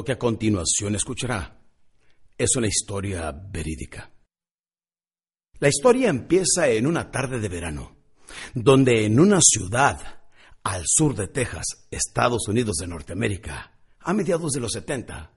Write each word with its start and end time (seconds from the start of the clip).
Lo 0.00 0.04
que 0.04 0.12
a 0.12 0.18
continuación 0.18 0.94
escuchará 0.94 1.60
es 2.38 2.56
una 2.56 2.68
historia 2.68 3.32
verídica. 3.32 4.10
La 5.58 5.68
historia 5.68 6.08
empieza 6.08 6.70
en 6.70 6.86
una 6.86 7.10
tarde 7.10 7.38
de 7.38 7.50
verano, 7.50 7.98
donde 8.54 9.04
en 9.04 9.20
una 9.20 9.40
ciudad 9.42 10.22
al 10.62 10.84
sur 10.86 11.14
de 11.14 11.28
Texas, 11.28 11.86
Estados 11.90 12.48
Unidos 12.48 12.76
de 12.76 12.86
Norteamérica, 12.86 13.78
a 13.98 14.14
mediados 14.14 14.52
de 14.52 14.60
los 14.60 14.72
70, 14.72 15.32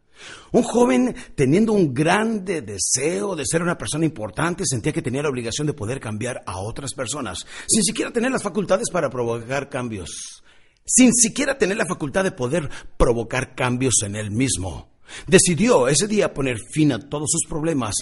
un 0.54 0.64
joven 0.64 1.14
teniendo 1.36 1.74
un 1.74 1.94
grande 1.94 2.62
deseo 2.62 3.36
de 3.36 3.46
ser 3.46 3.64
una 3.64 3.78
persona 3.78 4.06
importante 4.06 4.64
sentía 4.66 4.94
que 4.94 5.02
tenía 5.02 5.24
la 5.24 5.30
obligación 5.30 5.68
de 5.68 5.74
poder 5.74 6.00
cambiar 6.00 6.42
a 6.46 6.58
otras 6.60 6.94
personas, 6.94 7.40
sin 7.68 7.84
siquiera 7.84 8.14
tener 8.14 8.32
las 8.32 8.44
facultades 8.44 8.90
para 8.90 9.10
provocar 9.10 9.68
cambios 9.68 10.42
sin 10.86 11.14
siquiera 11.14 11.58
tener 11.58 11.78
la 11.78 11.86
facultad 11.86 12.24
de 12.24 12.32
poder 12.32 12.70
provocar 12.98 13.56
cambios 13.56 13.96
en 14.04 14.16
él 14.16 14.32
mismo. 14.32 14.92
Decidió 15.28 15.88
ese 15.88 16.08
día 16.08 16.34
poner 16.34 16.58
fin 16.60 16.92
a 16.92 17.00
todos 17.00 17.30
sus 17.32 17.48
problemas 17.48 17.96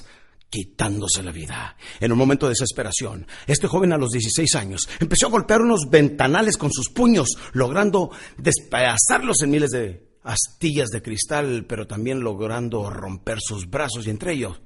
quitándose 0.49 1.23
la 1.23 1.31
vida. 1.31 1.77
En 1.99 2.11
un 2.11 2.17
momento 2.17 2.45
de 2.45 2.51
desesperación, 2.51 3.25
este 3.47 3.67
joven 3.67 3.93
a 3.93 3.97
los 3.97 4.11
16 4.11 4.55
años 4.55 4.89
empezó 4.99 5.27
a 5.27 5.31
golpear 5.31 5.61
unos 5.61 5.89
ventanales 5.89 6.57
con 6.57 6.71
sus 6.71 6.89
puños, 6.89 7.29
logrando 7.53 8.11
despedazarlos 8.37 9.41
en 9.41 9.49
miles 9.49 9.71
de 9.71 10.11
astillas 10.23 10.89
de 10.89 11.01
cristal, 11.01 11.65
pero 11.67 11.87
también 11.87 12.19
logrando 12.19 12.89
romper 12.89 13.39
sus 13.41 13.69
brazos 13.69 14.05
y 14.05 14.09
entre 14.09 14.33
ellos 14.33 14.61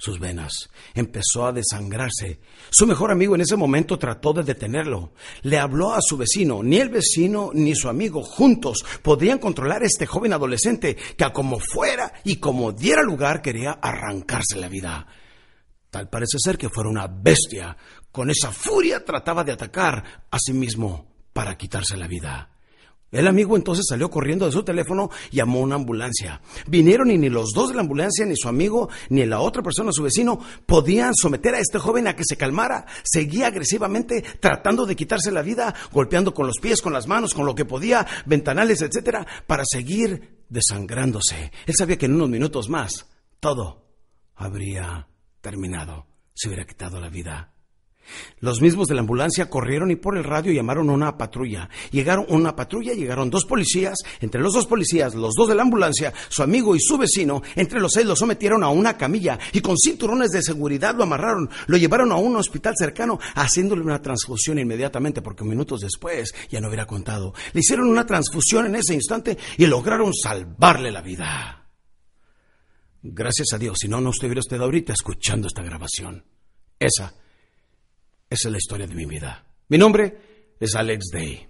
sus 0.00 0.18
venas. 0.18 0.70
Empezó 0.94 1.46
a 1.46 1.52
desangrarse. 1.52 2.40
Su 2.70 2.86
mejor 2.86 3.12
amigo 3.12 3.34
en 3.34 3.42
ese 3.42 3.54
momento 3.54 3.98
trató 3.98 4.32
de 4.32 4.42
detenerlo. 4.42 5.12
Le 5.42 5.58
habló 5.58 5.92
a 5.92 6.00
su 6.00 6.16
vecino. 6.16 6.62
Ni 6.62 6.78
el 6.78 6.88
vecino 6.88 7.50
ni 7.52 7.74
su 7.74 7.88
amigo 7.88 8.22
juntos 8.22 8.82
podían 9.02 9.38
controlar 9.38 9.82
a 9.82 9.86
este 9.86 10.06
joven 10.06 10.32
adolescente 10.32 10.96
que 11.16 11.24
a 11.24 11.32
como 11.32 11.60
fuera 11.60 12.14
y 12.24 12.36
como 12.36 12.72
diera 12.72 13.02
lugar 13.02 13.42
quería 13.42 13.72
arrancarse 13.72 14.56
la 14.56 14.68
vida. 14.68 15.06
Tal 15.90 16.08
parece 16.08 16.38
ser 16.38 16.56
que 16.56 16.70
fuera 16.70 16.88
una 16.88 17.06
bestia. 17.06 17.76
Con 18.10 18.30
esa 18.30 18.52
furia 18.52 19.04
trataba 19.04 19.44
de 19.44 19.52
atacar 19.52 20.24
a 20.30 20.38
sí 20.38 20.54
mismo 20.54 21.12
para 21.34 21.58
quitarse 21.58 21.96
la 21.98 22.06
vida. 22.06 22.48
El 23.12 23.26
amigo 23.26 23.56
entonces 23.56 23.86
salió 23.88 24.08
corriendo 24.08 24.46
de 24.46 24.52
su 24.52 24.62
teléfono 24.62 25.10
llamó 25.32 25.58
a 25.58 25.62
una 25.62 25.74
ambulancia. 25.74 26.40
Vinieron 26.66 27.10
y 27.10 27.18
ni 27.18 27.28
los 27.28 27.50
dos 27.52 27.70
de 27.70 27.74
la 27.74 27.80
ambulancia, 27.80 28.24
ni 28.24 28.36
su 28.36 28.48
amigo, 28.48 28.88
ni 29.08 29.26
la 29.26 29.40
otra 29.40 29.62
persona, 29.62 29.90
su 29.92 30.02
vecino, 30.02 30.38
podían 30.66 31.14
someter 31.14 31.54
a 31.54 31.58
este 31.58 31.78
joven 31.78 32.06
a 32.06 32.14
que 32.14 32.24
se 32.24 32.36
calmara. 32.36 32.86
Seguía 33.02 33.48
agresivamente 33.48 34.22
tratando 34.38 34.86
de 34.86 34.94
quitarse 34.94 35.32
la 35.32 35.42
vida, 35.42 35.74
golpeando 35.92 36.32
con 36.32 36.46
los 36.46 36.58
pies, 36.60 36.80
con 36.80 36.92
las 36.92 37.08
manos, 37.08 37.34
con 37.34 37.46
lo 37.46 37.54
que 37.54 37.64
podía, 37.64 38.06
ventanales, 38.26 38.82
etcétera, 38.82 39.26
para 39.46 39.64
seguir 39.64 40.44
desangrándose. 40.48 41.50
Él 41.66 41.74
sabía 41.76 41.98
que 41.98 42.06
en 42.06 42.14
unos 42.14 42.28
minutos 42.28 42.68
más 42.68 43.06
todo 43.40 43.86
habría 44.36 45.08
terminado. 45.40 46.06
Se 46.34 46.48
hubiera 46.48 46.64
quitado 46.64 47.00
la 47.00 47.08
vida. 47.08 47.52
Los 48.40 48.60
mismos 48.60 48.88
de 48.88 48.94
la 48.94 49.00
ambulancia 49.00 49.48
corrieron 49.48 49.90
y 49.90 49.96
por 49.96 50.16
el 50.16 50.24
radio 50.24 50.52
llamaron 50.52 50.90
a 50.90 50.92
una 50.92 51.16
patrulla. 51.16 51.68
Llegaron 51.90 52.26
una 52.28 52.56
patrulla, 52.56 52.92
llegaron 52.92 53.30
dos 53.30 53.44
policías, 53.44 53.98
entre 54.20 54.40
los 54.40 54.54
dos 54.54 54.66
policías, 54.66 55.14
los 55.14 55.34
dos 55.34 55.48
de 55.48 55.54
la 55.54 55.62
ambulancia, 55.62 56.12
su 56.28 56.42
amigo 56.42 56.74
y 56.74 56.80
su 56.80 56.98
vecino, 56.98 57.42
entre 57.56 57.80
los 57.80 57.92
seis 57.92 58.06
lo 58.06 58.16
sometieron 58.16 58.62
a 58.62 58.68
una 58.68 58.96
camilla 58.96 59.38
y 59.52 59.60
con 59.60 59.76
cinturones 59.76 60.30
de 60.30 60.42
seguridad 60.42 60.94
lo 60.94 61.04
amarraron, 61.04 61.50
lo 61.66 61.76
llevaron 61.76 62.12
a 62.12 62.16
un 62.16 62.36
hospital 62.36 62.74
cercano, 62.76 63.18
haciéndole 63.34 63.82
una 63.82 64.02
transfusión 64.02 64.58
inmediatamente 64.58 65.22
porque 65.22 65.44
minutos 65.44 65.80
después 65.80 66.32
ya 66.48 66.60
no 66.60 66.68
hubiera 66.68 66.86
contado. 66.86 67.34
Le 67.52 67.60
hicieron 67.60 67.88
una 67.88 68.06
transfusión 68.06 68.66
en 68.66 68.76
ese 68.76 68.94
instante 68.94 69.36
y 69.58 69.66
lograron 69.66 70.12
salvarle 70.14 70.90
la 70.90 71.02
vida. 71.02 71.68
Gracias 73.02 73.52
a 73.54 73.58
Dios, 73.58 73.78
si 73.80 73.88
no, 73.88 74.00
no 74.00 74.10
estuviera 74.10 74.40
usted 74.40 74.60
ahorita 74.60 74.92
escuchando 74.92 75.46
esta 75.48 75.62
grabación. 75.62 76.24
Esa 76.78 77.14
esa 78.30 78.48
es 78.48 78.52
la 78.52 78.58
historia 78.58 78.86
de 78.86 78.94
mi 78.94 79.06
vida. 79.06 79.44
Mi 79.68 79.76
nombre 79.76 80.54
es 80.58 80.74
Alex 80.76 81.10
Day. 81.12 81.46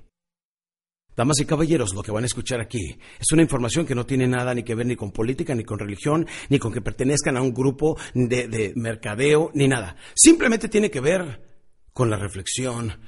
Damas 1.14 1.38
y 1.40 1.44
caballeros, 1.44 1.94
lo 1.94 2.02
que 2.02 2.12
van 2.12 2.22
a 2.22 2.26
escuchar 2.26 2.60
aquí 2.60 2.98
es 3.18 3.30
una 3.32 3.42
información 3.42 3.84
que 3.84 3.94
no 3.94 4.06
tiene 4.06 4.26
nada 4.26 4.54
ni 4.54 4.62
que 4.62 4.74
ver 4.74 4.86
ni 4.86 4.96
con 4.96 5.12
política, 5.12 5.54
ni 5.54 5.64
con 5.64 5.78
religión, 5.78 6.26
ni 6.48 6.58
con 6.58 6.72
que 6.72 6.80
pertenezcan 6.80 7.36
a 7.36 7.42
un 7.42 7.52
grupo 7.52 7.98
de, 8.14 8.48
de 8.48 8.72
mercadeo, 8.76 9.50
ni 9.52 9.68
nada. 9.68 9.96
Simplemente 10.14 10.68
tiene 10.68 10.90
que 10.90 11.00
ver 11.00 11.42
con 11.92 12.08
la 12.08 12.16
reflexión 12.16 12.98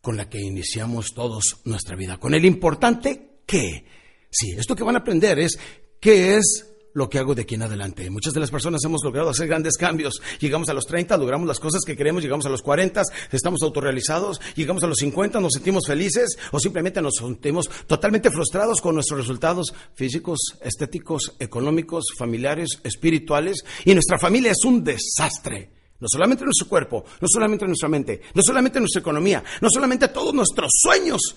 con 0.00 0.16
la 0.16 0.28
que 0.28 0.40
iniciamos 0.40 1.14
todos 1.14 1.60
nuestra 1.64 1.94
vida, 1.94 2.18
con 2.18 2.34
el 2.34 2.44
importante 2.44 3.42
que. 3.46 3.84
Sí, 4.30 4.52
esto 4.58 4.74
que 4.74 4.84
van 4.84 4.96
a 4.96 5.00
aprender 5.00 5.38
es 5.38 5.58
qué 6.00 6.36
es 6.36 6.69
lo 6.92 7.08
que 7.08 7.18
hago 7.18 7.34
de 7.34 7.42
aquí 7.42 7.54
en 7.54 7.62
adelante. 7.62 8.08
Muchas 8.10 8.32
de 8.32 8.40
las 8.40 8.50
personas 8.50 8.82
hemos 8.84 9.02
logrado 9.04 9.30
hacer 9.30 9.48
grandes 9.48 9.76
cambios. 9.76 10.20
Llegamos 10.40 10.68
a 10.68 10.74
los 10.74 10.86
30, 10.86 11.16
logramos 11.16 11.46
las 11.46 11.60
cosas 11.60 11.82
que 11.84 11.96
queremos, 11.96 12.22
llegamos 12.22 12.46
a 12.46 12.50
los 12.50 12.62
40, 12.62 13.02
estamos 13.32 13.62
autorrealizados, 13.62 14.40
llegamos 14.54 14.82
a 14.84 14.86
los 14.86 14.98
50, 14.98 15.40
nos 15.40 15.52
sentimos 15.52 15.86
felices 15.86 16.38
o 16.52 16.58
simplemente 16.58 17.00
nos 17.00 17.14
sentimos 17.16 17.70
totalmente 17.86 18.30
frustrados 18.30 18.80
con 18.80 18.94
nuestros 18.94 19.20
resultados 19.20 19.74
físicos, 19.94 20.56
estéticos, 20.62 21.36
económicos, 21.38 22.06
familiares, 22.16 22.80
espirituales 22.84 23.64
y 23.84 23.94
nuestra 23.94 24.18
familia 24.18 24.52
es 24.52 24.64
un 24.64 24.82
desastre. 24.84 25.70
No 26.00 26.08
solamente 26.08 26.44
nuestro 26.44 26.66
cuerpo, 26.66 27.04
no 27.20 27.28
solamente 27.28 27.66
nuestra 27.66 27.88
mente, 27.88 28.22
no 28.34 28.42
solamente 28.42 28.80
nuestra 28.80 29.00
economía, 29.00 29.44
no 29.60 29.68
solamente 29.70 30.08
todos 30.08 30.32
nuestros 30.32 30.70
sueños. 30.74 31.36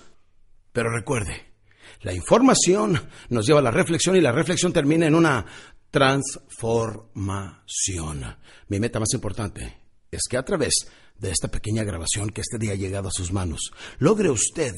Pero 0.72 0.90
recuerde, 0.90 1.53
la 2.02 2.12
información 2.12 3.00
nos 3.28 3.46
lleva 3.46 3.60
a 3.60 3.62
la 3.62 3.70
reflexión 3.70 4.16
y 4.16 4.20
la 4.20 4.32
reflexión 4.32 4.72
termina 4.72 5.06
en 5.06 5.14
una 5.14 5.46
transformación. 5.90 8.24
Mi 8.68 8.80
meta 8.80 8.98
más 8.98 9.14
importante 9.14 9.76
es 10.10 10.22
que 10.28 10.36
a 10.36 10.44
través 10.44 10.88
de 11.18 11.30
esta 11.30 11.48
pequeña 11.48 11.84
grabación 11.84 12.30
que 12.30 12.40
este 12.40 12.58
día 12.58 12.72
ha 12.72 12.76
llegado 12.76 13.08
a 13.08 13.12
sus 13.12 13.32
manos, 13.32 13.72
logre 13.98 14.30
usted 14.30 14.74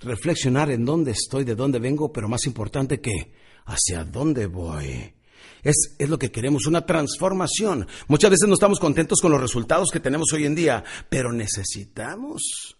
reflexionar 0.00 0.70
en 0.70 0.84
dónde 0.84 1.10
estoy, 1.10 1.42
de 1.44 1.56
dónde 1.56 1.80
vengo, 1.80 2.12
pero 2.12 2.28
más 2.28 2.46
importante 2.46 3.00
que 3.00 3.32
hacia 3.66 4.04
dónde 4.04 4.46
voy. 4.46 5.14
Es, 5.62 5.96
es, 5.98 6.08
lo 6.08 6.18
que 6.18 6.30
queremos, 6.30 6.66
una 6.66 6.86
transformación. 6.86 7.86
Muchas 8.08 8.30
veces 8.30 8.48
no 8.48 8.54
estamos 8.54 8.80
contentos 8.80 9.20
con 9.20 9.32
los 9.32 9.40
resultados 9.40 9.90
que 9.90 10.00
tenemos 10.00 10.32
hoy 10.32 10.46
en 10.46 10.54
día, 10.54 10.84
pero 11.08 11.32
necesitamos 11.32 12.78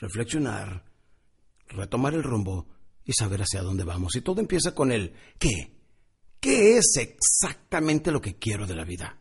reflexionar, 0.00 0.84
retomar 1.68 2.14
el 2.14 2.22
rumbo 2.22 2.66
y 3.06 3.12
saber 3.12 3.42
hacia 3.42 3.62
dónde 3.62 3.84
vamos. 3.84 4.16
Y 4.16 4.20
todo 4.20 4.40
empieza 4.40 4.74
con 4.74 4.92
el 4.92 5.14
¿qué? 5.38 5.72
¿Qué 6.40 6.76
es 6.76 6.96
exactamente 6.96 8.10
lo 8.10 8.20
que 8.20 8.36
quiero 8.36 8.66
de 8.66 8.74
la 8.74 8.84
vida? 8.84 9.18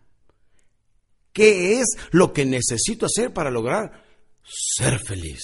¿Qué 1.31 1.79
es 1.79 1.85
lo 2.11 2.33
que 2.33 2.45
necesito 2.45 3.05
hacer 3.05 3.33
para 3.33 3.51
lograr 3.51 4.03
ser 4.43 4.99
feliz? 4.99 5.43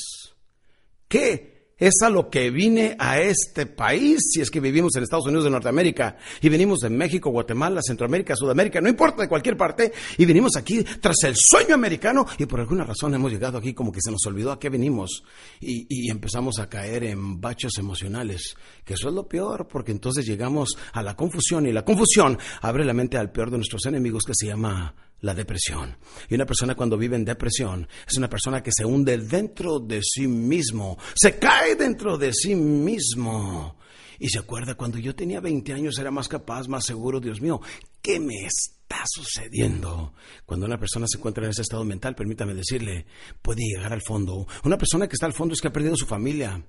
¿Qué 1.08 1.51
es 1.82 1.96
a 2.04 2.10
lo 2.12 2.30
que 2.30 2.52
vine 2.52 2.96
a 3.00 3.20
este 3.20 3.66
país, 3.66 4.20
si 4.32 4.40
es 4.40 4.52
que 4.52 4.60
vivimos 4.60 4.96
en 4.96 5.04
Estados 5.04 5.26
Unidos 5.26 5.46
de 5.46 5.50
Norteamérica, 5.50 6.16
y 6.40 6.48
venimos 6.48 6.80
de 6.80 6.92
México, 6.92 7.32
Guatemala, 7.32 7.82
Centroamérica, 7.82 8.36
Sudamérica, 8.36 8.80
no 8.80 8.88
importa 8.88 9.24
de 9.24 9.28
cualquier 9.28 9.58
parte, 9.58 9.92
y 10.16 10.26
venimos 10.26 10.56
aquí 10.56 10.84
tras 10.84 11.24
el 11.24 11.34
sueño 11.36 11.74
americano, 11.74 12.28
y 12.38 12.46
por 12.46 12.60
alguna 12.60 12.84
razón 12.84 13.16
hemos 13.16 13.32
llegado 13.32 13.58
aquí 13.58 13.74
como 13.74 13.92
que 13.92 14.00
se 14.00 14.12
nos 14.12 14.24
olvidó 14.28 14.52
a 14.52 14.60
qué 14.60 14.70
venimos, 14.70 15.24
y, 15.60 15.88
y 15.90 16.12
empezamos 16.12 16.60
a 16.60 16.70
caer 16.70 17.04
en 17.06 17.42
bachos 17.42 17.76
emocionales, 17.80 18.56
que 18.86 18.94
eso 18.94 19.10
es 19.10 19.16
lo 19.16 19.28
peor, 19.28 19.68
porque 19.68 19.92
entonces 19.92 20.24
llegamos 20.24 20.78
a 20.94 21.02
la 21.02 21.16
confusión, 21.16 21.66
y 21.66 21.74
la 21.74 21.84
confusión 21.84 22.38
abre 22.62 22.86
la 22.86 22.94
mente 22.94 23.18
al 23.18 23.32
peor 23.32 23.50
de 23.50 23.58
nuestros 23.58 23.88
enemigos 23.88 24.24
que 24.24 24.34
se 24.36 24.46
llama 24.46 24.94
la 25.22 25.34
depresión. 25.34 25.98
Y 26.30 26.36
una 26.36 26.46
persona 26.46 26.76
cuando 26.76 26.98
vive 26.98 27.16
en 27.16 27.26
depresión 27.26 27.88
es 28.08 28.18
una 28.18 28.30
persona 28.30 28.62
que 28.62 28.72
se 28.76 28.86
hunde 28.86 29.18
dentro 29.18 29.80
de 29.80 30.02
sí 30.04 30.28
mismo, 30.28 30.98
se 31.16 31.38
cae 31.38 31.76
dentro 31.76 32.18
de 32.18 32.34
sí 32.34 32.56
mismo. 32.56 33.78
Y 34.20 34.30
se 34.30 34.38
acuerda, 34.38 34.76
cuando 34.76 35.00
yo 35.00 35.16
tenía 35.16 35.40
20 35.40 35.74
años 35.74 35.98
era 35.98 36.12
más 36.12 36.28
capaz, 36.28 36.68
más 36.68 36.86
seguro, 36.86 37.20
Dios 37.20 37.42
mío, 37.42 37.60
¿qué 38.04 38.20
me 38.20 38.46
está 38.46 39.04
sucediendo? 39.08 40.14
Cuando 40.46 40.68
una 40.68 40.78
persona 40.78 41.08
se 41.08 41.18
encuentra 41.18 41.44
en 41.46 41.50
ese 41.50 41.64
estado 41.64 41.84
mental, 41.84 42.14
permítame 42.14 42.54
decirle, 42.54 43.08
puede 43.42 43.62
llegar 43.64 43.94
al 43.94 44.04
fondo. 44.06 44.48
Una 44.64 44.78
persona 44.78 45.08
que 45.08 45.16
está 45.16 45.26
al 45.26 45.34
fondo 45.34 45.56
es 45.56 45.62
que 45.62 45.70
ha 45.70 45.74
perdido 45.74 45.96
su 45.96 46.06
familia, 46.06 46.64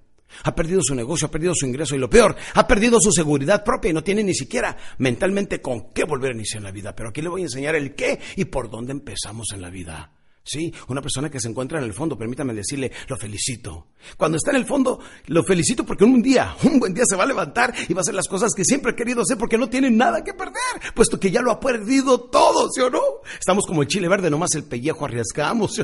ha 0.44 0.54
perdido 0.54 0.80
su 0.82 0.94
negocio, 0.94 1.26
ha 1.26 1.30
perdido 1.30 1.54
su 1.54 1.66
ingreso 1.66 1.94
y 1.94 1.98
lo 1.98 2.10
peor, 2.10 2.36
ha 2.54 2.66
perdido 2.66 3.00
su 3.00 3.12
seguridad 3.12 3.64
propia 3.64 3.90
y 3.90 3.94
no 3.94 4.02
tiene 4.02 4.24
ni 4.24 4.34
siquiera 4.34 4.76
mentalmente 4.98 5.60
con 5.60 5.92
qué 5.92 6.04
volver 6.04 6.32
a 6.32 6.34
iniciar 6.34 6.62
la 6.62 6.70
vida. 6.70 6.94
Pero 6.94 7.10
aquí 7.10 7.22
le 7.22 7.28
voy 7.28 7.42
a 7.42 7.44
enseñar 7.44 7.74
el 7.74 7.94
qué 7.94 8.20
y 8.36 8.44
por 8.46 8.70
dónde 8.70 8.92
empezamos 8.92 9.48
en 9.52 9.62
la 9.62 9.70
vida. 9.70 10.21
Sí, 10.44 10.72
una 10.88 11.00
persona 11.00 11.30
que 11.30 11.38
se 11.38 11.48
encuentra 11.48 11.78
en 11.78 11.84
el 11.84 11.92
fondo, 11.92 12.18
permítame 12.18 12.52
decirle, 12.52 12.90
lo 13.06 13.16
felicito. 13.16 13.86
Cuando 14.16 14.36
está 14.36 14.50
en 14.50 14.56
el 14.56 14.66
fondo, 14.66 14.98
lo 15.26 15.44
felicito 15.44 15.86
porque 15.86 16.04
un 16.04 16.20
día, 16.20 16.56
un 16.64 16.80
buen 16.80 16.92
día 16.92 17.04
se 17.06 17.14
va 17.14 17.22
a 17.22 17.26
levantar 17.26 17.72
y 17.88 17.94
va 17.94 18.00
a 18.00 18.02
hacer 18.02 18.14
las 18.14 18.26
cosas 18.26 18.52
que 18.52 18.64
siempre 18.64 18.92
ha 18.92 18.96
querido 18.96 19.22
hacer 19.22 19.38
porque 19.38 19.56
no 19.56 19.68
tiene 19.68 19.90
nada 19.90 20.24
que 20.24 20.34
perder, 20.34 20.92
puesto 20.94 21.20
que 21.20 21.30
ya 21.30 21.42
lo 21.42 21.52
ha 21.52 21.60
perdido 21.60 22.20
todo, 22.22 22.68
¿sí 22.72 22.80
o 22.80 22.90
no? 22.90 23.00
Estamos 23.38 23.66
como 23.66 23.82
el 23.82 23.88
chile 23.88 24.08
verde, 24.08 24.30
nomás 24.30 24.54
el 24.54 24.64
pellejo 24.64 25.04
arriesgamos. 25.04 25.80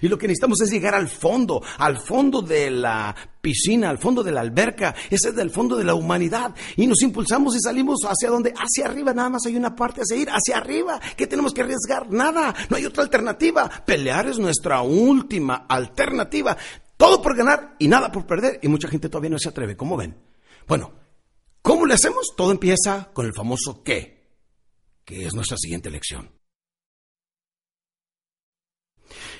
Y 0.00 0.08
lo 0.08 0.18
que 0.18 0.26
necesitamos 0.26 0.60
es 0.62 0.70
llegar 0.70 0.94
al 0.94 1.08
fondo, 1.08 1.62
al 1.78 1.98
fondo 1.98 2.42
de 2.42 2.70
la 2.70 3.14
piscina, 3.40 3.90
al 3.90 3.98
fondo 3.98 4.22
de 4.22 4.32
la 4.32 4.40
alberca, 4.40 4.94
ese 5.10 5.30
es 5.30 5.38
el 5.38 5.50
fondo 5.50 5.76
de 5.76 5.84
la 5.84 5.94
humanidad. 5.94 6.54
Y 6.76 6.86
nos 6.86 7.02
impulsamos 7.02 7.56
y 7.56 7.60
salimos 7.60 8.00
hacia 8.04 8.30
donde, 8.30 8.54
hacia 8.56 8.86
arriba, 8.86 9.12
nada 9.12 9.30
más 9.30 9.42
hay 9.46 9.56
una 9.56 9.74
parte 9.74 10.00
a 10.00 10.04
seguir, 10.04 10.28
hacia 10.30 10.58
arriba. 10.58 11.00
¿Qué 11.16 11.26
tenemos 11.26 11.52
que 11.52 11.62
arriesgar? 11.62 12.10
Nada, 12.10 12.54
no 12.70 12.76
hay 12.76 12.86
otra 12.86 13.02
alternativa. 13.02 13.70
Pelear 13.92 14.26
es 14.26 14.38
nuestra 14.38 14.80
última 14.80 15.66
alternativa. 15.68 16.56
Todo 16.96 17.20
por 17.20 17.36
ganar 17.36 17.76
y 17.78 17.88
nada 17.88 18.10
por 18.10 18.26
perder. 18.26 18.58
Y 18.62 18.68
mucha 18.68 18.88
gente 18.88 19.10
todavía 19.10 19.28
no 19.28 19.38
se 19.38 19.50
atreve. 19.50 19.76
¿Cómo 19.76 19.98
ven? 19.98 20.16
Bueno, 20.66 20.94
¿cómo 21.60 21.84
le 21.84 21.92
hacemos? 21.92 22.32
Todo 22.34 22.52
empieza 22.52 23.10
con 23.12 23.26
el 23.26 23.34
famoso 23.34 23.82
qué, 23.84 24.30
que 25.04 25.26
es 25.26 25.34
nuestra 25.34 25.58
siguiente 25.58 25.90
lección. 25.90 26.30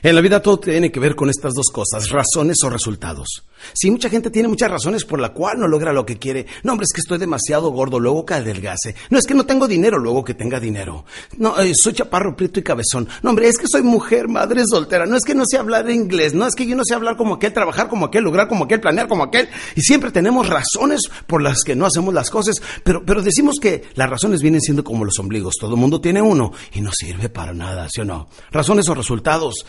En 0.05 0.17
la 0.17 0.21
vida 0.21 0.43
todo 0.43 0.59
tiene 0.59 0.91
que 0.91 0.99
ver 0.99 1.15
con 1.15 1.31
estas 1.31 1.55
dos 1.55 1.67
cosas, 1.73 2.11
razones 2.11 2.57
o 2.65 2.71
resultados. 2.71 3.45
Si 3.73 3.89
mucha 3.89 4.11
gente 4.11 4.31
tiene 4.31 4.49
muchas 4.49 4.69
razones 4.69 5.05
por 5.05 5.21
la 5.21 5.33
cual 5.33 5.61
no 5.61 5.69
logra 5.69 5.93
lo 5.93 6.05
que 6.05 6.19
quiere, 6.19 6.47
no 6.65 6.73
hombre, 6.73 6.87
es 6.87 6.93
que 6.93 7.01
estoy 7.01 7.19
demasiado 7.19 7.71
gordo, 7.71 8.01
luego 8.01 8.27
que 8.27 8.35
adelgase. 8.35 8.97
No 9.11 9.19
es 9.21 9.27
que 9.27 9.35
no 9.35 9.47
tengo 9.47 9.69
dinero, 9.69 9.99
luego 9.99 10.25
que 10.25 10.35
tenga 10.35 10.59
dinero. 10.59 11.05
No, 11.39 11.57
eh, 11.61 11.73
soy 11.77 11.93
chaparro, 11.93 12.35
prieto 12.35 12.59
y 12.59 12.65
cabezón. 12.65 13.09
No 13.23 13.31
hombre, 13.31 13.47
es 13.47 13.59
que 13.59 13.69
soy 13.69 13.83
mujer, 13.83 14.27
madre 14.27 14.65
soltera. 14.67 15.07
No 15.07 15.17
es 15.17 15.23
que 15.23 15.37
no 15.37 15.45
sé 15.47 15.57
hablar 15.57 15.89
inglés, 15.89 16.35
no 16.35 16.49
es 16.49 16.57
que 16.57 16.67
yo 16.67 16.75
no 16.75 16.85
sé 16.85 16.95
hablar 16.95 17.17
como 17.17 17.35
aquel, 17.35 17.53
trabajar 17.53 17.87
como 17.87 18.07
aquel, 18.07 18.25
lograr 18.25 18.49
como 18.49 18.65
aquel, 18.65 18.81
planear 18.81 19.07
como 19.07 19.23
aquel. 19.23 19.49
Y 19.77 19.83
siempre 19.83 20.11
tenemos 20.11 20.49
razones 20.49 21.03
por 21.29 21.43
las 21.43 21.63
que 21.63 21.77
no 21.77 21.87
hacemos 21.87 22.13
las 22.13 22.29
cosas, 22.29 22.61
pero, 22.83 23.05
pero 23.07 23.23
decimos 23.23 23.61
que 23.61 23.85
las 23.95 24.11
razones 24.11 24.43
vienen 24.43 24.61
siendo 24.61 24.83
como 24.83 25.05
los 25.05 25.21
ombligos. 25.21 25.55
Todo 25.61 25.77
mundo 25.77 26.01
tiene 26.01 26.21
uno 26.21 26.51
y 26.73 26.81
no 26.81 26.91
sirve 26.93 27.29
para 27.29 27.55
nada, 27.55 27.87
¿sí 27.89 28.01
o 28.01 28.05
no? 28.05 28.27
Razones 28.51 28.89
o 28.89 28.95
resultados. 28.97 29.65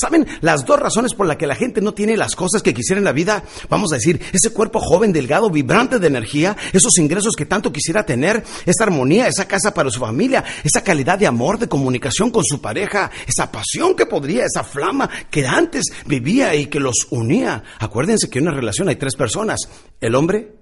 ¿Saben 0.00 0.26
las 0.40 0.64
dos 0.64 0.78
razones 0.78 1.14
por 1.14 1.26
las 1.26 1.36
que 1.36 1.46
la 1.46 1.54
gente 1.54 1.80
no 1.80 1.94
tiene 1.94 2.16
las 2.16 2.34
cosas 2.36 2.62
que 2.62 2.72
quisiera 2.72 2.98
en 2.98 3.04
la 3.04 3.12
vida? 3.12 3.42
Vamos 3.68 3.92
a 3.92 3.96
decir, 3.96 4.20
ese 4.32 4.50
cuerpo 4.50 4.80
joven, 4.80 5.12
delgado, 5.12 5.50
vibrante 5.50 5.98
de 5.98 6.06
energía, 6.06 6.56
esos 6.72 6.96
ingresos 6.98 7.34
que 7.36 7.46
tanto 7.46 7.72
quisiera 7.72 8.06
tener, 8.06 8.44
esa 8.64 8.84
armonía, 8.84 9.28
esa 9.28 9.48
casa 9.48 9.74
para 9.74 9.90
su 9.90 10.00
familia, 10.00 10.44
esa 10.64 10.82
calidad 10.82 11.18
de 11.18 11.26
amor, 11.26 11.58
de 11.58 11.68
comunicación 11.68 12.30
con 12.30 12.44
su 12.44 12.60
pareja, 12.60 13.10
esa 13.26 13.50
pasión 13.50 13.94
que 13.94 14.06
podría, 14.06 14.44
esa 14.44 14.64
flama 14.64 15.10
que 15.30 15.46
antes 15.46 15.86
vivía 16.06 16.54
y 16.54 16.66
que 16.66 16.80
los 16.80 17.06
unía. 17.10 17.62
Acuérdense 17.78 18.30
que 18.30 18.38
en 18.38 18.48
una 18.48 18.56
relación 18.56 18.88
hay 18.88 18.96
tres 18.96 19.16
personas, 19.16 19.60
el 20.00 20.14
hombre, 20.14 20.54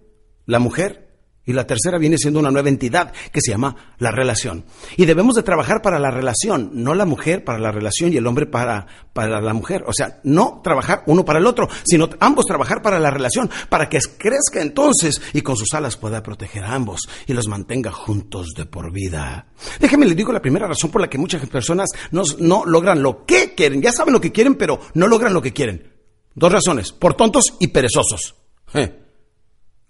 la 0.47 0.59
mujer 0.59 1.04
y 1.47 1.53
la 1.53 1.67
tercera 1.67 1.99
viene 1.99 2.19
siendo 2.19 2.41
una 2.41 2.51
nueva 2.51 2.69
entidad 2.69 3.13
que 3.33 3.41
se 3.41 3.51
llama 3.51 3.95
la 3.99 4.11
relación. 4.11 4.65
Y 4.97 5.05
debemos 5.05 5.35
de 5.35 5.43
trabajar 5.43 5.83
para 5.83 5.99
la 5.99 6.11
relación, 6.11 6.71
no 6.73 6.95
la 6.95 7.05
mujer 7.05 7.45
para 7.45 7.59
la 7.59 7.71
relación 7.71 8.13
y 8.13 8.17
el 8.17 8.27
hombre 8.27 8.47
para, 8.47 8.87
para 9.13 9.41
la 9.41 9.53
mujer. 9.53 9.85
O 9.87 9.93
sea, 9.93 10.21
no 10.25 10.61
trabajar 10.63 11.03
uno 11.07 11.25
para 11.25 11.39
el 11.39 11.47
otro, 11.47 11.69
sino 11.85 12.09
ambos 12.21 12.47
trabajar 12.47 12.83
para 12.83 12.99
la 12.99 13.11
relación, 13.11 13.51
para 13.69 13.89
que 13.89 13.99
crezca 14.19 14.61
entonces 14.61 15.21
y 15.33 15.43
con 15.43 15.57
sus 15.57 15.73
alas 15.75 15.97
pueda 15.97 16.23
proteger 16.23 16.65
a 16.65 16.75
ambos 16.75 17.03
y 17.27 17.33
los 17.33 17.49
mantenga 17.49 17.93
juntos 17.93 18.49
de 18.57 18.67
por 18.67 18.93
vida. 18.93 19.47
Déjeme 19.81 20.07
le 20.07 20.15
digo 20.15 20.33
la 20.33 20.43
primera 20.43 20.67
razón 20.67 20.91
por 20.91 21.01
la 21.01 21.09
que 21.09 21.19
muchas 21.19 21.47
personas 21.49 21.91
no, 22.11 22.23
no 22.39 22.65
logran 22.65 23.03
lo 23.03 23.25
que 23.25 23.55
quieren. 23.55 23.83
Ya 23.83 23.93
saben 23.93 24.15
lo 24.15 24.21
que 24.21 24.33
quieren, 24.33 24.55
pero 24.55 24.81
no 24.95 25.07
logran 25.07 25.35
lo 25.35 25.43
que 25.43 25.53
quieren. 25.53 25.93
Dos 26.35 26.51
razones, 26.51 26.93
por 26.93 27.15
tontos 27.15 27.55
y 27.61 27.69
perezosos. 27.69 28.35
Eh. 28.75 29.04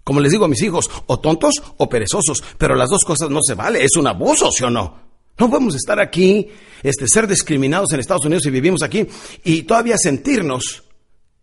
Como 0.05 0.19
les 0.19 0.31
digo 0.31 0.45
a 0.45 0.47
mis 0.47 0.61
hijos, 0.61 0.89
o 1.07 1.19
tontos 1.19 1.61
o 1.77 1.89
perezosos, 1.89 2.43
pero 2.59 2.75
las 2.75 2.91
dos 2.91 3.03
cosas 3.03 3.31
no 3.31 3.39
se 3.41 3.55
vale, 3.55 3.83
es 3.83 3.97
un 3.97 4.05
abuso, 4.05 4.51
¿sí 4.51 4.63
o 4.63 4.69
no? 4.69 4.99
No 5.39 5.49
podemos 5.49 5.75
estar 5.75 5.99
aquí, 5.99 6.47
este, 6.83 7.07
ser 7.07 7.27
discriminados 7.27 7.91
en 7.91 7.99
Estados 7.99 8.23
Unidos 8.23 8.45
y 8.45 8.51
vivimos 8.51 8.83
aquí 8.83 9.07
y 9.43 9.63
todavía 9.63 9.97
sentirnos 9.97 10.83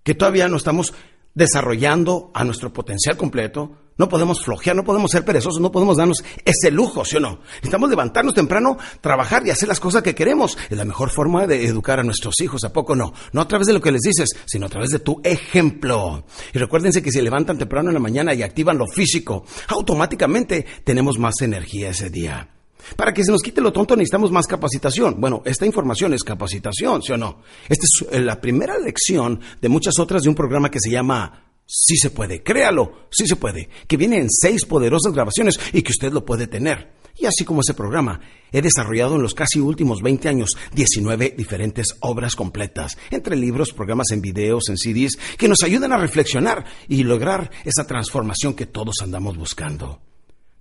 que 0.04 0.14
todavía 0.14 0.46
no 0.46 0.56
estamos 0.56 0.94
desarrollando 1.34 2.30
a 2.34 2.44
nuestro 2.44 2.72
potencial 2.72 3.16
completo, 3.16 3.81
no 3.98 4.08
podemos 4.08 4.44
flojear, 4.44 4.76
no 4.76 4.84
podemos 4.84 5.10
ser 5.10 5.24
perezosos, 5.24 5.60
no 5.60 5.70
podemos 5.70 5.96
darnos 5.96 6.24
ese 6.44 6.70
lujo, 6.70 7.04
¿sí 7.04 7.16
o 7.16 7.20
no? 7.20 7.40
Necesitamos 7.56 7.90
levantarnos 7.90 8.34
temprano, 8.34 8.78
trabajar 9.00 9.46
y 9.46 9.50
hacer 9.50 9.68
las 9.68 9.80
cosas 9.80 10.02
que 10.02 10.14
queremos. 10.14 10.56
Es 10.70 10.76
la 10.76 10.84
mejor 10.84 11.10
forma 11.10 11.46
de 11.46 11.66
educar 11.66 12.00
a 12.00 12.02
nuestros 12.02 12.40
hijos, 12.40 12.64
¿a 12.64 12.72
poco 12.72 12.94
no? 12.94 13.12
No 13.32 13.40
a 13.40 13.48
través 13.48 13.66
de 13.66 13.72
lo 13.72 13.80
que 13.80 13.92
les 13.92 14.02
dices, 14.02 14.30
sino 14.46 14.66
a 14.66 14.68
través 14.68 14.90
de 14.90 14.98
tu 14.98 15.20
ejemplo. 15.24 16.24
Y 16.52 16.58
recuérdense 16.58 17.02
que 17.02 17.12
si 17.12 17.20
levantan 17.20 17.58
temprano 17.58 17.90
en 17.90 17.94
la 17.94 18.00
mañana 18.00 18.34
y 18.34 18.42
activan 18.42 18.78
lo 18.78 18.86
físico, 18.86 19.44
automáticamente 19.68 20.64
tenemos 20.84 21.18
más 21.18 21.40
energía 21.40 21.90
ese 21.90 22.10
día. 22.10 22.48
Para 22.96 23.12
que 23.12 23.24
se 23.24 23.30
nos 23.30 23.42
quite 23.42 23.60
lo 23.60 23.72
tonto 23.72 23.94
necesitamos 23.96 24.32
más 24.32 24.46
capacitación. 24.46 25.20
Bueno, 25.20 25.42
esta 25.44 25.66
información 25.66 26.14
es 26.14 26.24
capacitación, 26.24 27.02
¿sí 27.02 27.12
o 27.12 27.16
no? 27.16 27.40
Esta 27.68 27.86
es 28.10 28.22
la 28.22 28.40
primera 28.40 28.78
lección 28.78 29.40
de 29.60 29.68
muchas 29.68 29.98
otras 29.98 30.22
de 30.22 30.28
un 30.28 30.34
programa 30.34 30.70
que 30.70 30.80
se 30.80 30.90
llama 30.90 31.51
Sí 31.66 31.96
se 31.96 32.10
puede, 32.10 32.42
créalo, 32.42 33.06
sí 33.10 33.26
se 33.26 33.36
puede, 33.36 33.68
que 33.86 33.96
viene 33.96 34.18
en 34.18 34.30
seis 34.30 34.64
poderosas 34.64 35.12
grabaciones 35.12 35.58
y 35.72 35.82
que 35.82 35.92
usted 35.92 36.12
lo 36.12 36.24
puede 36.24 36.46
tener. 36.46 36.92
Y 37.16 37.26
así 37.26 37.44
como 37.44 37.60
ese 37.60 37.74
programa, 37.74 38.20
he 38.52 38.62
desarrollado 38.62 39.16
en 39.16 39.22
los 39.22 39.34
casi 39.34 39.60
últimos 39.60 40.00
20 40.02 40.28
años 40.28 40.56
19 40.74 41.34
diferentes 41.36 41.96
obras 42.00 42.36
completas, 42.36 42.96
entre 43.10 43.36
libros, 43.36 43.72
programas 43.72 44.10
en 44.12 44.22
videos, 44.22 44.68
en 44.68 44.78
CDs, 44.78 45.18
que 45.36 45.48
nos 45.48 45.62
ayudan 45.62 45.92
a 45.92 45.98
reflexionar 45.98 46.64
y 46.88 47.04
lograr 47.04 47.50
esa 47.64 47.86
transformación 47.86 48.54
que 48.54 48.66
todos 48.66 48.96
andamos 49.02 49.36
buscando. 49.36 50.00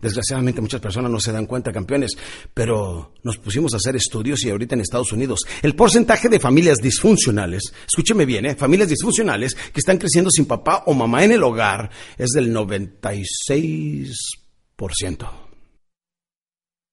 Desgraciadamente 0.02 0.62
muchas 0.62 0.82
personas 0.82 1.12
no 1.12 1.20
se 1.20 1.32
dan 1.32 1.46
cuenta, 1.46 1.72
campeones, 1.72 2.18
pero 2.54 3.14
nos 3.24 3.38
pusimos 3.38 3.74
a 3.74 3.78
hacer 3.78 3.96
estudios 3.96 4.44
y 4.44 4.50
ahorita 4.50 4.76
en 4.76 4.82
Estados 4.82 5.12
Unidos 5.12 5.42
el 5.62 5.76
porcentaje 5.76 6.28
de 6.28 6.40
familias 6.40 6.80
disfuncionales, 6.80 7.72
escúcheme 7.88 8.26
bien, 8.26 8.48
¿eh? 8.48 8.56
familias 8.56 8.90
disfuncionales 8.90 9.56
que 9.56 9.80
están 9.80 9.98
creciendo 9.98 10.32
sin 10.32 10.46
papá 10.46 10.84
o 10.88 10.94
mamá 10.94 11.24
en 11.24 11.34
el 11.34 11.44
hogar 11.44 11.92
es 12.18 12.32
del 12.32 12.54
96%. 12.54 15.30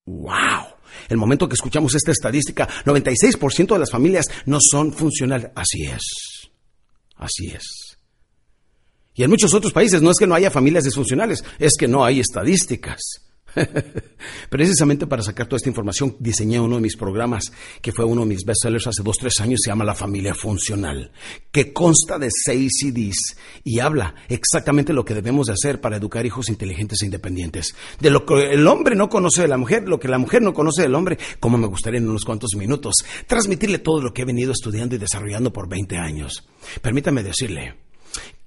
¡Wow! 0.07 0.79
El 1.09 1.17
momento 1.17 1.49
que 1.49 1.55
escuchamos 1.55 1.95
esta 1.95 2.13
estadística, 2.13 2.69
96% 2.85 3.73
de 3.73 3.79
las 3.79 3.91
familias 3.91 4.27
no 4.47 4.59
son 4.61 4.93
funcionales. 4.93 5.51
Así 5.55 5.85
es. 5.85 6.03
Así 7.17 7.49
es. 7.49 7.88
Y 9.19 9.25
en 9.25 9.31
muchos 9.31 9.53
otros 9.53 9.73
países 9.73 10.01
no 10.01 10.13
es 10.13 10.17
que 10.17 10.29
no 10.29 10.37
haya 10.37 10.49
familias 10.49 10.85
disfuncionales, 10.85 11.45
es 11.59 11.75
que 11.77 11.89
no 11.89 12.05
hay 12.05 12.21
estadísticas. 12.21 13.01
Precisamente 14.49 15.09
para 15.09 15.25
sacar 15.25 15.49
toda 15.49 15.57
esta 15.57 15.69
información 15.69 16.15
diseñé 16.21 16.61
uno 16.61 16.77
de 16.77 16.83
mis 16.83 16.97
programas, 16.97 17.51
que 17.83 17.91
fue 17.91 18.05
uno 18.05 18.21
de 18.21 18.29
mis 18.29 18.45
bestsellers 18.45 18.87
hace 18.87 19.03
dos, 19.03 19.17
tres 19.19 19.41
años, 19.41 19.59
se 19.61 19.71
llama 19.71 19.85
La 19.85 19.97
Familia 19.97 20.37
Funcional, 20.37 21.11
que 21.51 21.73
consta 21.73 22.17
de 22.17 22.29
seis 22.31 22.75
CDs 22.79 23.37
y 23.65 23.81
habla 23.81 24.15
exactamente 24.29 24.93
lo 24.93 25.05
que 25.05 25.15
debemos 25.15 25.49
de 25.49 25.55
hacer 25.55 25.81
para 25.81 25.97
educar 25.97 26.25
hijos 26.25 26.49
inteligentes 26.49 27.03
e 27.03 27.07
independientes. 27.07 27.75
De 27.99 28.11
lo 28.11 28.25
que 28.25 28.53
el 28.53 28.69
hombre 28.69 28.95
no 28.95 29.09
conoce 29.09 29.43
de 29.43 29.49
la 29.49 29.59
mujer, 29.59 29.89
lo 29.89 29.99
que 29.99 30.07
la 30.07 30.19
mujer 30.19 30.43
no 30.43 30.55
conoce 30.55 30.83
del 30.83 30.95
hombre, 30.95 31.19
como 31.41 31.59
me 31.59 31.67
gustaría 31.67 31.99
en 31.99 32.09
unos 32.09 32.25
cuantos 32.25 32.55
minutos, 32.55 32.95
transmitirle 33.27 33.79
todo 33.79 34.01
lo 34.01 34.15
que 34.15 34.23
he 34.23 34.27
venido 34.27 34.53
estudiando 34.53 34.95
y 34.95 34.99
desarrollando 34.99 35.53
por 35.53 35.69
20 35.69 35.97
años. 35.97 36.47
Permítame 36.81 37.25
decirle, 37.25 37.75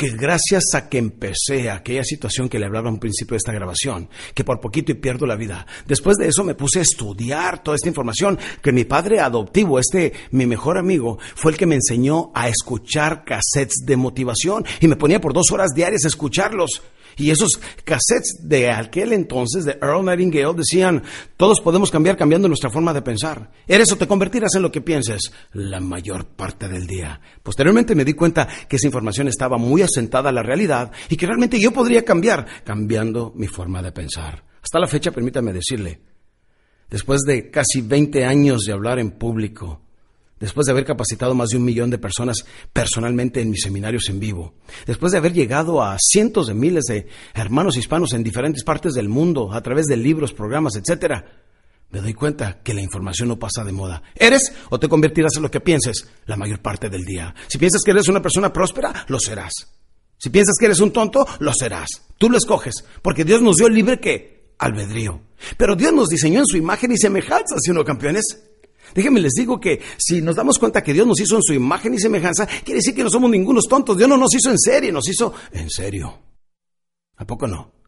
que 0.02 0.10
gracias 0.10 0.64
a 0.74 0.90
que 0.90 0.98
empecé 0.98 1.70
aquella 1.70 2.04
situación 2.04 2.50
que 2.50 2.58
le 2.58 2.66
hablaba 2.66 2.90
al 2.90 2.98
principio 2.98 3.36
de 3.36 3.38
esta 3.38 3.52
grabación, 3.52 4.10
que 4.34 4.44
por 4.44 4.60
poquito 4.60 4.92
y 4.92 4.96
pierdo 4.96 5.28
la 5.28 5.36
vida, 5.36 5.68
después 5.86 6.18
de 6.18 6.28
eso 6.28 6.44
me 6.44 6.56
puse 6.56 6.80
a 6.80 6.82
estudiar 6.82 7.62
toda 7.62 7.76
esta 7.76 7.88
información, 7.88 8.40
que 8.64 8.72
mi 8.72 8.84
padre 8.84 9.20
adoptivo, 9.20 9.78
este 9.78 10.14
mi 10.32 10.48
mejor 10.48 10.80
amigo, 10.80 11.20
fue 11.36 11.52
el 11.52 11.58
que 11.60 11.68
me 11.68 11.76
enseñó 11.76 12.32
a 12.34 12.50
escuchar 12.50 13.24
cassettes 13.24 13.86
de 13.86 13.96
motivación 13.96 14.66
y 14.80 14.88
me 14.88 14.96
ponía 14.96 15.22
por 15.22 15.34
dos 15.34 15.52
horas 15.52 15.70
diarias 15.76 16.04
a 16.04 16.08
escucharlos. 16.08 16.82
Y 17.18 17.30
esos 17.30 17.60
cassettes 17.84 18.38
de 18.42 18.72
aquel 18.72 19.14
entonces, 19.14 19.66
de 19.66 19.78
Earl 19.82 20.06
Nightingale, 20.06 20.56
decían, 20.56 21.04
todos 21.38 21.62
podemos 21.62 21.92
cambiar 21.92 22.18
cambiando 22.18 22.48
nuestra 22.48 22.70
forma 22.70 22.94
de 22.94 23.02
pensar. 23.02 23.52
Eres 23.68 23.92
o 23.92 23.98
te 23.98 24.08
convertirás 24.08 24.56
en 24.56 24.62
lo 24.62 24.72
que 24.72 24.82
pienses 24.82 25.32
la 25.54 25.80
mayor 25.80 26.26
parte 26.26 26.68
del 26.68 26.88
día. 26.88 27.20
Posteriormente 27.44 27.96
me 27.96 28.06
di 28.06 28.14
cuenta 28.14 28.48
que 28.68 28.78
esa 28.78 28.88
información 28.88 29.28
estaba 29.28 29.58
muy 29.58 29.82
asentada 29.92 30.30
a 30.30 30.34
la 30.34 30.44
realidad 30.44 30.92
y 31.10 31.18
que 31.18 31.26
realmente 31.26 31.60
yo 31.60 31.72
podría 31.72 32.04
cambiar 32.04 32.46
cambiando 32.64 33.34
mi 33.36 33.48
forma 33.48 33.82
de 33.82 33.92
pensar. 33.92 34.44
Hasta 34.62 34.80
la 34.80 34.88
fecha, 34.88 35.12
permítame 35.12 35.54
decirle, 35.54 36.02
después 36.90 37.22
de 37.22 37.50
casi 37.50 37.82
20 37.82 38.26
años 38.26 38.64
de 38.64 38.74
hablar 38.74 39.00
en 39.00 39.12
público, 39.12 39.82
después 40.40 40.66
de 40.66 40.72
haber 40.72 40.86
capacitado 40.86 41.34
más 41.34 41.50
de 41.50 41.58
un 41.58 41.64
millón 41.64 41.90
de 41.90 41.98
personas 41.98 42.46
personalmente 42.74 43.42
en 43.42 43.50
mis 43.50 43.62
seminarios 43.62 44.10
en 44.10 44.20
vivo, 44.20 44.56
después 44.86 45.12
de 45.12 45.20
haber 45.20 45.34
llegado 45.34 45.82
a 45.82 45.98
cientos 46.00 46.48
de 46.48 46.54
miles 46.54 46.86
de 46.86 47.08
hermanos 47.34 47.78
hispanos 47.78 48.14
en 48.14 48.24
diferentes 48.24 48.64
partes 48.64 48.94
del 48.94 49.08
mundo 49.08 49.54
a 49.54 49.62
través 49.62 49.86
de 49.86 49.98
libros, 49.98 50.34
programas, 50.34 50.76
etc., 50.76 51.24
me 51.92 52.02
doy 52.02 52.14
cuenta 52.14 52.62
que 52.64 52.74
la 52.74 52.82
información 52.82 53.28
no 53.30 53.38
pasa 53.38 53.64
de 53.64 53.72
moda. 53.72 54.02
¿Eres 54.16 54.54
o 54.70 54.80
te 54.80 54.88
convertirás 54.88 55.36
en 55.36 55.44
lo 55.44 55.52
que 55.52 55.60
pienses 55.60 56.08
la 56.26 56.38
mayor 56.38 56.62
parte 56.62 56.90
del 56.90 57.04
día? 57.04 57.36
Si 57.48 57.58
piensas 57.58 57.82
que 57.84 57.92
eres 57.92 58.08
una 58.08 58.22
persona 58.22 58.52
próspera, 58.52 59.06
lo 59.08 59.20
serás. 59.20 59.54
Si 60.18 60.30
piensas 60.30 60.56
que 60.60 60.66
eres 60.66 60.80
un 60.80 60.92
tonto, 60.92 61.28
lo 61.40 61.54
serás. 61.54 61.90
Tú 62.18 62.30
lo 62.30 62.38
escoges, 62.38 62.86
porque 63.02 63.26
Dios 63.26 63.42
nos 63.42 63.58
dio 63.58 63.68
libre 63.68 64.00
que 64.00 64.54
albedrío. 64.60 65.22
Pero 65.58 65.76
Dios 65.76 65.92
nos 65.92 66.08
diseñó 66.08 66.40
en 66.40 66.46
su 66.46 66.58
imagen 66.58 66.92
y 66.92 66.98
semejanza, 66.98 67.56
¿sí 67.60 67.72
no, 67.72 67.84
campeones? 67.84 68.40
Déjenme 68.94 69.20
les 69.20 69.34
digo 69.34 69.60
que 69.60 69.82
si 69.98 70.22
nos 70.22 70.36
damos 70.36 70.60
cuenta 70.60 70.84
que 70.84 70.94
Dios 70.94 71.08
nos 71.08 71.20
hizo 71.20 71.36
en 71.36 71.44
su 71.44 71.54
imagen 71.54 71.94
y 71.94 72.00
semejanza, 72.00 72.46
quiere 72.46 72.80
decir 72.80 72.94
que 72.94 73.04
no 73.04 73.10
somos 73.10 73.32
ningunos 73.32 73.66
tontos. 73.68 73.98
Dios 73.98 74.08
no 74.08 74.18
nos 74.18 74.34
hizo 74.36 74.52
en 74.52 74.60
serio, 74.60 74.92
nos 74.92 75.08
hizo 75.10 75.34
en 75.52 75.70
serio. 75.70 76.20
¿A 77.18 77.26
poco 77.26 77.48
no? 77.48 77.81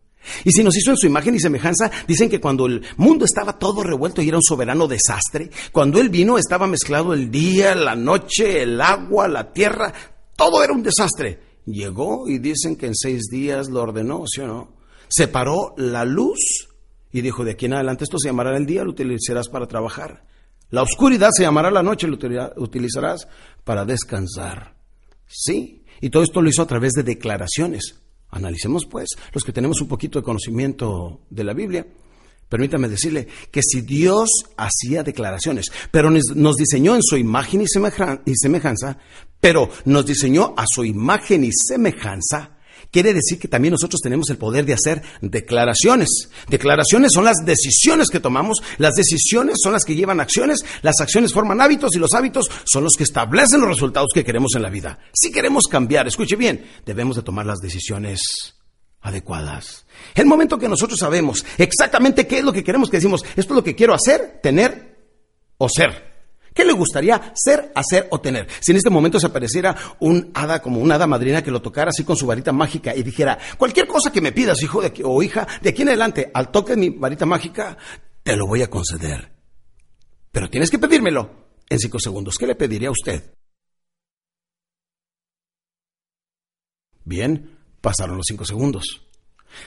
Y 0.44 0.51
si 0.51 0.63
nos 0.63 0.77
hizo 0.77 0.92
en 0.92 0.98
su 0.98 1.08
imagen 1.08 1.36
y 1.36 1.39
semejanza, 1.39 1.92
dicen 2.08 2.30
que 2.30 2.39
cuando 2.39 2.65
el 2.65 2.84
mundo 2.98 3.25
estaba 3.25 3.58
todo 3.58 3.84
revuelto 3.84 4.22
y 4.22 4.30
era 4.30 4.38
un 4.38 4.44
soberano 4.44 4.88
desastre, 4.88 5.50
cuando 5.72 6.00
Él 6.00 6.10
vino 6.10 6.38
estaba 6.38 6.68
mezclado 6.68 7.13
el 7.13 7.30
día, 7.30 7.75
la 7.75 7.96
noche, 7.96 8.62
el 8.63 8.80
agua, 8.80 9.27
la 9.27 9.51
tierra, 9.51 9.94
todo 10.36 10.63
era 10.63 10.74
un 10.74 10.84
desastre. 10.84 11.39
Llegó 11.65 12.27
y 12.27 12.39
dicen 12.39 12.75
que 12.75 12.88
en 12.88 12.96
seis 12.96 13.24
días 13.32 13.70
lo 13.70 13.82
ordenó, 13.82 14.24
¿sí 14.27 14.42
o 14.42 14.48
no? 14.48 14.74
Separó 15.08 15.74
la 15.77 16.06
luz 16.06 16.68
y 17.12 17.22
dijo, 17.22 17.46
de 17.46 17.51
aquí 17.51 17.68
en 17.68 17.74
adelante 17.74 18.03
esto 18.03 18.18
se 18.18 18.30
llamará 18.30 18.58
el 18.58 18.65
día, 18.65 18.84
lo 18.84 18.89
utilizarás 18.89 19.48
para 19.48 19.68
trabajar. 19.68 20.25
La 20.72 20.82
oscuridad 20.82 21.30
se 21.32 21.44
llamará 21.44 21.70
la 21.70 21.84
noche, 21.84 22.08
lo 22.08 22.18
utilizarás 22.58 23.27
para 23.63 23.86
descansar. 23.86 24.75
Sí, 25.27 25.86
y 26.01 26.10
todo 26.10 26.24
esto 26.24 26.42
lo 26.42 26.50
hizo 26.50 26.63
a 26.63 26.68
través 26.68 26.94
de 26.94 27.03
declaraciones. 27.03 28.03
Analicemos 28.34 28.86
pues 28.86 29.10
los 29.32 29.44
que 29.44 29.54
tenemos 29.54 29.80
un 29.82 29.88
poquito 29.88 30.20
de 30.20 30.25
conocimiento 30.25 31.22
de 31.30 31.44
la 31.44 31.54
Biblia. 31.54 31.86
Permítame 32.50 32.88
decirle 32.88 33.28
que 33.50 33.62
si 33.63 33.82
Dios 33.82 34.30
hacía 34.58 35.02
declaraciones, 35.04 35.72
pero 35.90 36.12
nos 36.12 36.56
diseñó 36.56 36.96
en 36.96 37.02
su 37.02 37.18
imagen 37.18 37.62
y 37.62 38.36
semejanza, 38.36 38.98
pero 39.40 39.70
nos 39.86 40.06
diseñó 40.06 40.54
a 40.56 40.66
su 40.68 40.86
imagen 40.86 41.44
y 41.46 41.50
semejanza, 41.52 42.58
quiere 42.94 43.14
decir 43.14 43.40
que 43.40 43.48
también 43.48 43.72
nosotros 43.72 44.00
tenemos 44.02 44.30
el 44.30 44.38
poder 44.38 44.66
de 44.66 44.74
hacer 44.74 45.02
declaraciones. 45.22 46.30
Declaraciones 46.48 47.12
son 47.12 47.26
las 47.26 47.38
decisiones 47.44 48.10
que 48.10 48.20
tomamos, 48.20 48.62
las 48.78 48.94
decisiones 48.94 49.58
son 49.62 49.74
las 49.74 49.84
que 49.84 49.96
llevan 49.96 50.20
acciones, 50.20 50.64
las 50.84 51.02
acciones 51.02 51.34
forman 51.34 51.60
hábitos 51.60 51.96
y 51.96 52.00
los 52.00 52.14
hábitos 52.14 52.50
son 52.66 52.84
los 52.84 52.94
que 52.96 53.04
establecen 53.04 53.60
los 53.60 53.70
resultados 53.70 54.12
que 54.14 54.24
queremos 54.24 54.54
en 54.56 54.62
la 54.62 54.70
vida. 54.70 55.00
Si 55.12 55.32
queremos 55.32 55.66
cambiar, 55.66 56.08
escuche 56.08 56.36
bien, 56.36 56.66
debemos 56.86 57.16
de 57.16 57.24
tomar 57.24 57.48
las 57.48 57.60
decisiones 57.60 58.22
adecuadas. 59.02 59.86
El 60.14 60.28
momento 60.28 60.60
que 60.60 60.70
nosotros 60.70 61.00
sabemos 61.00 61.44
exactamente 61.58 62.28
qué 62.28 62.38
es 62.38 62.44
lo 62.44 62.54
que 62.54 62.64
queremos, 62.64 62.92
que 62.92 62.98
decimos, 62.98 63.26
esto 63.36 63.54
es 63.54 63.56
lo 63.56 63.64
que 63.64 63.76
quiero 63.76 63.96
hacer, 63.96 64.40
tener 64.42 64.98
o 65.58 65.68
ser. 65.68 66.12
¿Qué 66.54 66.64
le 66.66 66.74
gustaría 66.74 67.34
ser, 67.36 67.72
hacer 67.76 68.08
o 68.12 68.22
tener? 68.22 68.48
Si 68.60 68.72
en 68.72 68.78
este 68.78 68.90
momento 68.90 69.20
se 69.20 69.28
apareciera 69.28 69.76
un 70.00 70.32
hada 70.34 70.62
como 70.62 70.80
una 70.80 70.96
hada 70.96 71.08
madrina 71.08 71.44
que 71.44 71.52
lo 71.52 71.62
tocara 71.62 71.90
así 71.90 72.04
con 72.04 72.16
su 72.16 72.28
varita 72.28 72.52
mágica 72.52 72.96
y 72.96 73.02
dijera, 73.02 73.40
cualquier 73.58 73.88
cosa 73.88 74.12
que 74.12 74.22
me 74.22 74.32
pidas, 74.32 74.62
hijo 74.62 74.82
de 74.82 74.94
o 75.04 75.24
hija, 75.24 75.48
de 75.62 75.70
aquí 75.70 75.82
en 75.82 75.90
adelante, 75.90 76.30
al 76.34 76.52
toque 76.52 76.74
de 76.74 76.78
mi 76.78 76.90
varita 76.90 77.26
mágica, 77.26 77.78
te 78.22 78.36
lo 78.36 78.46
voy 78.46 78.62
a 78.62 78.70
conceder. 78.70 79.32
Pero 80.32 80.50
tienes 80.50 80.70
que 80.70 80.80
pedírmelo 80.80 81.48
en 81.70 81.80
cinco 81.80 82.00
segundos. 82.00 82.38
¿Qué 82.38 82.48
le 82.48 82.56
pediría 82.56 82.90
a 82.90 82.92
usted? 82.92 83.34
Bien, 87.04 87.60
pasaron 87.82 88.18
los 88.18 88.26
cinco 88.28 88.46
segundos. 88.46 89.08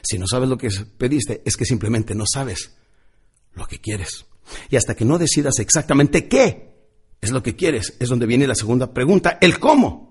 Si 0.03 0.19
no 0.19 0.27
sabes 0.27 0.49
lo 0.49 0.57
que 0.57 0.69
pediste, 0.99 1.43
es 1.45 1.57
que 1.57 1.65
simplemente 1.65 2.15
no 2.15 2.25
sabes 2.27 2.77
lo 3.53 3.67
que 3.67 3.81
quieres. 3.81 4.27
Y 4.71 4.77
hasta 4.77 4.95
que 4.95 5.05
no 5.05 5.19
decidas 5.19 5.59
exactamente 5.59 6.29
qué 6.29 6.76
es 7.21 7.31
lo 7.31 7.43
que 7.43 7.57
quieres. 7.57 7.97
Es 7.99 8.09
donde 8.09 8.27
viene 8.27 8.47
la 8.47 8.55
segunda 8.55 8.93
pregunta, 8.93 9.39
el 9.41 9.59
cómo 9.59 10.07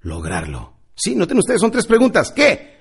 lograrlo. 0.00 0.74
Sí, 0.94 1.14
noten 1.14 1.38
ustedes, 1.38 1.60
son 1.60 1.70
tres 1.70 1.86
preguntas. 1.86 2.32
¿Qué? 2.32 2.72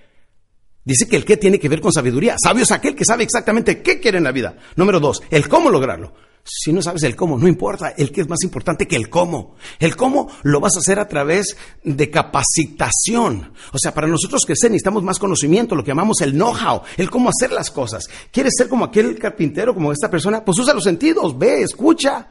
Dice 0.83 1.07
que 1.07 1.15
el 1.15 1.25
qué 1.25 1.37
tiene 1.37 1.59
que 1.59 1.69
ver 1.69 1.81
con 1.81 1.93
sabiduría. 1.93 2.35
Sabio 2.41 2.63
es 2.63 2.71
aquel 2.71 2.95
que 2.95 3.05
sabe 3.05 3.23
exactamente 3.23 3.81
qué 3.81 3.99
quiere 3.99 4.17
en 4.17 4.23
la 4.23 4.31
vida. 4.31 4.57
Número 4.75 4.99
dos, 4.99 5.21
el 5.29 5.47
cómo 5.47 5.69
lograrlo. 5.69 6.13
Si 6.43 6.73
no 6.73 6.81
sabes 6.81 7.03
el 7.03 7.15
cómo, 7.15 7.37
no 7.37 7.47
importa, 7.47 7.89
el 7.89 8.11
qué 8.11 8.21
es 8.21 8.27
más 8.27 8.41
importante 8.43 8.87
que 8.87 8.95
el 8.95 9.09
cómo. 9.09 9.57
El 9.79 9.95
cómo 9.95 10.27
lo 10.41 10.59
vas 10.59 10.75
a 10.75 10.79
hacer 10.79 10.99
a 10.99 11.07
través 11.07 11.55
de 11.83 12.09
capacitación. 12.09 13.53
O 13.71 13.77
sea, 13.77 13.93
para 13.93 14.07
nosotros 14.07 14.43
que 14.43 14.55
sé, 14.55 14.67
necesitamos 14.67 15.03
más 15.03 15.19
conocimiento, 15.19 15.75
lo 15.75 15.83
que 15.83 15.91
llamamos 15.91 16.19
el 16.21 16.33
know-how, 16.33 16.81
el 16.97 17.11
cómo 17.11 17.29
hacer 17.29 17.51
las 17.51 17.69
cosas. 17.69 18.09
¿Quieres 18.31 18.53
ser 18.57 18.67
como 18.67 18.85
aquel 18.85 19.19
carpintero, 19.19 19.75
como 19.75 19.91
esta 19.91 20.09
persona? 20.09 20.43
Pues 20.43 20.57
usa 20.57 20.73
los 20.73 20.83
sentidos, 20.83 21.37
ve, 21.37 21.61
escucha. 21.61 22.27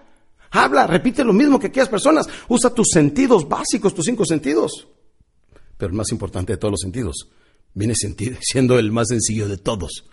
Habla, 0.51 0.87
repite 0.87 1.25
lo 1.25 1.33
mismo 1.33 1.59
que 1.59 1.69
aquellas 1.69 1.89
personas. 1.89 2.29
Usa 2.49 2.75
tus 2.75 2.89
sentidos 2.93 3.49
básicos, 3.49 3.95
tus 3.95 4.07
cinco 4.07 4.25
sentidos. 4.25 4.89
Pero 5.77 5.91
el 5.91 5.97
más 5.97 6.11
importante 6.11 6.53
de 6.53 6.57
todos 6.59 6.73
los 6.73 6.81
sentidos 6.81 7.29
viene 7.75 7.95
siendo 8.41 8.79
el 8.79 8.93
más 8.93 9.09
sencillo 9.09 9.49
de 9.49 9.59
todos. 9.59 10.07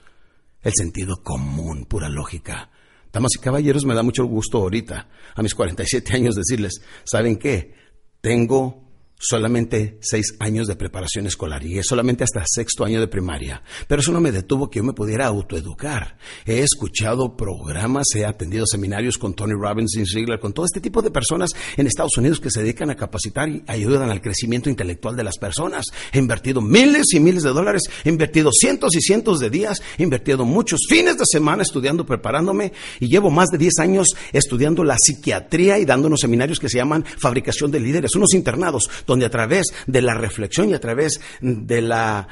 El 0.61 0.73
sentido 0.75 1.23
común, 1.23 1.85
pura 1.85 2.09
lógica. 2.09 2.71
Damas 3.11 3.31
y 3.35 3.39
caballeros, 3.39 3.85
me 3.85 3.95
da 3.95 4.03
mucho 4.03 4.25
gusto 4.25 4.59
ahorita, 4.59 5.09
a 5.33 5.41
mis 5.41 5.55
47 5.55 6.15
años, 6.15 6.35
decirles, 6.35 6.81
¿saben 7.03 7.37
qué? 7.37 7.73
Tengo 8.21 8.86
solamente 9.19 9.97
seis 10.01 10.35
años 10.39 10.67
de 10.67 10.75
preparación 10.75 11.25
escolar 11.25 11.65
y 11.65 11.81
solamente 11.83 12.23
hasta 12.23 12.43
sexto 12.45 12.85
año 12.85 12.99
de 12.99 13.07
primaria. 13.07 13.63
Pero 13.87 14.01
eso 14.01 14.11
no 14.11 14.21
me 14.21 14.31
detuvo 14.31 14.69
que 14.69 14.77
yo 14.77 14.83
me 14.83 14.93
pudiera 14.93 15.27
autoeducar. 15.27 16.17
He 16.45 16.59
escuchado 16.59 17.35
programas, 17.35 18.07
he 18.15 18.25
atendido 18.25 18.65
seminarios 18.65 19.17
con 19.17 19.33
Tony 19.33 19.53
Robbins 19.53 19.95
y 19.97 20.05
Ziegler, 20.05 20.39
con 20.39 20.53
todo 20.53 20.65
este 20.65 20.81
tipo 20.81 21.01
de 21.01 21.11
personas 21.11 21.51
en 21.77 21.87
Estados 21.87 22.17
Unidos 22.17 22.39
que 22.39 22.51
se 22.51 22.61
dedican 22.61 22.89
a 22.89 22.95
capacitar 22.95 23.49
y 23.49 23.63
ayudan 23.67 24.09
al 24.11 24.21
crecimiento 24.21 24.69
intelectual 24.69 25.15
de 25.15 25.23
las 25.23 25.37
personas. 25.37 25.85
He 26.11 26.19
invertido 26.19 26.61
miles 26.61 27.07
y 27.13 27.19
miles 27.19 27.43
de 27.43 27.49
dólares, 27.49 27.83
he 28.03 28.09
invertido 28.09 28.51
cientos 28.51 28.95
y 28.95 29.01
cientos 29.01 29.39
de 29.39 29.49
días, 29.49 29.81
he 29.97 30.03
invertido 30.03 30.45
muchos 30.45 30.81
fines 30.87 31.17
de 31.17 31.25
semana 31.25 31.63
estudiando, 31.63 32.05
preparándome 32.05 32.71
y 32.99 33.07
llevo 33.07 33.31
más 33.31 33.49
de 33.49 33.57
diez 33.57 33.79
años 33.79 34.09
estudiando 34.31 34.83
la 34.83 34.97
psiquiatría 34.97 35.79
y 35.79 35.85
dando 35.85 36.07
unos 36.07 36.21
seminarios 36.21 36.59
que 36.59 36.69
se 36.69 36.77
llaman 36.77 37.03
fabricación 37.03 37.71
de 37.71 37.79
líderes, 37.79 38.15
unos 38.15 38.33
internados 38.33 38.89
donde 39.07 39.25
a 39.25 39.31
través 39.31 39.67
de 39.87 40.01
la 40.03 40.13
reflexión 40.13 40.69
y 40.69 40.73
a 40.73 40.79
través 40.79 41.19
de 41.41 41.81
la 41.81 42.27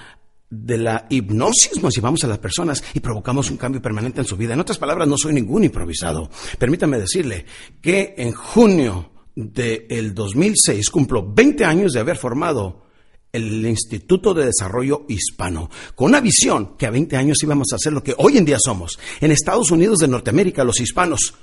de 0.48 0.78
la 0.78 1.08
hipnosis 1.10 1.82
nos 1.82 1.96
llevamos 1.96 2.24
a 2.24 2.28
las 2.28 2.38
personas 2.38 2.84
y 2.94 3.00
provocamos 3.00 3.50
un 3.50 3.58
cambio 3.58 3.82
permanente 3.82 4.22
en 4.22 4.28
su 4.28 4.38
vida. 4.38 4.54
En 4.54 4.60
otras 4.60 4.78
palabras, 4.78 5.08
no 5.08 5.18
soy 5.18 5.34
ningún 5.34 5.64
improvisado. 5.64 6.30
Permítame 6.60 7.00
decirle 7.00 7.46
que 7.82 8.14
en 8.18 8.32
junio 8.32 9.12
del 9.36 10.14
2006 10.14 10.90
cumplo 10.90 11.34
20 11.34 11.66
años 11.66 11.94
de 11.94 12.00
haber 12.00 12.18
formado 12.18 12.86
el 13.34 13.66
Instituto 13.66 14.34
de 14.34 14.46
Desarrollo 14.46 15.06
Hispano, 15.10 15.70
con 15.94 16.12
una 16.12 16.22
visión 16.22 16.78
que 16.78 16.86
a 16.86 16.92
20 16.92 17.18
años 17.18 17.38
íbamos 17.44 17.68
a 17.74 17.76
hacer 17.76 17.92
lo 17.92 18.02
que 18.02 18.16
hoy 18.18 18.38
en 18.38 18.46
día 18.46 18.58
somos. 18.60 18.98
En 19.20 19.32
Estados 19.32 19.72
Unidos 19.72 20.00
de 20.00 20.08
Norteamérica, 20.08 20.64
los 20.64 20.80
hispanos 20.80 21.34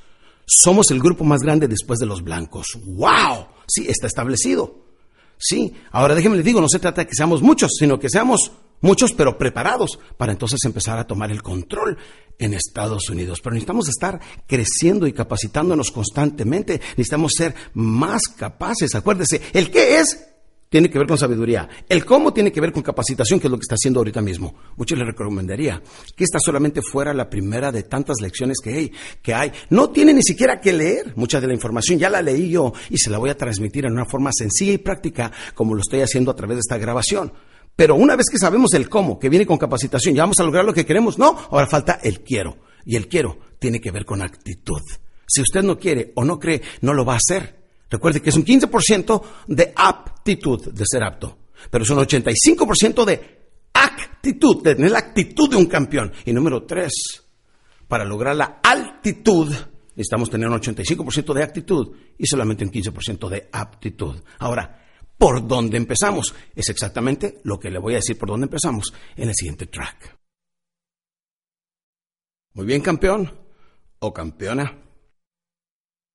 somos 0.46 0.90
el 0.90 1.00
grupo 1.00 1.24
más 1.24 1.42
grande 1.42 1.68
después 1.68 1.98
de 1.98 2.06
los 2.06 2.22
blancos. 2.22 2.78
¡Wow! 2.86 3.46
Sí, 3.66 3.84
está 3.88 4.06
establecido. 4.06 4.91
Sí, 5.44 5.74
ahora 5.90 6.14
déjenme 6.14 6.36
les 6.36 6.44
digo, 6.44 6.60
no 6.60 6.68
se 6.68 6.78
trata 6.78 7.00
de 7.00 7.08
que 7.08 7.16
seamos 7.16 7.42
muchos, 7.42 7.72
sino 7.76 7.98
que 7.98 8.08
seamos 8.08 8.52
muchos 8.80 9.12
pero 9.12 9.36
preparados 9.36 9.98
para 10.16 10.30
entonces 10.30 10.60
empezar 10.64 10.98
a 10.98 11.06
tomar 11.06 11.32
el 11.32 11.42
control 11.42 11.98
en 12.38 12.54
Estados 12.54 13.10
Unidos. 13.10 13.40
Pero 13.42 13.54
necesitamos 13.54 13.88
estar 13.88 14.20
creciendo 14.46 15.08
y 15.08 15.12
capacitándonos 15.12 15.90
constantemente, 15.90 16.80
necesitamos 16.90 17.32
ser 17.36 17.56
más 17.74 18.22
capaces. 18.28 18.94
Acuérdese, 18.94 19.42
el 19.52 19.72
qué 19.72 19.98
es 19.98 20.31
tiene 20.72 20.88
que 20.88 20.98
ver 20.98 21.06
con 21.06 21.18
sabiduría. 21.18 21.68
El 21.86 22.06
cómo 22.06 22.32
tiene 22.32 22.50
que 22.50 22.58
ver 22.58 22.72
con 22.72 22.82
capacitación, 22.82 23.38
que 23.38 23.46
es 23.46 23.50
lo 23.50 23.58
que 23.58 23.64
está 23.64 23.74
haciendo 23.74 24.00
ahorita 24.00 24.22
mismo. 24.22 24.54
Mucho 24.74 24.96
le 24.96 25.04
recomendaría 25.04 25.82
que 26.16 26.24
esta 26.24 26.38
solamente 26.40 26.80
fuera 26.80 27.12
la 27.12 27.28
primera 27.28 27.70
de 27.70 27.82
tantas 27.82 28.22
lecciones 28.22 28.56
que 28.64 28.72
hay, 28.72 28.92
que 29.20 29.34
hay. 29.34 29.52
No 29.68 29.90
tiene 29.90 30.14
ni 30.14 30.22
siquiera 30.22 30.62
que 30.62 30.72
leer 30.72 31.12
mucha 31.14 31.42
de 31.42 31.46
la 31.46 31.52
información. 31.52 31.98
Ya 31.98 32.08
la 32.08 32.22
leí 32.22 32.48
yo 32.48 32.72
y 32.88 32.96
se 32.96 33.10
la 33.10 33.18
voy 33.18 33.28
a 33.28 33.36
transmitir 33.36 33.84
en 33.84 33.92
una 33.92 34.06
forma 34.06 34.30
sencilla 34.32 34.72
y 34.72 34.78
práctica, 34.78 35.30
como 35.54 35.74
lo 35.74 35.82
estoy 35.82 36.00
haciendo 36.00 36.30
a 36.30 36.36
través 36.36 36.56
de 36.56 36.60
esta 36.60 36.78
grabación. 36.78 37.34
Pero 37.76 37.94
una 37.94 38.16
vez 38.16 38.30
que 38.30 38.38
sabemos 38.38 38.72
el 38.72 38.88
cómo, 38.88 39.18
que 39.18 39.28
viene 39.28 39.44
con 39.44 39.58
capacitación, 39.58 40.14
ya 40.14 40.22
vamos 40.22 40.40
a 40.40 40.44
lograr 40.44 40.64
lo 40.64 40.72
que 40.72 40.86
queremos, 40.86 41.18
no, 41.18 41.36
ahora 41.50 41.66
falta 41.66 42.00
el 42.02 42.20
quiero. 42.22 42.56
Y 42.86 42.96
el 42.96 43.08
quiero 43.08 43.38
tiene 43.58 43.78
que 43.78 43.90
ver 43.90 44.06
con 44.06 44.22
actitud. 44.22 44.80
Si 45.26 45.42
usted 45.42 45.62
no 45.62 45.78
quiere 45.78 46.12
o 46.16 46.24
no 46.24 46.38
cree, 46.38 46.62
no 46.80 46.94
lo 46.94 47.04
va 47.04 47.12
a 47.12 47.18
hacer. 47.18 47.61
Recuerde 47.92 48.22
que 48.22 48.30
es 48.30 48.36
un 48.36 48.44
15% 48.44 49.22
de 49.48 49.72
aptitud 49.76 50.72
de 50.72 50.84
ser 50.86 51.04
apto, 51.04 51.36
pero 51.70 51.84
es 51.84 51.90
un 51.90 51.98
85% 51.98 53.04
de 53.04 53.20
actitud, 53.74 54.62
de 54.62 54.74
tener 54.74 54.90
la 54.90 55.00
actitud 55.00 55.50
de 55.50 55.56
un 55.56 55.66
campeón. 55.66 56.10
Y 56.24 56.32
número 56.32 56.64
tres, 56.64 57.22
para 57.86 58.06
lograr 58.06 58.34
la 58.34 58.60
altitud, 58.62 59.52
necesitamos 59.94 60.30
tener 60.30 60.48
un 60.48 60.58
85% 60.58 61.34
de 61.34 61.42
actitud 61.42 61.94
y 62.16 62.26
solamente 62.26 62.64
un 62.64 62.72
15% 62.72 63.28
de 63.28 63.50
aptitud. 63.52 64.22
Ahora, 64.38 64.86
¿por 65.18 65.46
dónde 65.46 65.76
empezamos? 65.76 66.34
Es 66.56 66.70
exactamente 66.70 67.40
lo 67.44 67.60
que 67.60 67.70
le 67.70 67.78
voy 67.78 67.92
a 67.92 67.96
decir 67.96 68.16
por 68.16 68.30
dónde 68.30 68.46
empezamos 68.46 68.90
en 69.16 69.28
el 69.28 69.34
siguiente 69.34 69.66
track. 69.66 70.16
Muy 72.54 72.64
bien, 72.64 72.80
campeón. 72.80 73.30
o 73.98 74.12
campeona. 74.14 74.81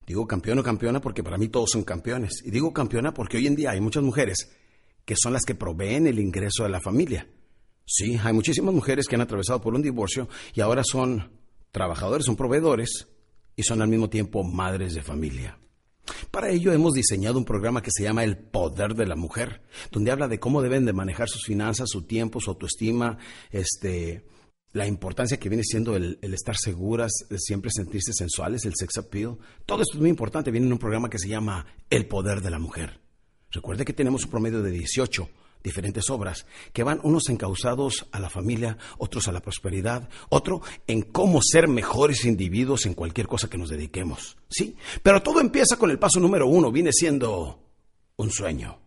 Digo 0.07 0.25
campeón 0.25 0.59
o 0.59 0.63
campeona 0.63 1.01
porque 1.01 1.21
para 1.21 1.37
mí 1.37 1.49
todos 1.49 1.69
son 1.71 1.83
campeones. 1.83 2.41
Y 2.45 2.49
digo 2.49 2.71
campeona 2.71 3.13
porque 3.13 3.35
hoy 3.35 3.45
en 3.45 3.57
día 3.57 3.71
hay 3.71 3.81
muchas 3.81 4.03
mujeres 4.03 4.49
que 5.03 5.15
son 5.17 5.33
las 5.33 5.43
que 5.43 5.53
proveen 5.53 6.07
el 6.07 6.17
ingreso 6.17 6.63
de 6.63 6.69
la 6.69 6.79
familia. 6.79 7.27
Sí, 7.85 8.17
hay 8.23 8.31
muchísimas 8.31 8.73
mujeres 8.73 9.05
que 9.07 9.15
han 9.15 9.21
atravesado 9.21 9.59
por 9.59 9.75
un 9.75 9.81
divorcio 9.81 10.29
y 10.53 10.61
ahora 10.61 10.83
son 10.85 11.29
trabajadores, 11.71 12.25
son 12.25 12.37
proveedores 12.37 13.07
y 13.57 13.63
son 13.63 13.81
al 13.81 13.89
mismo 13.89 14.09
tiempo 14.09 14.43
madres 14.43 14.93
de 14.93 15.03
familia. 15.03 15.59
Para 16.31 16.51
ello 16.51 16.71
hemos 16.71 16.93
diseñado 16.93 17.37
un 17.37 17.43
programa 17.45 17.81
que 17.81 17.91
se 17.91 18.03
llama 18.03 18.23
El 18.23 18.37
Poder 18.37 18.95
de 18.95 19.07
la 19.07 19.17
Mujer, 19.17 19.61
donde 19.91 20.11
habla 20.11 20.29
de 20.29 20.39
cómo 20.39 20.61
deben 20.61 20.85
de 20.85 20.93
manejar 20.93 21.27
sus 21.27 21.43
finanzas, 21.43 21.89
su 21.89 22.03
tiempo, 22.03 22.39
su 22.39 22.51
autoestima, 22.51 23.17
este, 23.51 24.25
la 24.77 24.88
importancia 24.88 25.38
que 25.38 25.50
viene 25.50 25.63
siendo 25.63 25.96
el, 25.96 26.19
estar 26.22 26.55
seguras, 26.55 27.12
siempre 27.38 27.72
sentirse 27.72 28.13
sensuales, 28.13 28.63
el 28.65 28.75
sex 28.75 28.98
appeal. 28.98 29.38
Todo 29.65 29.81
esto 29.81 29.96
es 29.96 30.00
muy 30.00 30.10
importante, 30.10 30.51
viene 30.51 30.67
en 30.67 30.74
un 30.74 30.79
programa 30.79 31.10
que 31.10 31.19
se 31.19 31.27
llama 31.27 31.65
El 31.89 32.05
Poder 32.05 32.41
de 32.41 32.51
la 32.51 32.60
Mujer. 32.60 33.00
Recuerde 33.51 33.86
que 33.86 33.93
tenemos 33.93 34.25
un 34.25 34.29
promedio 34.31 34.62
de 34.62 34.72
18 34.72 35.29
diferentes 35.63 36.10
obras, 36.10 36.46
que 36.72 36.84
van 36.84 37.00
unos 37.03 37.27
encausados 37.29 38.05
a 38.12 38.19
la 38.19 38.29
familia, 38.29 38.77
otros 39.00 39.27
a 39.27 39.31
la 39.31 39.41
prosperidad, 39.41 40.07
otro 40.29 40.62
en 40.86 41.01
cómo 41.01 41.41
ser 41.41 41.67
mejores 41.67 42.24
individuos 42.25 42.86
en 42.86 42.93
cualquier 42.93 43.27
cosa 43.27 43.50
que 43.50 43.57
nos 43.57 43.69
dediquemos. 43.69 44.38
¿Sí? 44.48 44.77
Pero 45.01 45.24
todo 45.24 45.41
empieza 45.41 45.77
con 45.77 45.89
el 45.89 46.00
paso 46.00 46.19
número 46.19 46.48
uno, 46.48 46.72
viene 46.72 46.93
siendo 46.93 47.60
un 48.15 48.31
sueño. 48.31 48.79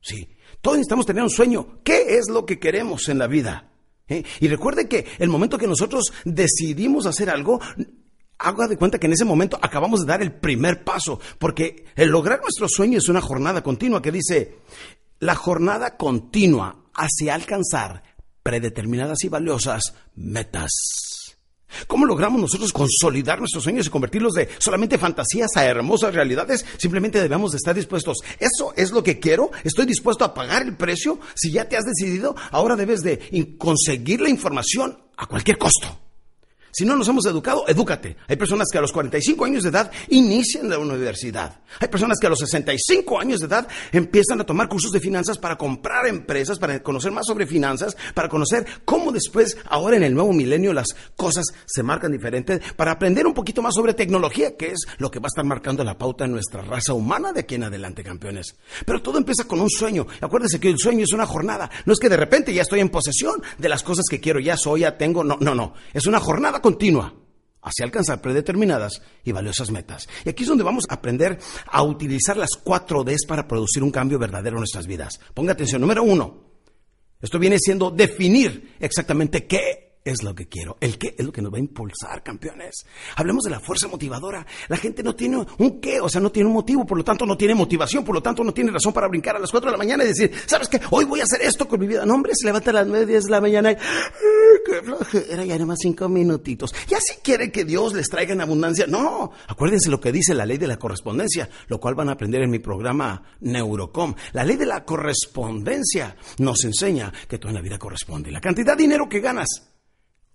Sí, 0.00 0.28
todos 0.60 0.78
necesitamos 0.78 1.06
tener 1.06 1.22
un 1.22 1.30
sueño. 1.30 1.80
¿Qué 1.82 2.16
es 2.16 2.28
lo 2.28 2.46
que 2.46 2.58
queremos 2.58 3.08
en 3.08 3.18
la 3.18 3.26
vida? 3.26 3.71
¿Eh? 4.12 4.24
Y 4.40 4.48
recuerde 4.48 4.88
que 4.88 5.06
el 5.18 5.28
momento 5.28 5.58
que 5.58 5.66
nosotros 5.66 6.12
decidimos 6.24 7.06
hacer 7.06 7.30
algo, 7.30 7.60
haga 8.38 8.66
de 8.68 8.76
cuenta 8.76 8.98
que 8.98 9.06
en 9.06 9.12
ese 9.12 9.24
momento 9.24 9.58
acabamos 9.60 10.00
de 10.00 10.06
dar 10.06 10.22
el 10.22 10.32
primer 10.32 10.84
paso, 10.84 11.20
porque 11.38 11.86
el 11.96 12.10
lograr 12.10 12.40
nuestro 12.40 12.68
sueño 12.68 12.98
es 12.98 13.08
una 13.08 13.20
jornada 13.20 13.62
continua 13.62 14.02
que 14.02 14.12
dice, 14.12 14.58
la 15.20 15.34
jornada 15.34 15.96
continua 15.96 16.84
hacia 16.94 17.34
alcanzar 17.34 18.02
predeterminadas 18.42 19.22
y 19.24 19.28
valiosas 19.28 19.94
metas. 20.16 21.11
¿Cómo 21.86 22.06
logramos 22.06 22.40
nosotros 22.40 22.72
consolidar 22.72 23.38
nuestros 23.38 23.64
sueños 23.64 23.86
y 23.86 23.90
convertirlos 23.90 24.34
de 24.34 24.48
solamente 24.58 24.98
fantasías 24.98 25.56
a 25.56 25.64
hermosas 25.64 26.14
realidades? 26.14 26.64
Simplemente 26.78 27.20
debemos 27.20 27.52
de 27.52 27.56
estar 27.56 27.74
dispuestos. 27.74 28.18
Eso 28.38 28.72
es 28.76 28.92
lo 28.92 29.02
que 29.02 29.18
quiero. 29.18 29.50
Estoy 29.64 29.86
dispuesto 29.86 30.24
a 30.24 30.34
pagar 30.34 30.62
el 30.62 30.76
precio. 30.76 31.18
Si 31.34 31.50
ya 31.50 31.68
te 31.68 31.76
has 31.76 31.84
decidido, 31.84 32.34
ahora 32.50 32.76
debes 32.76 33.02
de 33.02 33.56
conseguir 33.58 34.20
la 34.20 34.28
información 34.28 34.98
a 35.16 35.26
cualquier 35.26 35.58
costo. 35.58 35.98
Si 36.72 36.86
no 36.86 36.96
nos 36.96 37.06
hemos 37.06 37.26
educado, 37.26 37.64
edúcate. 37.68 38.16
Hay 38.28 38.36
personas 38.36 38.68
que 38.72 38.78
a 38.78 38.80
los 38.80 38.92
45 38.92 39.44
años 39.44 39.62
de 39.62 39.68
edad 39.68 39.92
inician 40.08 40.70
la 40.70 40.78
universidad. 40.78 41.60
Hay 41.78 41.88
personas 41.88 42.18
que 42.18 42.26
a 42.26 42.30
los 42.30 42.38
65 42.38 43.20
años 43.20 43.40
de 43.40 43.46
edad 43.46 43.68
empiezan 43.92 44.40
a 44.40 44.46
tomar 44.46 44.68
cursos 44.68 44.90
de 44.90 44.98
finanzas 44.98 45.36
para 45.36 45.58
comprar 45.58 46.06
empresas, 46.06 46.58
para 46.58 46.82
conocer 46.82 47.12
más 47.12 47.26
sobre 47.26 47.46
finanzas, 47.46 47.94
para 48.14 48.30
conocer 48.30 48.64
cómo 48.86 49.12
después, 49.12 49.58
ahora 49.66 49.98
en 49.98 50.02
el 50.02 50.14
nuevo 50.14 50.32
milenio, 50.32 50.72
las 50.72 50.96
cosas 51.14 51.44
se 51.66 51.82
marcan 51.82 52.10
diferente, 52.10 52.62
para 52.74 52.92
aprender 52.92 53.26
un 53.26 53.34
poquito 53.34 53.60
más 53.60 53.74
sobre 53.74 53.92
tecnología, 53.92 54.56
que 54.56 54.70
es 54.70 54.86
lo 54.96 55.10
que 55.10 55.18
va 55.18 55.26
a 55.26 55.28
estar 55.28 55.44
marcando 55.44 55.84
la 55.84 55.98
pauta 55.98 56.24
en 56.24 56.32
nuestra 56.32 56.62
raza 56.62 56.94
humana 56.94 57.34
de 57.34 57.40
aquí 57.40 57.56
en 57.56 57.64
adelante, 57.64 58.02
campeones. 58.02 58.56
Pero 58.86 59.02
todo 59.02 59.18
empieza 59.18 59.44
con 59.44 59.60
un 59.60 59.68
sueño. 59.68 60.06
Acuérdense 60.22 60.58
que 60.58 60.70
el 60.70 60.78
sueño 60.78 61.04
es 61.04 61.12
una 61.12 61.26
jornada. 61.26 61.70
No 61.84 61.92
es 61.92 61.98
que 61.98 62.08
de 62.08 62.16
repente 62.16 62.54
ya 62.54 62.62
estoy 62.62 62.80
en 62.80 62.88
posesión 62.88 63.42
de 63.58 63.68
las 63.68 63.82
cosas 63.82 64.06
que 64.08 64.20
quiero, 64.20 64.40
ya 64.40 64.56
soy, 64.56 64.80
ya 64.80 64.96
tengo. 64.96 65.22
No, 65.22 65.36
no, 65.38 65.54
no. 65.54 65.74
Es 65.92 66.06
una 66.06 66.18
jornada 66.18 66.61
continua 66.62 67.14
hacia 67.62 67.84
alcanzar 67.84 68.20
predeterminadas 68.20 69.02
y 69.24 69.32
valiosas 69.32 69.70
metas. 69.70 70.08
Y 70.24 70.28
aquí 70.28 70.42
es 70.42 70.48
donde 70.48 70.64
vamos 70.64 70.84
a 70.88 70.94
aprender 70.94 71.38
a 71.66 71.82
utilizar 71.82 72.36
las 72.36 72.56
cuatro 72.62 73.04
Ds 73.04 73.26
para 73.26 73.46
producir 73.46 73.82
un 73.82 73.90
cambio 73.90 74.18
verdadero 74.18 74.56
en 74.56 74.60
nuestras 74.60 74.86
vidas. 74.86 75.20
Ponga 75.34 75.52
atención, 75.52 75.80
número 75.80 76.02
uno, 76.02 76.52
esto 77.20 77.38
viene 77.38 77.58
siendo 77.58 77.90
definir 77.90 78.74
exactamente 78.80 79.46
qué 79.46 79.91
es 80.04 80.22
lo 80.22 80.34
que 80.34 80.48
quiero. 80.48 80.76
El 80.80 80.98
qué 80.98 81.14
es 81.16 81.24
lo 81.24 81.32
que 81.32 81.42
nos 81.42 81.52
va 81.52 81.56
a 81.56 81.60
impulsar, 81.60 82.22
campeones. 82.22 82.84
Hablemos 83.16 83.44
de 83.44 83.50
la 83.50 83.60
fuerza 83.60 83.88
motivadora. 83.88 84.46
La 84.68 84.76
gente 84.76 85.02
no 85.02 85.14
tiene 85.14 85.44
un 85.58 85.80
qué, 85.80 86.00
o 86.00 86.08
sea, 86.08 86.20
no 86.20 86.30
tiene 86.30 86.48
un 86.48 86.54
motivo, 86.54 86.84
por 86.84 86.98
lo 86.98 87.04
tanto 87.04 87.26
no 87.26 87.36
tiene 87.36 87.54
motivación, 87.54 88.04
por 88.04 88.14
lo 88.14 88.22
tanto 88.22 88.42
no 88.44 88.52
tiene 88.52 88.70
razón 88.70 88.92
para 88.92 89.08
brincar 89.08 89.36
a 89.36 89.38
las 89.38 89.50
4 89.50 89.70
de 89.70 89.72
la 89.72 89.78
mañana 89.78 90.04
y 90.04 90.08
decir, 90.08 90.32
¿sabes 90.46 90.68
qué? 90.68 90.80
Hoy 90.90 91.04
voy 91.04 91.20
a 91.20 91.24
hacer 91.24 91.42
esto 91.42 91.68
con 91.68 91.80
mi 91.80 91.86
vida. 91.86 92.04
No, 92.04 92.14
hombre, 92.14 92.32
se 92.34 92.46
levanta 92.46 92.70
a 92.70 92.74
las 92.74 92.86
9, 92.86 93.06
10 93.06 93.24
de 93.24 93.30
la 93.30 93.40
mañana 93.40 93.72
y, 93.72 93.76
qué 94.66 94.82
flojera, 94.82 95.44
ya 95.44 95.58
más 95.64 95.78
cinco 95.80 96.08
minutitos. 96.08 96.74
Ya 96.88 96.98
si 97.00 97.20
quiere 97.22 97.52
que 97.52 97.64
Dios 97.64 97.94
les 97.94 98.08
traiga 98.08 98.32
en 98.32 98.40
abundancia. 98.40 98.86
No, 98.86 99.32
acuérdense 99.46 99.90
lo 99.90 100.00
que 100.00 100.12
dice 100.12 100.34
la 100.34 100.46
ley 100.46 100.58
de 100.58 100.66
la 100.66 100.78
correspondencia, 100.78 101.48
lo 101.68 101.78
cual 101.78 101.94
van 101.94 102.08
a 102.08 102.12
aprender 102.12 102.42
en 102.42 102.50
mi 102.50 102.58
programa 102.58 103.22
Neurocom. 103.40 104.14
La 104.32 104.44
ley 104.44 104.56
de 104.56 104.66
la 104.66 104.84
correspondencia 104.84 106.16
nos 106.38 106.64
enseña 106.64 107.12
que 107.28 107.38
toda 107.38 107.54
la 107.54 107.60
vida 107.60 107.78
corresponde. 107.78 108.30
La 108.30 108.40
cantidad 108.40 108.76
de 108.76 108.82
dinero 108.82 109.08
que 109.08 109.20
ganas 109.20 109.71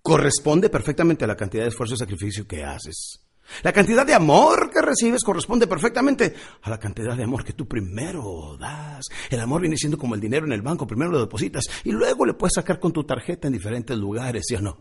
corresponde 0.08 0.70
perfectamente 0.70 1.24
a 1.24 1.28
la 1.28 1.36
cantidad 1.36 1.64
de 1.64 1.68
esfuerzo 1.68 1.94
y 1.94 1.98
sacrificio 1.98 2.46
que 2.46 2.64
haces. 2.64 3.20
La 3.62 3.74
cantidad 3.74 4.06
de 4.06 4.14
amor 4.14 4.70
que 4.70 4.80
recibes 4.80 5.22
corresponde 5.22 5.66
perfectamente 5.66 6.34
a 6.62 6.70
la 6.70 6.78
cantidad 6.78 7.14
de 7.14 7.24
amor 7.24 7.44
que 7.44 7.52
tú 7.52 7.68
primero 7.68 8.56
das. 8.58 9.04
El 9.28 9.40
amor 9.40 9.60
viene 9.60 9.76
siendo 9.76 9.98
como 9.98 10.14
el 10.14 10.20
dinero 10.20 10.46
en 10.46 10.52
el 10.52 10.62
banco, 10.62 10.86
primero 10.86 11.10
lo 11.10 11.20
depositas 11.20 11.66
y 11.84 11.92
luego 11.92 12.24
le 12.24 12.32
puedes 12.32 12.54
sacar 12.54 12.80
con 12.80 12.90
tu 12.90 13.04
tarjeta 13.04 13.48
en 13.48 13.52
diferentes 13.52 13.98
lugares, 13.98 14.46
¿sí 14.48 14.54
o 14.54 14.62
no? 14.62 14.80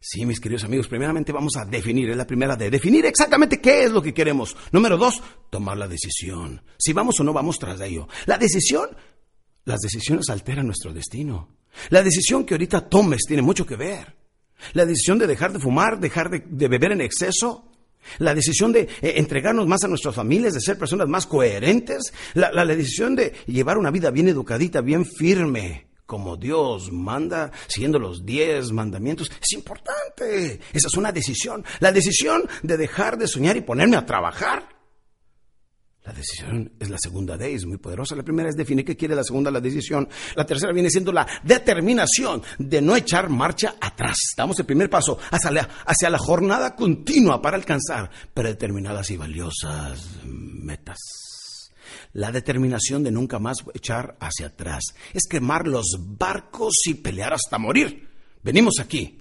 Sí, 0.00 0.26
mis 0.26 0.40
queridos 0.40 0.64
amigos, 0.64 0.88
primeramente 0.88 1.30
vamos 1.30 1.56
a 1.56 1.64
definir, 1.64 2.10
es 2.10 2.16
la 2.16 2.26
primera 2.26 2.56
de 2.56 2.70
definir 2.70 3.06
exactamente 3.06 3.60
qué 3.60 3.84
es 3.84 3.92
lo 3.92 4.02
que 4.02 4.14
queremos. 4.14 4.56
Número 4.72 4.96
dos, 4.96 5.22
tomar 5.48 5.76
la 5.76 5.86
decisión. 5.86 6.60
Si 6.76 6.92
vamos 6.92 7.20
o 7.20 7.24
no 7.24 7.32
vamos 7.32 7.56
tras 7.58 7.78
de 7.78 7.86
ello. 7.86 8.08
La 8.26 8.36
decisión, 8.36 8.88
las 9.64 9.78
decisiones 9.78 10.28
alteran 10.28 10.66
nuestro 10.66 10.92
destino. 10.92 11.56
La 11.90 12.02
decisión 12.02 12.44
que 12.44 12.54
ahorita 12.54 12.88
tomes 12.88 13.22
tiene 13.28 13.42
mucho 13.42 13.64
que 13.64 13.76
ver. 13.76 14.20
La 14.72 14.86
decisión 14.86 15.18
de 15.18 15.26
dejar 15.26 15.52
de 15.52 15.58
fumar, 15.58 15.98
dejar 16.00 16.30
de, 16.30 16.68
beber 16.68 16.92
en 16.92 17.00
exceso, 17.00 17.66
la 18.18 18.34
decisión 18.34 18.72
de 18.72 18.88
eh, 19.02 19.14
entregarnos 19.16 19.66
más 19.66 19.84
a 19.84 19.88
nuestras 19.88 20.14
familias, 20.14 20.54
de 20.54 20.60
ser 20.60 20.78
personas 20.78 21.08
más 21.08 21.26
coherentes, 21.26 22.12
la, 22.34 22.50
la, 22.52 22.64
decisión 22.64 23.14
de 23.14 23.34
llevar 23.46 23.78
una 23.78 23.90
vida 23.90 24.10
bien 24.10 24.28
educadita, 24.28 24.80
bien 24.80 25.04
firme, 25.04 25.90
como 26.10 26.36
Dios 26.36 26.90
manda, 26.90 27.52
siguiendo 27.68 28.00
los 28.00 28.26
diez 28.26 28.72
mandamientos, 28.72 29.30
es 29.40 29.52
importante. 29.52 30.58
Esa 30.72 30.88
es 30.88 30.94
una 30.94 31.12
decisión. 31.12 31.64
La 31.78 31.92
decisión 31.92 32.48
de 32.64 32.76
dejar 32.76 33.16
de 33.16 33.28
soñar 33.28 33.56
y 33.56 33.60
ponerme 33.60 33.96
a 33.96 34.04
trabajar. 34.04 34.79
La 36.10 36.16
decisión 36.16 36.72
es 36.80 36.90
la 36.90 36.98
segunda 36.98 37.36
D, 37.36 37.54
es 37.54 37.64
muy 37.64 37.76
poderosa. 37.76 38.16
La 38.16 38.24
primera 38.24 38.48
es 38.48 38.56
definir 38.56 38.84
qué 38.84 38.96
quiere, 38.96 39.14
la 39.14 39.22
segunda 39.22 39.48
la 39.48 39.60
decisión. 39.60 40.08
La 40.34 40.44
tercera 40.44 40.72
viene 40.72 40.90
siendo 40.90 41.12
la 41.12 41.24
determinación 41.44 42.42
de 42.58 42.82
no 42.82 42.96
echar 42.96 43.28
marcha 43.28 43.76
atrás. 43.80 44.16
Damos 44.36 44.58
el 44.58 44.66
primer 44.66 44.90
paso 44.90 45.18
hacia 45.30 45.52
la, 45.52 45.68
hacia 45.86 46.10
la 46.10 46.18
jornada 46.18 46.74
continua 46.74 47.40
para 47.40 47.56
alcanzar 47.56 48.10
predeterminadas 48.34 49.08
y 49.12 49.18
valiosas 49.18 50.24
metas. 50.24 50.98
La 52.14 52.32
determinación 52.32 53.04
de 53.04 53.12
nunca 53.12 53.38
más 53.38 53.58
echar 53.72 54.16
hacia 54.18 54.48
atrás 54.48 54.82
es 55.12 55.28
quemar 55.30 55.68
los 55.68 55.96
barcos 56.18 56.74
y 56.86 56.94
pelear 56.94 57.34
hasta 57.34 57.56
morir. 57.56 58.08
Venimos 58.42 58.80
aquí 58.80 59.19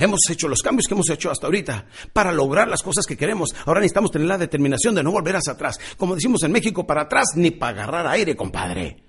Hemos 0.00 0.20
hecho 0.30 0.48
los 0.48 0.62
cambios 0.62 0.88
que 0.88 0.94
hemos 0.94 1.10
hecho 1.10 1.30
hasta 1.30 1.46
ahorita 1.46 1.86
para 2.14 2.32
lograr 2.32 2.66
las 2.66 2.82
cosas 2.82 3.06
que 3.06 3.18
queremos. 3.18 3.54
Ahora 3.66 3.80
necesitamos 3.80 4.10
tener 4.10 4.26
la 4.26 4.38
determinación 4.38 4.94
de 4.94 5.02
no 5.02 5.12
volver 5.12 5.36
hacia 5.36 5.52
atrás. 5.52 5.78
Como 5.98 6.14
decimos 6.14 6.42
en 6.42 6.52
México, 6.52 6.86
para 6.86 7.02
atrás 7.02 7.26
ni 7.36 7.50
para 7.50 7.82
agarrar 7.82 8.06
aire, 8.06 8.34
compadre. 8.34 9.04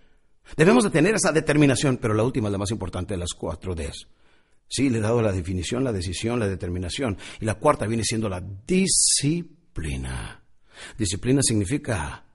Debemos 0.57 0.83
de 0.83 0.89
tener 0.89 1.15
esa 1.15 1.31
determinación, 1.31 1.95
pero 1.95 2.13
la 2.13 2.23
última 2.23 2.49
es 2.49 2.51
la 2.51 2.57
más 2.57 2.71
importante 2.71 3.13
de 3.13 3.19
las 3.19 3.31
cuatro 3.31 3.73
Ds. 3.73 4.09
Sí, 4.67 4.89
le 4.89 4.97
he 4.97 5.01
dado 5.01 5.21
la 5.21 5.31
definición, 5.31 5.85
la 5.85 5.93
decisión, 5.93 6.41
la 6.41 6.49
determinación. 6.49 7.17
Y 7.39 7.45
la 7.45 7.55
cuarta 7.55 7.87
viene 7.87 8.03
siendo 8.03 8.27
la 8.27 8.41
disciplina. 8.67 10.43
Disciplina 10.97 11.41
significa 11.41 12.25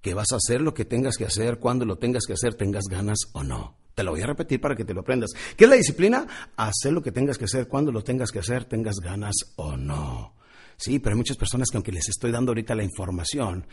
que 0.00 0.14
vas 0.14 0.32
a 0.32 0.36
hacer 0.36 0.60
lo 0.60 0.74
que 0.74 0.84
tengas 0.84 1.16
que 1.16 1.24
hacer, 1.24 1.60
cuando 1.60 1.84
lo 1.84 1.98
tengas 1.98 2.24
que 2.26 2.32
hacer, 2.32 2.54
tengas 2.54 2.86
ganas 2.90 3.18
o 3.32 3.44
no. 3.44 3.81
Te 3.94 4.02
lo 4.02 4.12
voy 4.12 4.22
a 4.22 4.26
repetir 4.26 4.60
para 4.60 4.74
que 4.74 4.84
te 4.84 4.94
lo 4.94 5.00
aprendas. 5.00 5.30
¿Qué 5.56 5.64
es 5.64 5.70
la 5.70 5.76
disciplina? 5.76 6.26
Hacer 6.56 6.92
lo 6.92 7.02
que 7.02 7.12
tengas 7.12 7.38
que 7.38 7.44
hacer, 7.44 7.68
cuando 7.68 7.92
lo 7.92 8.02
tengas 8.02 8.30
que 8.30 8.38
hacer, 8.38 8.64
tengas 8.64 8.96
ganas 8.96 9.34
o 9.56 9.76
no. 9.76 10.34
Sí, 10.76 10.98
pero 10.98 11.14
hay 11.14 11.18
muchas 11.18 11.36
personas 11.36 11.68
que 11.70 11.76
aunque 11.76 11.92
les 11.92 12.08
estoy 12.08 12.32
dando 12.32 12.50
ahorita 12.50 12.74
la 12.74 12.82
información 12.82 13.66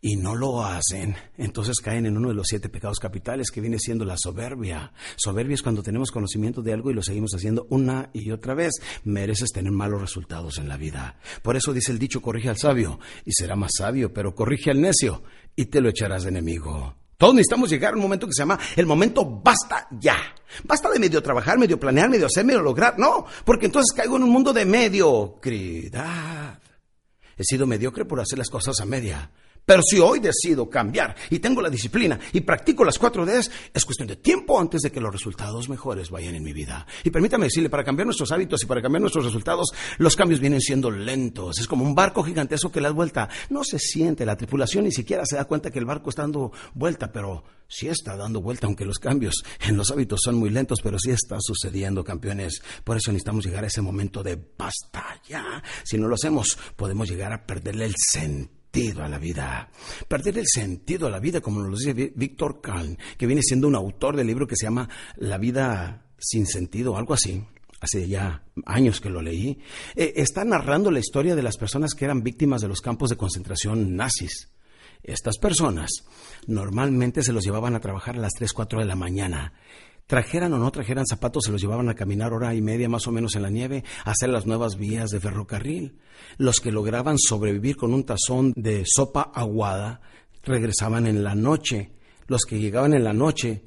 y 0.00 0.16
no 0.16 0.34
lo 0.36 0.64
hacen, 0.64 1.16
entonces 1.36 1.76
caen 1.82 2.06
en 2.06 2.16
uno 2.16 2.28
de 2.28 2.34
los 2.34 2.46
siete 2.48 2.68
pecados 2.68 2.98
capitales 2.98 3.50
que 3.50 3.60
viene 3.60 3.78
siendo 3.78 4.04
la 4.04 4.16
soberbia. 4.16 4.92
Soberbia 5.16 5.54
es 5.54 5.62
cuando 5.62 5.82
tenemos 5.82 6.12
conocimiento 6.12 6.62
de 6.62 6.72
algo 6.72 6.90
y 6.90 6.94
lo 6.94 7.02
seguimos 7.02 7.32
haciendo 7.34 7.66
una 7.70 8.10
y 8.12 8.30
otra 8.30 8.54
vez. 8.54 8.74
Mereces 9.04 9.50
tener 9.50 9.72
malos 9.72 10.00
resultados 10.00 10.58
en 10.58 10.68
la 10.68 10.76
vida. 10.76 11.18
Por 11.42 11.56
eso 11.56 11.72
dice 11.72 11.92
el 11.92 11.98
dicho, 11.98 12.20
corrige 12.22 12.50
al 12.50 12.58
sabio 12.58 13.00
y 13.24 13.32
será 13.32 13.56
más 13.56 13.72
sabio, 13.76 14.12
pero 14.12 14.34
corrige 14.34 14.70
al 14.70 14.80
necio 14.80 15.22
y 15.56 15.66
te 15.66 15.80
lo 15.80 15.88
echarás 15.88 16.24
de 16.24 16.28
enemigo. 16.28 16.94
Todos 17.16 17.34
necesitamos 17.34 17.70
llegar 17.70 17.92
a 17.92 17.96
un 17.96 18.02
momento 18.02 18.26
que 18.26 18.34
se 18.34 18.42
llama 18.42 18.58
el 18.76 18.86
momento 18.86 19.24
basta 19.24 19.88
ya. 19.98 20.16
Basta 20.64 20.90
de 20.90 20.98
medio 20.98 21.22
trabajar, 21.22 21.58
medio 21.58 21.80
planear, 21.80 22.08
medio 22.10 22.26
hacer, 22.26 22.44
medio 22.44 22.60
lograr. 22.60 22.98
No, 22.98 23.26
porque 23.44 23.66
entonces 23.66 23.94
caigo 23.96 24.16
en 24.16 24.24
un 24.24 24.30
mundo 24.30 24.52
de 24.52 24.66
mediocridad. 24.66 26.58
He 27.36 27.44
sido 27.44 27.66
mediocre 27.66 28.04
por 28.04 28.20
hacer 28.20 28.38
las 28.38 28.50
cosas 28.50 28.80
a 28.80 28.86
media. 28.86 29.30
Pero 29.66 29.82
si 29.82 29.98
hoy 29.98 30.20
decido 30.20 30.70
cambiar 30.70 31.16
y 31.28 31.40
tengo 31.40 31.60
la 31.60 31.68
disciplina 31.68 32.20
y 32.32 32.40
practico 32.40 32.84
las 32.84 33.00
cuatro 33.00 33.26
Ds, 33.26 33.50
es 33.74 33.84
cuestión 33.84 34.06
de 34.06 34.14
tiempo 34.14 34.60
antes 34.60 34.80
de 34.80 34.92
que 34.92 35.00
los 35.00 35.12
resultados 35.12 35.68
mejores 35.68 36.08
vayan 36.08 36.36
en 36.36 36.44
mi 36.44 36.52
vida. 36.52 36.86
Y 37.02 37.10
permítame 37.10 37.46
decirle, 37.46 37.68
para 37.68 37.82
cambiar 37.82 38.06
nuestros 38.06 38.30
hábitos 38.30 38.62
y 38.62 38.66
para 38.66 38.80
cambiar 38.80 39.00
nuestros 39.00 39.24
resultados, 39.24 39.72
los 39.98 40.14
cambios 40.14 40.38
vienen 40.38 40.60
siendo 40.60 40.88
lentos. 40.88 41.58
Es 41.58 41.66
como 41.66 41.84
un 41.84 41.96
barco 41.96 42.22
gigantesco 42.22 42.70
que 42.70 42.80
le 42.80 42.86
da 42.86 42.92
vuelta. 42.92 43.28
No 43.50 43.64
se 43.64 43.80
siente, 43.80 44.24
la 44.24 44.36
tripulación 44.36 44.84
ni 44.84 44.92
siquiera 44.92 45.26
se 45.26 45.34
da 45.34 45.46
cuenta 45.46 45.72
que 45.72 45.80
el 45.80 45.84
barco 45.84 46.10
está 46.10 46.22
dando 46.22 46.52
vuelta, 46.74 47.10
pero 47.10 47.42
sí 47.66 47.88
está 47.88 48.16
dando 48.16 48.40
vuelta, 48.40 48.68
aunque 48.68 48.84
los 48.84 49.00
cambios 49.00 49.42
en 49.66 49.76
los 49.76 49.90
hábitos 49.90 50.20
son 50.22 50.36
muy 50.36 50.50
lentos, 50.50 50.78
pero 50.80 50.96
sí 50.96 51.10
está 51.10 51.38
sucediendo, 51.40 52.04
campeones. 52.04 52.62
Por 52.84 52.98
eso 52.98 53.10
necesitamos 53.10 53.44
llegar 53.44 53.64
a 53.64 53.66
ese 53.66 53.82
momento 53.82 54.22
de 54.22 54.38
basta 54.56 55.20
ya. 55.28 55.60
Si 55.82 55.98
no 55.98 56.06
lo 56.06 56.14
hacemos, 56.14 56.56
podemos 56.76 57.08
llegar 57.08 57.32
a 57.32 57.44
perderle 57.44 57.86
el 57.86 57.94
sentido 57.96 58.55
a 58.76 59.08
la 59.08 59.18
vida. 59.18 59.70
Perder 60.06 60.38
el 60.38 60.46
sentido 60.46 61.06
a 61.06 61.10
la 61.10 61.18
vida, 61.18 61.40
como 61.40 61.60
nos 61.60 61.70
lo 61.70 61.76
dice 61.76 62.12
Víctor 62.14 62.60
Kahn, 62.60 62.98
que 63.16 63.26
viene 63.26 63.42
siendo 63.42 63.68
un 63.68 63.74
autor 63.74 64.16
del 64.16 64.26
libro 64.26 64.46
que 64.46 64.56
se 64.56 64.66
llama 64.66 64.88
La 65.16 65.38
vida 65.38 66.04
sin 66.18 66.46
sentido, 66.46 66.96
algo 66.96 67.14
así. 67.14 67.42
Hace 67.80 68.08
ya 68.08 68.42
años 68.66 69.00
que 69.00 69.10
lo 69.10 69.22
leí. 69.22 69.58
Eh, 69.94 70.14
está 70.16 70.44
narrando 70.44 70.90
la 70.90 70.98
historia 70.98 71.34
de 71.34 71.42
las 71.42 71.56
personas 71.56 71.94
que 71.94 72.04
eran 72.04 72.22
víctimas 72.22 72.60
de 72.60 72.68
los 72.68 72.80
campos 72.80 73.10
de 73.10 73.16
concentración 73.16 73.96
nazis. 73.96 74.50
Estas 75.02 75.38
personas 75.38 75.90
normalmente 76.46 77.22
se 77.22 77.32
los 77.32 77.44
llevaban 77.44 77.74
a 77.74 77.80
trabajar 77.80 78.16
a 78.16 78.20
las 78.20 78.32
3, 78.32 78.52
4 78.52 78.80
de 78.80 78.86
la 78.86 78.96
mañana 78.96 79.52
Trajeran 80.06 80.52
o 80.52 80.58
no 80.58 80.70
trajeran 80.70 81.04
zapatos, 81.04 81.44
se 81.44 81.50
los 81.50 81.60
llevaban 81.60 81.88
a 81.88 81.94
caminar 81.94 82.32
hora 82.32 82.54
y 82.54 82.62
media 82.62 82.88
más 82.88 83.08
o 83.08 83.12
menos 83.12 83.34
en 83.34 83.42
la 83.42 83.50
nieve, 83.50 83.82
a 84.04 84.12
hacer 84.12 84.28
las 84.28 84.46
nuevas 84.46 84.76
vías 84.76 85.10
de 85.10 85.18
ferrocarril. 85.18 85.98
Los 86.38 86.60
que 86.60 86.70
lograban 86.70 87.18
sobrevivir 87.18 87.76
con 87.76 87.92
un 87.92 88.04
tazón 88.04 88.52
de 88.54 88.84
sopa 88.86 89.32
aguada 89.34 90.00
regresaban 90.44 91.08
en 91.08 91.24
la 91.24 91.34
noche. 91.34 91.92
Los 92.28 92.42
que 92.42 92.60
llegaban 92.60 92.94
en 92.94 93.02
la 93.02 93.12
noche, 93.12 93.64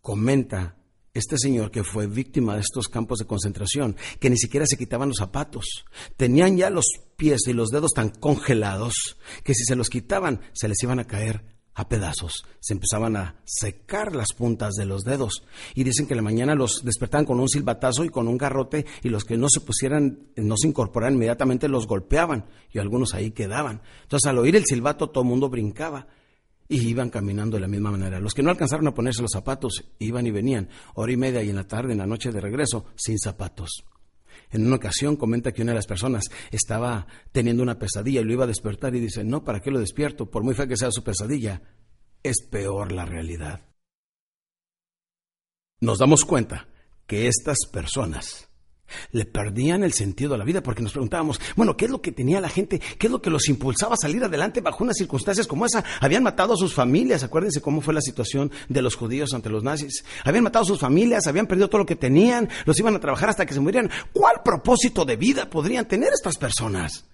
comenta 0.00 0.76
este 1.12 1.36
señor 1.36 1.72
que 1.72 1.82
fue 1.82 2.06
víctima 2.06 2.54
de 2.54 2.60
estos 2.60 2.86
campos 2.86 3.18
de 3.18 3.26
concentración, 3.26 3.96
que 4.20 4.30
ni 4.30 4.36
siquiera 4.36 4.66
se 4.66 4.76
quitaban 4.76 5.08
los 5.08 5.18
zapatos. 5.18 5.84
Tenían 6.16 6.56
ya 6.56 6.70
los 6.70 6.86
pies 7.16 7.40
y 7.48 7.52
los 7.52 7.70
dedos 7.70 7.92
tan 7.94 8.10
congelados 8.10 9.18
que 9.42 9.54
si 9.54 9.64
se 9.64 9.74
los 9.74 9.88
quitaban 9.88 10.40
se 10.52 10.68
les 10.68 10.80
iban 10.84 11.00
a 11.00 11.06
caer 11.08 11.49
a 11.74 11.88
pedazos, 11.88 12.44
se 12.58 12.74
empezaban 12.74 13.16
a 13.16 13.36
secar 13.44 14.14
las 14.14 14.32
puntas 14.32 14.74
de 14.74 14.84
los 14.84 15.04
dedos 15.04 15.44
y 15.74 15.84
dicen 15.84 16.06
que 16.06 16.14
la 16.14 16.22
mañana 16.22 16.54
los 16.54 16.84
despertaban 16.84 17.24
con 17.24 17.40
un 17.40 17.48
silbatazo 17.48 18.04
y 18.04 18.08
con 18.08 18.28
un 18.28 18.36
garrote 18.36 18.86
y 19.02 19.08
los 19.08 19.24
que 19.24 19.36
no 19.36 19.48
se 19.48 19.60
pusieran, 19.60 20.30
no 20.36 20.56
se 20.56 20.68
incorporaran 20.68 21.14
inmediatamente 21.14 21.68
los 21.68 21.86
golpeaban 21.86 22.46
y 22.72 22.78
algunos 22.78 23.14
ahí 23.14 23.30
quedaban. 23.30 23.82
Entonces 24.02 24.28
al 24.28 24.38
oír 24.38 24.56
el 24.56 24.66
silbato 24.66 25.10
todo 25.10 25.22
el 25.22 25.30
mundo 25.30 25.48
brincaba 25.48 26.08
y 26.68 26.88
iban 26.88 27.10
caminando 27.10 27.56
de 27.56 27.62
la 27.62 27.68
misma 27.68 27.90
manera. 27.90 28.20
Los 28.20 28.34
que 28.34 28.42
no 28.42 28.50
alcanzaron 28.50 28.86
a 28.86 28.94
ponerse 28.94 29.22
los 29.22 29.32
zapatos 29.32 29.84
iban 29.98 30.26
y 30.26 30.30
venían, 30.30 30.68
hora 30.94 31.12
y 31.12 31.16
media 31.16 31.42
y 31.42 31.50
en 31.50 31.56
la 31.56 31.66
tarde, 31.66 31.92
en 31.92 31.98
la 31.98 32.06
noche 32.06 32.30
de 32.30 32.40
regreso, 32.40 32.86
sin 32.94 33.18
zapatos. 33.18 33.84
En 34.50 34.66
una 34.66 34.76
ocasión 34.76 35.16
comenta 35.16 35.52
que 35.52 35.62
una 35.62 35.72
de 35.72 35.76
las 35.76 35.86
personas 35.86 36.24
estaba 36.50 37.06
teniendo 37.32 37.62
una 37.62 37.78
pesadilla 37.78 38.20
y 38.20 38.24
lo 38.24 38.32
iba 38.32 38.44
a 38.44 38.48
despertar 38.48 38.94
y 38.94 39.00
dice, 39.00 39.24
no, 39.24 39.44
¿para 39.44 39.60
qué 39.60 39.70
lo 39.70 39.78
despierto? 39.78 40.30
Por 40.30 40.42
muy 40.42 40.54
fea 40.54 40.66
que 40.66 40.76
sea 40.76 40.90
su 40.90 41.04
pesadilla, 41.04 41.62
es 42.22 42.42
peor 42.42 42.92
la 42.92 43.04
realidad. 43.04 43.66
Nos 45.80 45.98
damos 45.98 46.24
cuenta 46.24 46.68
que 47.06 47.26
estas 47.26 47.58
personas 47.72 48.49
le 49.12 49.24
perdían 49.24 49.84
el 49.84 49.92
sentido 49.92 50.34
a 50.34 50.38
la 50.38 50.44
vida 50.44 50.62
porque 50.62 50.82
nos 50.82 50.92
preguntábamos, 50.92 51.40
bueno, 51.56 51.76
¿qué 51.76 51.86
es 51.86 51.90
lo 51.90 52.00
que 52.00 52.12
tenía 52.12 52.40
la 52.40 52.48
gente? 52.48 52.80
¿Qué 52.98 53.06
es 53.06 53.10
lo 53.10 53.22
que 53.22 53.30
los 53.30 53.48
impulsaba 53.48 53.94
a 53.94 53.98
salir 54.00 54.22
adelante 54.22 54.60
bajo 54.60 54.84
unas 54.84 54.96
circunstancias 54.96 55.46
como 55.46 55.66
esa? 55.66 55.84
Habían 56.00 56.22
matado 56.22 56.54
a 56.54 56.56
sus 56.56 56.74
familias, 56.74 57.22
acuérdense 57.22 57.60
cómo 57.60 57.80
fue 57.80 57.94
la 57.94 58.00
situación 58.00 58.50
de 58.68 58.82
los 58.82 58.94
judíos 58.94 59.32
ante 59.34 59.50
los 59.50 59.62
nazis. 59.62 60.04
Habían 60.24 60.44
matado 60.44 60.64
a 60.64 60.68
sus 60.68 60.80
familias, 60.80 61.26
habían 61.26 61.46
perdido 61.46 61.68
todo 61.68 61.80
lo 61.80 61.86
que 61.86 61.96
tenían, 61.96 62.48
los 62.64 62.78
iban 62.78 62.94
a 62.94 63.00
trabajar 63.00 63.30
hasta 63.30 63.46
que 63.46 63.54
se 63.54 63.60
murieran. 63.60 63.90
¿Cuál 64.12 64.42
propósito 64.44 65.04
de 65.04 65.16
vida 65.16 65.48
podrían 65.48 65.86
tener 65.86 66.12
estas 66.12 66.36
personas? 66.36 67.04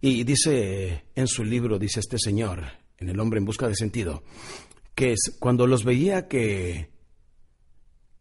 Y 0.00 0.24
dice 0.24 1.04
en 1.14 1.28
su 1.28 1.44
libro, 1.44 1.78
dice 1.78 2.00
este 2.00 2.18
señor, 2.18 2.64
en 2.98 3.08
El 3.08 3.20
hombre 3.20 3.38
en 3.38 3.44
busca 3.44 3.68
de 3.68 3.74
sentido, 3.74 4.22
que 4.94 5.12
es 5.12 5.36
cuando 5.38 5.66
los 5.66 5.84
veía 5.84 6.28
que, 6.28 6.90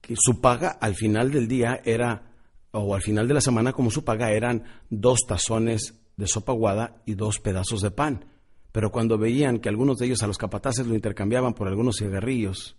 que 0.01 0.15
su 0.17 0.41
paga 0.41 0.69
al 0.69 0.95
final 0.95 1.31
del 1.31 1.47
día 1.47 1.81
era 1.83 2.30
o 2.71 2.95
al 2.95 3.01
final 3.01 3.27
de 3.27 3.33
la 3.33 3.41
semana 3.41 3.73
como 3.73 3.91
su 3.91 4.03
paga 4.03 4.31
eran 4.31 4.63
dos 4.89 5.21
tazones 5.27 5.99
de 6.17 6.27
sopa 6.27 6.53
aguada 6.53 7.01
y 7.05 7.15
dos 7.15 7.39
pedazos 7.39 7.81
de 7.81 7.91
pan. 7.91 8.25
Pero 8.71 8.91
cuando 8.91 9.17
veían 9.17 9.59
que 9.59 9.69
algunos 9.69 9.97
de 9.97 10.05
ellos 10.05 10.23
a 10.23 10.27
los 10.27 10.37
capataces 10.37 10.87
lo 10.87 10.95
intercambiaban 10.95 11.53
por 11.53 11.67
algunos 11.67 11.97
cigarrillos, 11.97 12.77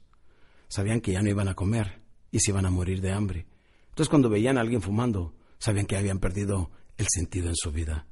sabían 0.68 1.00
que 1.00 1.12
ya 1.12 1.22
no 1.22 1.28
iban 1.28 1.48
a 1.48 1.54
comer 1.54 2.00
y 2.30 2.40
se 2.40 2.50
iban 2.50 2.64
a 2.64 2.70
morir 2.70 3.00
de 3.00 3.12
hambre. 3.12 3.46
Entonces 3.90 4.08
cuando 4.08 4.30
veían 4.30 4.56
a 4.56 4.62
alguien 4.62 4.80
fumando, 4.80 5.34
sabían 5.58 5.86
que 5.86 5.96
habían 5.96 6.18
perdido 6.18 6.70
el 6.96 7.06
sentido 7.10 7.48
en 7.48 7.56
su 7.56 7.70
vida. 7.70 8.06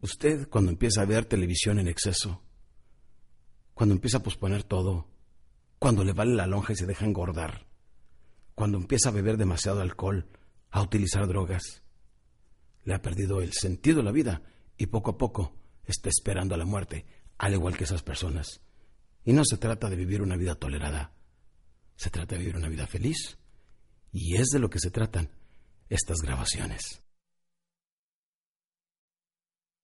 Usted 0.00 0.48
cuando 0.48 0.70
empieza 0.70 1.02
a 1.02 1.06
ver 1.06 1.26
televisión 1.26 1.78
en 1.78 1.88
exceso, 1.88 2.42
cuando 3.74 3.94
empieza 3.94 4.18
a 4.18 4.22
posponer 4.22 4.62
todo, 4.62 5.08
cuando 5.78 6.04
le 6.04 6.12
vale 6.12 6.34
la 6.34 6.46
lonja 6.46 6.72
y 6.72 6.76
se 6.76 6.86
deja 6.86 7.04
engordar, 7.04 7.66
cuando 8.54 8.78
empieza 8.78 9.08
a 9.08 9.12
beber 9.12 9.36
demasiado 9.36 9.80
alcohol, 9.80 10.26
a 10.70 10.82
utilizar 10.82 11.26
drogas. 11.26 11.82
Le 12.84 12.94
ha 12.94 13.02
perdido 13.02 13.40
el 13.40 13.52
sentido 13.52 13.98
de 13.98 14.04
la 14.04 14.12
vida 14.12 14.42
y 14.76 14.86
poco 14.86 15.12
a 15.12 15.18
poco 15.18 15.56
está 15.84 16.08
esperando 16.08 16.54
a 16.54 16.58
la 16.58 16.64
muerte, 16.64 17.06
al 17.38 17.54
igual 17.54 17.76
que 17.76 17.84
esas 17.84 18.02
personas. 18.02 18.60
Y 19.24 19.32
no 19.32 19.44
se 19.44 19.56
trata 19.56 19.88
de 19.88 19.96
vivir 19.96 20.22
una 20.22 20.36
vida 20.36 20.54
tolerada, 20.54 21.12
se 21.96 22.10
trata 22.10 22.34
de 22.34 22.40
vivir 22.40 22.56
una 22.56 22.68
vida 22.68 22.86
feliz. 22.86 23.38
Y 24.12 24.36
es 24.36 24.48
de 24.48 24.58
lo 24.58 24.70
que 24.70 24.78
se 24.78 24.90
tratan 24.90 25.30
estas 25.88 26.18
grabaciones. 26.18 27.02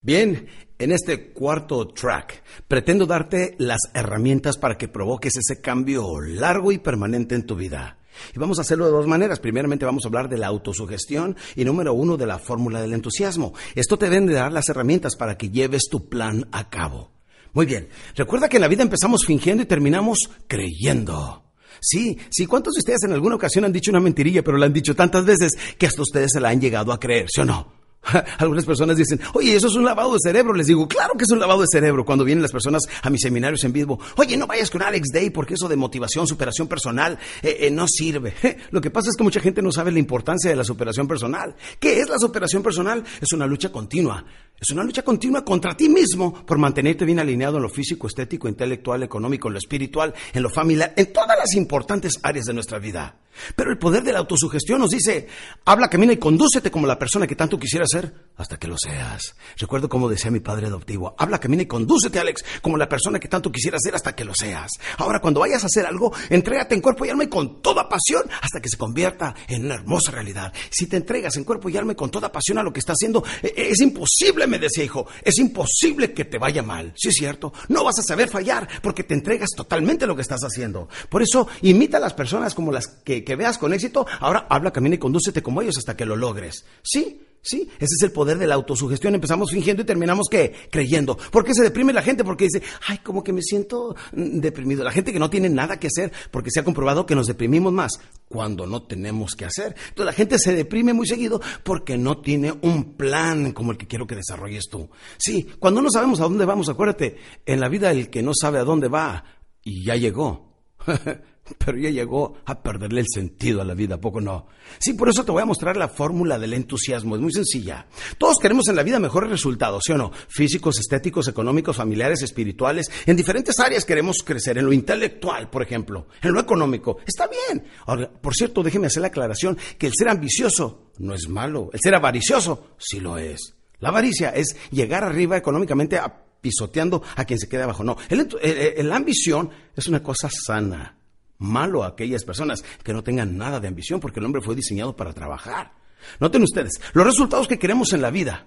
Bien, 0.02 0.48
en 0.78 0.92
este 0.92 1.32
cuarto 1.32 1.88
track 1.88 2.42
pretendo 2.66 3.04
darte 3.04 3.54
las 3.58 3.80
herramientas 3.92 4.56
para 4.56 4.78
que 4.78 4.88
provoques 4.88 5.36
ese 5.36 5.60
cambio 5.60 6.20
largo 6.20 6.72
y 6.72 6.78
permanente 6.78 7.34
en 7.34 7.44
tu 7.44 7.54
vida. 7.54 7.99
Y 8.34 8.38
vamos 8.38 8.58
a 8.58 8.62
hacerlo 8.62 8.86
de 8.86 8.92
dos 8.92 9.06
maneras. 9.06 9.40
Primeramente 9.40 9.84
vamos 9.84 10.04
a 10.04 10.08
hablar 10.08 10.28
de 10.28 10.38
la 10.38 10.48
autosugestión 10.48 11.36
y 11.56 11.64
número 11.64 11.94
uno 11.94 12.16
de 12.16 12.26
la 12.26 12.38
fórmula 12.38 12.80
del 12.80 12.92
entusiasmo. 12.92 13.54
Esto 13.74 13.98
te 13.98 14.08
deben 14.08 14.26
de 14.26 14.34
dar 14.34 14.52
las 14.52 14.68
herramientas 14.68 15.16
para 15.16 15.36
que 15.36 15.50
lleves 15.50 15.88
tu 15.90 16.08
plan 16.08 16.48
a 16.52 16.68
cabo. 16.68 17.10
Muy 17.52 17.66
bien, 17.66 17.88
recuerda 18.14 18.48
que 18.48 18.58
en 18.58 18.62
la 18.62 18.68
vida 18.68 18.82
empezamos 18.82 19.24
fingiendo 19.26 19.62
y 19.62 19.66
terminamos 19.66 20.18
creyendo. 20.46 21.44
Sí, 21.80 22.18
sí, 22.30 22.46
¿cuántos 22.46 22.74
de 22.74 22.80
ustedes 22.80 23.02
en 23.04 23.12
alguna 23.12 23.36
ocasión 23.36 23.64
han 23.64 23.72
dicho 23.72 23.90
una 23.90 24.00
mentirilla, 24.00 24.42
pero 24.42 24.58
la 24.58 24.66
han 24.66 24.72
dicho 24.72 24.94
tantas 24.94 25.24
veces 25.24 25.52
que 25.78 25.86
hasta 25.86 26.02
ustedes 26.02 26.30
se 26.32 26.40
la 26.40 26.50
han 26.50 26.60
llegado 26.60 26.92
a 26.92 27.00
creer, 27.00 27.26
¿sí 27.28 27.40
o 27.40 27.44
no? 27.44 27.79
Algunas 28.38 28.64
personas 28.64 28.96
dicen, 28.96 29.20
oye, 29.34 29.54
eso 29.54 29.66
es 29.66 29.74
un 29.74 29.84
lavado 29.84 30.12
de 30.12 30.18
cerebro. 30.22 30.54
Les 30.54 30.66
digo, 30.66 30.88
claro 30.88 31.14
que 31.16 31.24
es 31.24 31.30
un 31.30 31.38
lavado 31.38 31.60
de 31.60 31.66
cerebro. 31.70 32.04
Cuando 32.04 32.24
vienen 32.24 32.42
las 32.42 32.52
personas 32.52 32.82
a 33.02 33.10
mis 33.10 33.20
seminarios 33.20 33.62
en 33.64 33.72
vivo, 33.72 33.98
oye, 34.16 34.36
no 34.36 34.46
vayas 34.46 34.70
con 34.70 34.82
Alex 34.82 35.08
Day 35.12 35.30
porque 35.30 35.54
eso 35.54 35.68
de 35.68 35.76
motivación, 35.76 36.26
superación 36.26 36.68
personal 36.68 37.18
eh, 37.42 37.58
eh, 37.60 37.70
no 37.70 37.86
sirve. 37.88 38.34
Lo 38.70 38.80
que 38.80 38.90
pasa 38.90 39.10
es 39.10 39.16
que 39.16 39.24
mucha 39.24 39.40
gente 39.40 39.62
no 39.62 39.72
sabe 39.72 39.92
la 39.92 39.98
importancia 39.98 40.50
de 40.50 40.56
la 40.56 40.64
superación 40.64 41.06
personal. 41.06 41.54
¿Qué 41.78 42.00
es 42.00 42.08
la 42.08 42.18
superación 42.18 42.62
personal? 42.62 43.04
Es 43.20 43.32
una 43.32 43.46
lucha 43.46 43.70
continua. 43.70 44.24
Es 44.60 44.68
una 44.68 44.84
lucha 44.84 45.02
continua 45.02 45.42
contra 45.42 45.74
ti 45.74 45.88
mismo 45.88 46.34
por 46.34 46.58
mantenerte 46.58 47.06
bien 47.06 47.18
alineado 47.18 47.56
en 47.56 47.62
lo 47.62 47.70
físico, 47.70 48.06
estético, 48.06 48.46
intelectual, 48.46 49.02
económico, 49.02 49.48
en 49.48 49.54
lo 49.54 49.58
espiritual, 49.58 50.12
en 50.34 50.42
lo 50.42 50.50
familiar, 50.50 50.92
en 50.98 51.10
todas 51.14 51.38
las 51.38 51.54
importantes 51.54 52.20
áreas 52.22 52.44
de 52.44 52.52
nuestra 52.52 52.78
vida. 52.78 53.16
Pero 53.56 53.70
el 53.70 53.78
poder 53.78 54.02
de 54.02 54.12
la 54.12 54.18
autosugestión 54.18 54.80
nos 54.80 54.90
dice, 54.90 55.26
habla, 55.64 55.88
camina 55.88 56.12
y 56.12 56.18
condúcete 56.18 56.70
como 56.70 56.86
la 56.86 56.98
persona 56.98 57.26
que 57.26 57.36
tanto 57.36 57.58
quisiera 57.58 57.86
ser 57.86 58.12
hasta 58.36 58.58
que 58.58 58.68
lo 58.68 58.76
seas. 58.76 59.34
Recuerdo 59.56 59.88
como 59.88 60.08
decía 60.08 60.30
mi 60.30 60.40
padre 60.40 60.66
adoptivo, 60.66 61.14
habla, 61.18 61.38
camina 61.38 61.62
y 61.62 61.66
condúcete, 61.66 62.18
Alex, 62.18 62.44
como 62.60 62.76
la 62.76 62.88
persona 62.88 63.18
que 63.18 63.28
tanto 63.28 63.50
quisiera 63.50 63.78
ser 63.78 63.94
hasta 63.94 64.14
que 64.14 64.24
lo 64.24 64.34
seas. 64.34 64.70
Ahora, 64.98 65.20
cuando 65.20 65.40
vayas 65.40 65.62
a 65.62 65.66
hacer 65.66 65.86
algo, 65.86 66.12
entrégate 66.28 66.74
en 66.74 66.80
cuerpo 66.80 67.04
y 67.04 67.10
alma 67.10 67.24
y 67.24 67.28
con 67.28 67.62
toda 67.62 67.88
pasión 67.88 68.24
hasta 68.40 68.60
que 68.60 68.68
se 68.68 68.76
convierta 68.76 69.34
en 69.48 69.64
una 69.64 69.74
hermosa 69.74 70.10
realidad. 70.10 70.52
Si 70.70 70.86
te 70.86 70.96
entregas 70.96 71.36
en 71.36 71.44
cuerpo 71.44 71.68
y 71.68 71.76
alma 71.76 71.92
y 71.92 71.96
con 71.96 72.10
toda 72.10 72.32
pasión 72.32 72.58
a 72.58 72.62
lo 72.62 72.72
que 72.72 72.80
estás 72.80 72.96
haciendo, 72.98 73.24
e, 73.42 73.52
es 73.56 73.80
imposible, 73.80 74.46
me 74.50 74.58
decía 74.58 74.84
hijo, 74.84 75.06
es 75.22 75.38
imposible 75.38 76.12
que 76.12 76.24
te 76.24 76.38
vaya 76.38 76.62
mal. 76.62 76.92
Sí 76.96 77.08
es 77.08 77.14
cierto, 77.14 77.52
no 77.68 77.84
vas 77.84 77.98
a 77.98 78.02
saber 78.02 78.28
fallar 78.28 78.68
porque 78.82 79.04
te 79.04 79.14
entregas 79.14 79.50
totalmente 79.56 80.06
lo 80.06 80.16
que 80.16 80.22
estás 80.22 80.42
haciendo. 80.42 80.88
Por 81.08 81.22
eso, 81.22 81.48
imita 81.62 81.96
a 81.96 82.00
las 82.00 82.14
personas 82.14 82.54
como 82.54 82.72
las 82.72 82.86
que 82.88 83.20
que, 83.24 83.36
veas 83.36 83.58
con 83.58 83.72
éxito, 83.72 84.06
ahora 84.20 84.46
habla, 84.48 84.72
camina 84.72 84.96
y 84.96 84.98
condúcete 84.98 85.42
como 85.42 85.62
ellos 85.62 85.78
hasta 85.78 85.96
que 85.96 86.06
lo 86.06 86.16
logres. 86.16 86.64
Sí, 86.82 87.22
Sí, 87.42 87.68
ese 87.78 87.94
es 87.98 88.02
el 88.02 88.12
poder 88.12 88.36
de 88.38 88.46
la 88.46 88.54
autosugestión. 88.54 89.14
Empezamos 89.14 89.50
fingiendo 89.50 89.82
y 89.82 89.86
terminamos 89.86 90.28
creyendo. 90.28 91.16
¿Por 91.16 91.44
qué 91.44 91.54
se 91.54 91.62
deprime 91.62 91.92
la 91.92 92.02
gente? 92.02 92.22
Porque 92.22 92.44
dice, 92.44 92.62
ay, 92.86 92.98
como 92.98 93.24
que 93.24 93.32
me 93.32 93.40
siento 93.40 93.96
mm, 94.12 94.40
deprimido. 94.40 94.84
La 94.84 94.92
gente 94.92 95.12
que 95.12 95.18
no 95.18 95.30
tiene 95.30 95.48
nada 95.48 95.78
que 95.78 95.86
hacer, 95.86 96.12
porque 96.30 96.50
se 96.50 96.60
ha 96.60 96.64
comprobado 96.64 97.06
que 97.06 97.14
nos 97.14 97.26
deprimimos 97.26 97.72
más 97.72 97.92
cuando 98.28 98.66
no 98.66 98.82
tenemos 98.82 99.34
que 99.34 99.46
hacer. 99.46 99.74
Entonces 99.88 100.06
la 100.06 100.12
gente 100.12 100.38
se 100.38 100.54
deprime 100.54 100.92
muy 100.92 101.06
seguido 101.06 101.40
porque 101.64 101.96
no 101.96 102.18
tiene 102.18 102.52
un 102.60 102.94
plan 102.96 103.52
como 103.52 103.72
el 103.72 103.78
que 103.78 103.86
quiero 103.86 104.06
que 104.06 104.16
desarrolles 104.16 104.64
tú. 104.70 104.90
Sí, 105.16 105.46
cuando 105.58 105.80
no 105.80 105.90
sabemos 105.90 106.20
a 106.20 106.24
dónde 106.24 106.44
vamos, 106.44 106.68
acuérdate, 106.68 107.16
en 107.46 107.60
la 107.60 107.68
vida 107.68 107.90
el 107.90 108.10
que 108.10 108.22
no 108.22 108.32
sabe 108.34 108.58
a 108.58 108.64
dónde 108.64 108.88
va 108.88 109.24
y 109.62 109.84
ya 109.84 109.96
llegó. 109.96 110.50
pero 111.58 111.78
ya 111.78 111.90
llegó 111.90 112.34
a 112.44 112.62
perderle 112.62 113.00
el 113.00 113.06
sentido 113.12 113.60
a 113.60 113.64
la 113.64 113.74
vida, 113.74 114.00
poco 114.00 114.20
no? 114.20 114.46
Sí, 114.78 114.94
por 114.94 115.08
eso 115.08 115.24
te 115.24 115.32
voy 115.32 115.42
a 115.42 115.46
mostrar 115.46 115.76
la 115.76 115.88
fórmula 115.88 116.38
del 116.38 116.54
entusiasmo, 116.54 117.16
es 117.16 117.22
muy 117.22 117.32
sencilla. 117.32 117.86
Todos 118.18 118.38
queremos 118.38 118.68
en 118.68 118.76
la 118.76 118.82
vida 118.82 118.98
mejores 118.98 119.30
resultados, 119.30 119.82
¿sí 119.84 119.92
o 119.92 119.98
no? 119.98 120.12
Físicos, 120.28 120.78
estéticos, 120.78 121.28
económicos, 121.28 121.76
familiares, 121.76 122.22
espirituales. 122.22 122.90
En 123.06 123.16
diferentes 123.16 123.58
áreas 123.58 123.84
queremos 123.84 124.22
crecer, 124.24 124.58
en 124.58 124.66
lo 124.66 124.72
intelectual, 124.72 125.50
por 125.50 125.62
ejemplo, 125.62 126.06
en 126.22 126.32
lo 126.32 126.40
económico. 126.40 126.98
Está 127.06 127.28
bien. 127.28 127.64
Ahora, 127.86 128.10
por 128.10 128.34
cierto, 128.34 128.62
déjeme 128.62 128.86
hacer 128.86 129.02
la 129.02 129.08
aclaración 129.08 129.58
que 129.78 129.86
el 129.86 129.92
ser 129.94 130.08
ambicioso 130.08 130.90
no 130.98 131.14
es 131.14 131.28
malo, 131.28 131.70
el 131.72 131.80
ser 131.80 131.94
avaricioso 131.94 132.74
sí 132.78 133.00
lo 133.00 133.18
es. 133.18 133.54
La 133.80 133.88
avaricia 133.88 134.30
es 134.30 134.56
llegar 134.70 135.04
arriba 135.04 135.36
económicamente 135.36 135.98
pisoteando 136.40 137.02
a 137.16 137.24
quien 137.24 137.38
se 137.38 137.48
quede 137.48 137.62
abajo. 137.62 137.82
No, 137.84 137.96
la 138.10 138.96
ambición 138.96 139.50
es 139.74 139.86
una 139.88 140.02
cosa 140.02 140.28
sana 140.30 140.99
malo 141.40 141.82
a 141.82 141.88
aquellas 141.88 142.24
personas 142.24 142.62
que 142.84 142.92
no 142.92 143.02
tengan 143.02 143.36
nada 143.36 143.58
de 143.58 143.66
ambición, 143.66 143.98
porque 143.98 144.20
el 144.20 144.26
hombre 144.26 144.42
fue 144.42 144.54
diseñado 144.54 144.94
para 144.94 145.12
trabajar. 145.12 145.72
Noten 146.20 146.42
ustedes, 146.44 146.80
los 146.92 147.04
resultados 147.04 147.48
que 147.48 147.58
queremos 147.58 147.92
en 147.92 148.02
la 148.02 148.10
vida 148.10 148.46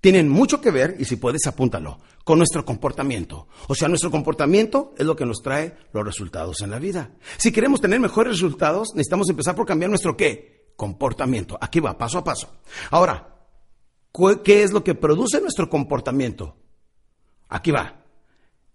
tienen 0.00 0.28
mucho 0.28 0.60
que 0.60 0.70
ver, 0.70 0.96
y 0.98 1.04
si 1.04 1.16
puedes 1.16 1.46
apúntalo, 1.46 1.98
con 2.24 2.38
nuestro 2.38 2.64
comportamiento. 2.64 3.48
O 3.68 3.74
sea, 3.74 3.88
nuestro 3.88 4.10
comportamiento 4.10 4.94
es 4.96 5.04
lo 5.04 5.14
que 5.14 5.26
nos 5.26 5.42
trae 5.42 5.76
los 5.92 6.04
resultados 6.04 6.62
en 6.62 6.70
la 6.70 6.78
vida. 6.78 7.10
Si 7.36 7.52
queremos 7.52 7.80
tener 7.80 8.00
mejores 8.00 8.34
resultados, 8.34 8.88
necesitamos 8.94 9.28
empezar 9.28 9.54
por 9.54 9.66
cambiar 9.66 9.90
nuestro 9.90 10.16
qué? 10.16 10.72
Comportamiento. 10.76 11.58
Aquí 11.60 11.80
va, 11.80 11.98
paso 11.98 12.18
a 12.18 12.24
paso. 12.24 12.50
Ahora, 12.90 13.36
¿qué 14.42 14.62
es 14.62 14.72
lo 14.72 14.82
que 14.82 14.94
produce 14.94 15.40
nuestro 15.40 15.68
comportamiento? 15.68 16.56
Aquí 17.48 17.70
va. 17.70 17.99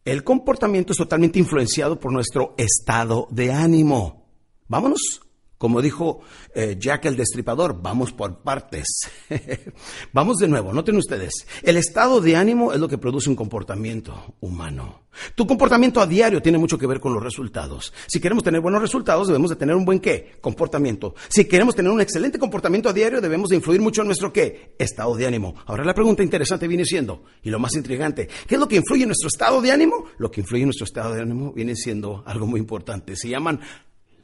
El 0.06 0.24
comportamiento 0.24 0.94
es 0.94 0.98
totalmente 1.00 1.40
influenciado 1.40 2.00
por 2.00 2.14
nuestro 2.14 2.54
estado 2.58 3.28
de 3.32 3.52
ánimo. 3.52 4.28
Vámonos 4.68 5.25
como 5.58 5.82
dijo 5.82 6.22
eh, 6.54 6.78
Jack 6.80 7.06
el 7.06 7.16
Destripador, 7.16 7.82
vamos 7.82 8.12
por 8.12 8.40
partes. 8.40 8.88
vamos 10.14 10.38
de 10.38 10.48
nuevo, 10.48 10.74
noten 10.74 10.98
ustedes. 10.98 11.48
El 11.64 11.78
estado 11.78 12.22
de 12.22 12.36
ánimo 12.36 12.74
es 12.74 12.80
lo 12.80 12.88
que 12.88 12.98
produce 12.98 13.30
un 13.30 13.36
comportamiento 13.36 14.36
humano. 14.42 15.06
Tu 15.34 15.48
comportamiento 15.48 16.02
a 16.02 16.08
diario 16.08 16.42
tiene 16.42 16.58
mucho 16.58 16.78
que 16.78 16.88
ver 16.88 17.00
con 17.00 17.14
los 17.14 17.24
resultados. 17.24 17.94
Si 18.08 18.20
queremos 18.20 18.44
tener 18.44 18.62
buenos 18.62 18.82
resultados, 18.82 19.28
debemos 19.28 19.50
de 19.50 19.56
tener 19.56 19.76
un 19.76 19.86
buen 19.86 20.00
qué? 20.00 20.34
Comportamiento. 20.42 21.16
Si 21.30 21.46
queremos 21.46 21.76
tener 21.76 21.92
un 21.92 22.02
excelente 22.02 22.38
comportamiento 22.38 22.90
a 22.90 22.94
diario, 22.94 23.22
debemos 23.22 23.50
de 23.50 23.56
influir 23.56 23.82
mucho 23.82 24.02
en 24.02 24.08
nuestro 24.08 24.34
qué? 24.34 24.76
Estado 24.78 25.16
de 25.16 25.26
ánimo. 25.26 25.56
Ahora 25.66 25.86
la 25.86 25.94
pregunta 25.94 26.24
interesante 26.24 26.68
viene 26.68 26.86
siendo, 26.86 27.24
y 27.44 27.50
lo 27.50 27.60
más 27.60 27.76
intrigante, 27.76 28.28
¿qué 28.48 28.56
es 28.56 28.60
lo 28.60 28.68
que 28.68 28.76
influye 28.76 29.04
en 29.04 29.10
nuestro 29.10 29.28
estado 29.28 29.62
de 29.62 29.72
ánimo? 29.72 30.06
Lo 30.18 30.30
que 30.30 30.42
influye 30.42 30.64
en 30.64 30.68
nuestro 30.68 30.86
estado 30.86 31.14
de 31.14 31.22
ánimo 31.22 31.54
viene 31.54 31.76
siendo 31.76 32.24
algo 32.26 32.46
muy 32.46 32.60
importante. 32.60 33.16
Se 33.16 33.30
llaman 33.30 33.62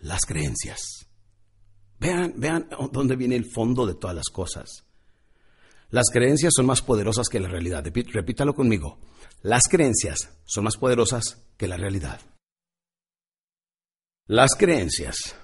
las 0.01 0.25
creencias. 0.25 1.10
Vean, 2.01 2.33
vean 2.35 2.67
dónde 2.91 3.15
viene 3.15 3.35
el 3.35 3.45
fondo 3.45 3.85
de 3.85 3.93
todas 3.93 4.15
las 4.15 4.29
cosas. 4.29 4.85
Las 5.91 6.09
creencias 6.11 6.51
son 6.55 6.65
más 6.65 6.81
poderosas 6.81 7.29
que 7.29 7.39
la 7.39 7.47
realidad. 7.47 7.85
Repítalo 7.85 8.55
conmigo. 8.55 8.97
Las 9.43 9.67
creencias 9.69 10.31
son 10.43 10.63
más 10.63 10.77
poderosas 10.77 11.43
que 11.57 11.67
la 11.67 11.77
realidad. 11.77 12.19
Las 14.25 14.55
creencias 14.55 15.35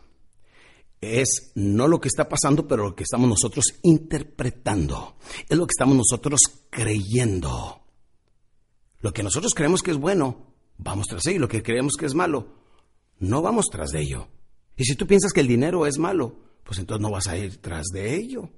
es 0.99 1.51
no 1.53 1.87
lo 1.87 2.01
que 2.01 2.07
está 2.07 2.27
pasando, 2.27 2.67
pero 2.67 2.85
lo 2.85 2.95
que 2.95 3.03
estamos 3.03 3.29
nosotros 3.29 3.75
interpretando. 3.83 5.17
Es 5.47 5.55
lo 5.55 5.67
que 5.67 5.73
estamos 5.73 5.95
nosotros 5.95 6.39
creyendo. 6.71 7.85
Lo 9.01 9.13
que 9.13 9.21
nosotros 9.21 9.53
creemos 9.53 9.83
que 9.83 9.91
es 9.91 9.97
bueno, 9.97 10.55
vamos 10.79 11.05
tras 11.05 11.27
ello. 11.27 11.41
Lo 11.41 11.49
que 11.49 11.61
creemos 11.61 11.93
que 11.99 12.07
es 12.07 12.15
malo, 12.15 12.47
no 13.19 13.43
vamos 13.43 13.67
tras 13.69 13.91
de 13.91 14.01
ello. 14.01 14.27
Y 14.75 14.85
si 14.85 14.95
tú 14.95 15.05
piensas 15.05 15.33
que 15.33 15.41
el 15.41 15.47
dinero 15.47 15.85
es 15.85 15.99
malo, 15.99 16.46
pues 16.67 16.79
entonces 16.79 17.01
no 17.01 17.09
vas 17.09 17.27
a 17.27 17.37
ir 17.37 17.57
tras 17.57 17.87
de 17.87 18.13
ello. 18.13 18.49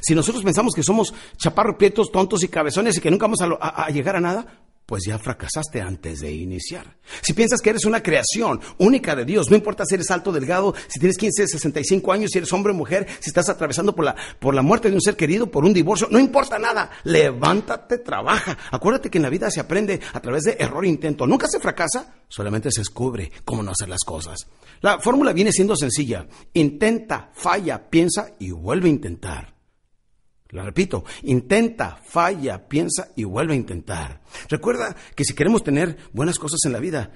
Si 0.00 0.14
nosotros 0.14 0.42
pensamos 0.42 0.74
que 0.74 0.82
somos 0.82 1.14
chaparros, 1.36 1.76
prietos, 1.76 2.10
tontos 2.10 2.42
y 2.42 2.48
cabezones 2.48 2.96
y 2.96 3.00
que 3.00 3.10
nunca 3.10 3.26
vamos 3.26 3.40
a, 3.40 3.88
llegar 3.90 4.16
a 4.16 4.20
nada, 4.20 4.64
pues 4.92 5.04
ya 5.06 5.18
fracasaste 5.18 5.80
antes 5.80 6.20
de 6.20 6.30
iniciar. 6.30 6.98
Si 7.22 7.32
piensas 7.32 7.62
que 7.62 7.70
eres 7.70 7.86
una 7.86 8.02
creación 8.02 8.60
única 8.76 9.16
de 9.16 9.24
Dios, 9.24 9.48
no 9.48 9.56
importa 9.56 9.86
si 9.86 9.94
eres 9.94 10.10
alto, 10.10 10.32
delgado, 10.32 10.74
si 10.86 11.00
tienes 11.00 11.16
15, 11.16 11.48
65 11.48 12.12
años, 12.12 12.30
si 12.30 12.36
eres 12.36 12.52
hombre 12.52 12.74
o 12.74 12.76
mujer, 12.76 13.06
si 13.18 13.30
estás 13.30 13.48
atravesando 13.48 13.94
por 13.94 14.04
la, 14.04 14.14
por 14.38 14.54
la 14.54 14.60
muerte 14.60 14.90
de 14.90 14.94
un 14.94 15.00
ser 15.00 15.16
querido, 15.16 15.50
por 15.50 15.64
un 15.64 15.72
divorcio, 15.72 16.08
no 16.10 16.18
importa 16.18 16.58
nada. 16.58 16.90
Levántate, 17.04 17.96
trabaja. 18.00 18.58
Acuérdate 18.70 19.08
que 19.08 19.16
en 19.16 19.22
la 19.22 19.30
vida 19.30 19.50
se 19.50 19.60
aprende 19.60 19.98
a 20.12 20.20
través 20.20 20.42
de 20.42 20.58
error 20.58 20.84
e 20.84 20.88
intento. 20.88 21.26
Nunca 21.26 21.46
se 21.48 21.58
fracasa, 21.58 22.16
solamente 22.28 22.70
se 22.70 22.82
descubre 22.82 23.32
cómo 23.46 23.62
no 23.62 23.70
hacer 23.70 23.88
las 23.88 24.04
cosas. 24.04 24.46
La 24.82 24.98
fórmula 24.98 25.32
viene 25.32 25.52
siendo 25.52 25.74
sencilla. 25.74 26.26
Intenta, 26.52 27.30
falla, 27.32 27.88
piensa 27.88 28.32
y 28.38 28.50
vuelve 28.50 28.88
a 28.88 28.92
intentar. 28.92 29.61
La 30.52 30.62
repito, 30.62 31.04
intenta, 31.22 31.96
falla, 32.04 32.68
piensa 32.68 33.08
y 33.16 33.24
vuelve 33.24 33.54
a 33.54 33.56
intentar. 33.56 34.20
Recuerda 34.48 34.94
que 35.14 35.24
si 35.24 35.34
queremos 35.34 35.64
tener 35.64 35.96
buenas 36.12 36.38
cosas 36.38 36.60
en 36.66 36.72
la 36.72 36.78
vida, 36.78 37.10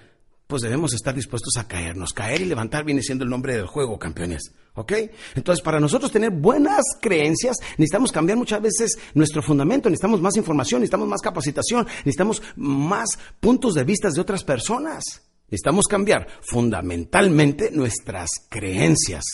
pues 0.47 0.63
debemos 0.63 0.95
estar 0.95 1.15
dispuestos 1.15 1.57
a 1.59 1.69
caernos. 1.69 2.15
Caer 2.15 2.41
y 2.41 2.47
levantar 2.47 2.85
viene 2.85 3.03
siendo 3.03 3.25
el 3.25 3.31
nombre 3.31 3.55
del 3.55 3.67
juego, 3.67 3.99
campeones. 3.99 4.53
¿Ok? 4.75 4.93
Entonces, 5.35 5.63
para 5.63 5.81
nosotros 5.81 6.11
tener 6.11 6.31
buenas 6.31 6.83
creencias, 7.01 7.59
necesitamos 7.77 8.11
cambiar 8.11 8.39
muchas 8.39 8.63
veces 8.63 8.99
nuestro 9.13 9.43
fundamento, 9.43 9.91
necesitamos 9.91 10.23
más 10.23 10.37
información, 10.37 10.81
necesitamos 10.81 11.09
más 11.09 11.21
capacitación, 11.21 11.87
necesitamos 11.99 12.43
más 12.57 13.09
puntos 13.39 13.75
de 13.75 13.85
vista 13.85 14.09
de 14.11 14.21
otras 14.21 14.45
personas. 14.45 15.05
Necesitamos 15.51 15.87
cambiar 15.87 16.27
fundamentalmente 16.41 17.71
nuestras 17.71 18.31
creencias. 18.49 19.25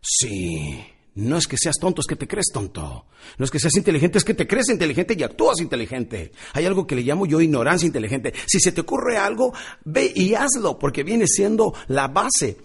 Sí. 0.00 0.93
No 1.16 1.36
es 1.36 1.46
que 1.46 1.56
seas 1.56 1.76
tonto, 1.78 2.00
es 2.00 2.06
que 2.06 2.16
te 2.16 2.26
crees 2.26 2.46
tonto. 2.52 3.06
No 3.38 3.44
es 3.44 3.50
que 3.50 3.60
seas 3.60 3.76
inteligente, 3.76 4.18
es 4.18 4.24
que 4.24 4.34
te 4.34 4.48
crees 4.48 4.68
inteligente 4.68 5.14
y 5.16 5.22
actúas 5.22 5.60
inteligente. 5.60 6.32
Hay 6.52 6.66
algo 6.66 6.86
que 6.86 6.96
le 6.96 7.02
llamo 7.02 7.24
yo 7.24 7.40
ignorancia 7.40 7.86
inteligente. 7.86 8.34
Si 8.46 8.58
se 8.58 8.72
te 8.72 8.80
ocurre 8.80 9.16
algo, 9.16 9.52
ve 9.84 10.12
y 10.14 10.34
hazlo, 10.34 10.78
porque 10.78 11.04
viene 11.04 11.26
siendo 11.28 11.72
la 11.86 12.08
base. 12.08 12.56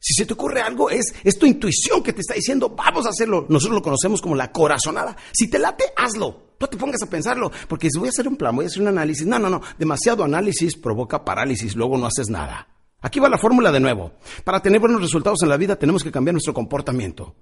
Si 0.00 0.14
se 0.14 0.26
te 0.26 0.32
ocurre 0.32 0.60
algo, 0.60 0.90
es, 0.90 1.14
es 1.22 1.38
tu 1.38 1.46
intuición 1.46 2.02
que 2.02 2.12
te 2.12 2.22
está 2.22 2.34
diciendo, 2.34 2.70
vamos 2.70 3.06
a 3.06 3.10
hacerlo. 3.10 3.46
Nosotros 3.48 3.76
lo 3.76 3.82
conocemos 3.82 4.20
como 4.20 4.34
la 4.34 4.50
corazonada. 4.50 5.16
Si 5.32 5.48
te 5.48 5.60
late, 5.60 5.84
hazlo. 5.96 6.52
No 6.58 6.68
te 6.68 6.76
pongas 6.76 7.02
a 7.02 7.06
pensarlo, 7.06 7.50
porque 7.68 7.88
si 7.90 7.98
voy 7.98 8.08
a 8.08 8.10
hacer 8.10 8.26
un 8.26 8.36
plan, 8.36 8.54
voy 8.54 8.64
a 8.64 8.68
hacer 8.68 8.82
un 8.82 8.88
análisis. 8.88 9.26
No, 9.26 9.38
no, 9.38 9.48
no. 9.48 9.60
Demasiado 9.78 10.24
análisis 10.24 10.76
provoca 10.76 11.24
parálisis, 11.24 11.76
luego 11.76 11.98
no 11.98 12.06
haces 12.06 12.28
nada. 12.28 12.68
Aquí 13.00 13.20
va 13.20 13.28
la 13.28 13.38
fórmula 13.38 13.70
de 13.70 13.80
nuevo. 13.80 14.12
Para 14.44 14.60
tener 14.60 14.80
buenos 14.80 15.00
resultados 15.00 15.42
en 15.42 15.48
la 15.48 15.56
vida 15.56 15.76
tenemos 15.76 16.02
que 16.02 16.12
cambiar 16.12 16.34
nuestro 16.34 16.54
comportamiento. 16.54 17.34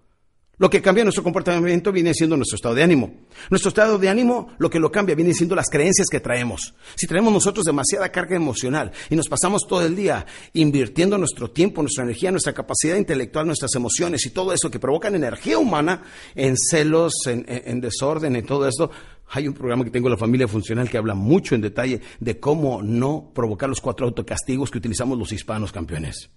Lo 0.61 0.69
que 0.69 0.83
cambia 0.83 1.05
nuestro 1.05 1.25
comportamiento 1.25 1.91
viene 1.91 2.13
siendo 2.13 2.37
nuestro 2.37 2.57
estado 2.57 2.75
de 2.75 2.83
ánimo. 2.83 3.15
Nuestro 3.49 3.71
estado 3.71 3.99
de 3.99 4.11
ánimo, 4.11 4.49
lo 4.59 4.69
que 4.69 4.79
lo 4.79 4.93
cambia, 4.93 5.15
viene 5.15 5.33
siendo 5.33 5.55
las 5.55 5.71
creencias 5.71 6.09
que 6.11 6.21
traemos. 6.21 6.75
Si 6.97 7.07
traemos 7.07 7.33
nosotros 7.33 7.65
demasiada 7.65 8.13
carga 8.13 8.37
emocional 8.37 8.93
y 9.09 9.17
nos 9.17 9.27
pasamos 9.27 9.67
todo 9.67 9.87
el 9.87 9.97
día 9.97 10.27
invirtiendo 10.53 11.17
nuestro 11.17 11.51
tiempo, 11.51 11.81
nuestra 11.81 12.05
energía, 12.05 12.31
nuestra 12.31 12.53
capacidad 12.53 12.97
intelectual, 12.97 13.47
nuestras 13.47 13.75
emociones 13.75 14.27
y 14.27 14.31
todo 14.33 14.53
eso 14.53 14.71
que 14.71 14.79
provocan 14.79 15.15
energía 15.15 15.57
humana 15.57 16.03
en 16.35 16.59
celos, 16.59 17.15
en, 17.27 17.81
desorden, 17.81 18.37
en 18.37 18.45
todo 18.45 18.69
esto, 18.69 18.91
hay 19.31 19.49
un 19.49 19.55
programa 19.55 19.83
que 19.85 19.91
tengo 19.91 20.09
en 20.09 20.13
la 20.13 20.19
familia 20.19 20.47
funcional 20.47 20.91
que 20.91 20.99
habla 20.99 21.15
mucho 21.15 21.55
en 21.55 21.63
detalle 21.63 22.03
de 22.19 22.39
cómo 22.39 22.83
no 22.83 23.33
provocar 23.35 23.71
los 23.71 23.81
cuatro 23.81 24.07
autocastigos 24.07 24.71
que 24.71 24.77
utilizamos 24.77 25.19
los 25.19 25.33
hispanos 25.33 25.73
campeones. 25.73 26.29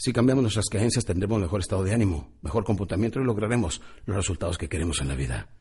Si 0.00 0.14
cambiamos 0.14 0.40
nuestras 0.40 0.70
creencias 0.70 1.04
tendremos 1.04 1.38
mejor 1.42 1.60
estado 1.60 1.84
de 1.84 1.92
ánimo, 1.92 2.32
mejor 2.40 2.64
comportamiento 2.64 3.20
y 3.20 3.24
lograremos 3.24 3.82
los 4.06 4.16
resultados 4.16 4.56
que 4.56 4.66
queremos 4.66 5.02
en 5.02 5.08
la 5.08 5.14
vida. 5.14 5.59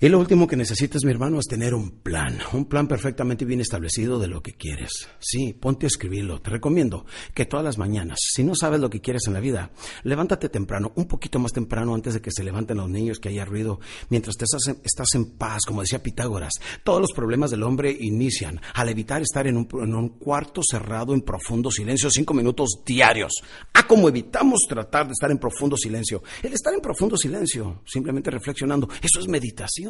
Y 0.00 0.08
lo 0.08 0.20
último 0.20 0.46
que 0.46 0.54
necesitas, 0.54 1.02
mi 1.02 1.10
hermano, 1.10 1.40
es 1.40 1.46
tener 1.46 1.74
un 1.74 1.90
plan, 1.90 2.38
un 2.52 2.66
plan 2.66 2.86
perfectamente 2.86 3.44
bien 3.44 3.60
establecido 3.60 4.20
de 4.20 4.28
lo 4.28 4.40
que 4.40 4.52
quieres. 4.54 5.08
Sí, 5.18 5.54
ponte 5.54 5.86
a 5.86 5.88
escribirlo. 5.88 6.40
Te 6.40 6.50
recomiendo 6.50 7.04
que 7.34 7.46
todas 7.46 7.64
las 7.64 7.78
mañanas, 7.78 8.20
si 8.20 8.44
no 8.44 8.54
sabes 8.54 8.78
lo 8.78 8.90
que 8.90 9.00
quieres 9.00 9.26
en 9.26 9.32
la 9.32 9.40
vida, 9.40 9.72
levántate 10.04 10.50
temprano, 10.50 10.92
un 10.94 11.08
poquito 11.08 11.40
más 11.40 11.50
temprano 11.50 11.96
antes 11.96 12.14
de 12.14 12.20
que 12.20 12.30
se 12.30 12.44
levanten 12.44 12.76
los 12.76 12.88
niños, 12.88 13.18
que 13.18 13.30
haya 13.30 13.44
ruido, 13.44 13.80
mientras 14.08 14.36
te 14.36 14.44
estás, 14.44 15.14
en, 15.16 15.32
paz, 15.32 15.62
como 15.66 15.80
decía 15.80 16.00
Pitágoras. 16.00 16.52
Todos 16.84 17.00
los 17.00 17.10
problemas 17.10 17.50
del 17.50 17.64
hombre 17.64 17.90
inician 17.90 18.60
al 18.74 18.90
evitar 18.90 19.20
estar 19.20 19.48
en 19.48 19.56
un, 19.56 19.68
en 19.82 19.96
un 19.96 20.10
cuarto 20.10 20.60
cerrado 20.62 21.12
en 21.12 21.22
profundo 21.22 21.72
silencio 21.72 22.08
cinco 22.08 22.34
minutos 22.34 22.82
diarios. 22.86 23.32
Ah, 23.74 23.84
como 23.84 24.08
evitamos 24.08 24.60
tratar 24.68 25.06
de 25.06 25.14
estar 25.14 25.32
en 25.32 25.38
profundo 25.38 25.76
silencio. 25.76 26.22
El 26.40 26.52
estar 26.52 26.72
en 26.72 26.80
profundo 26.80 27.16
silencio, 27.16 27.82
simplemente 27.84 28.30
reflexionando, 28.30 28.88
eso 29.02 29.18
es 29.18 29.26
meditación. 29.26 29.87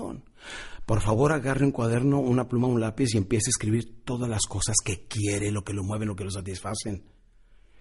Por 0.86 1.00
favor, 1.00 1.32
agarre 1.32 1.64
un 1.64 1.72
cuaderno, 1.72 2.18
una 2.18 2.48
pluma, 2.48 2.66
un 2.66 2.80
lápiz 2.80 3.14
y 3.14 3.18
empiece 3.18 3.48
a 3.48 3.54
escribir 3.54 4.04
todas 4.04 4.28
las 4.28 4.46
cosas 4.46 4.76
que 4.82 5.06
quiere, 5.06 5.50
lo 5.50 5.62
que 5.62 5.74
lo 5.74 5.82
mueve, 5.82 6.06
lo 6.06 6.16
que 6.16 6.24
lo 6.24 6.30
satisfacen. 6.30 7.04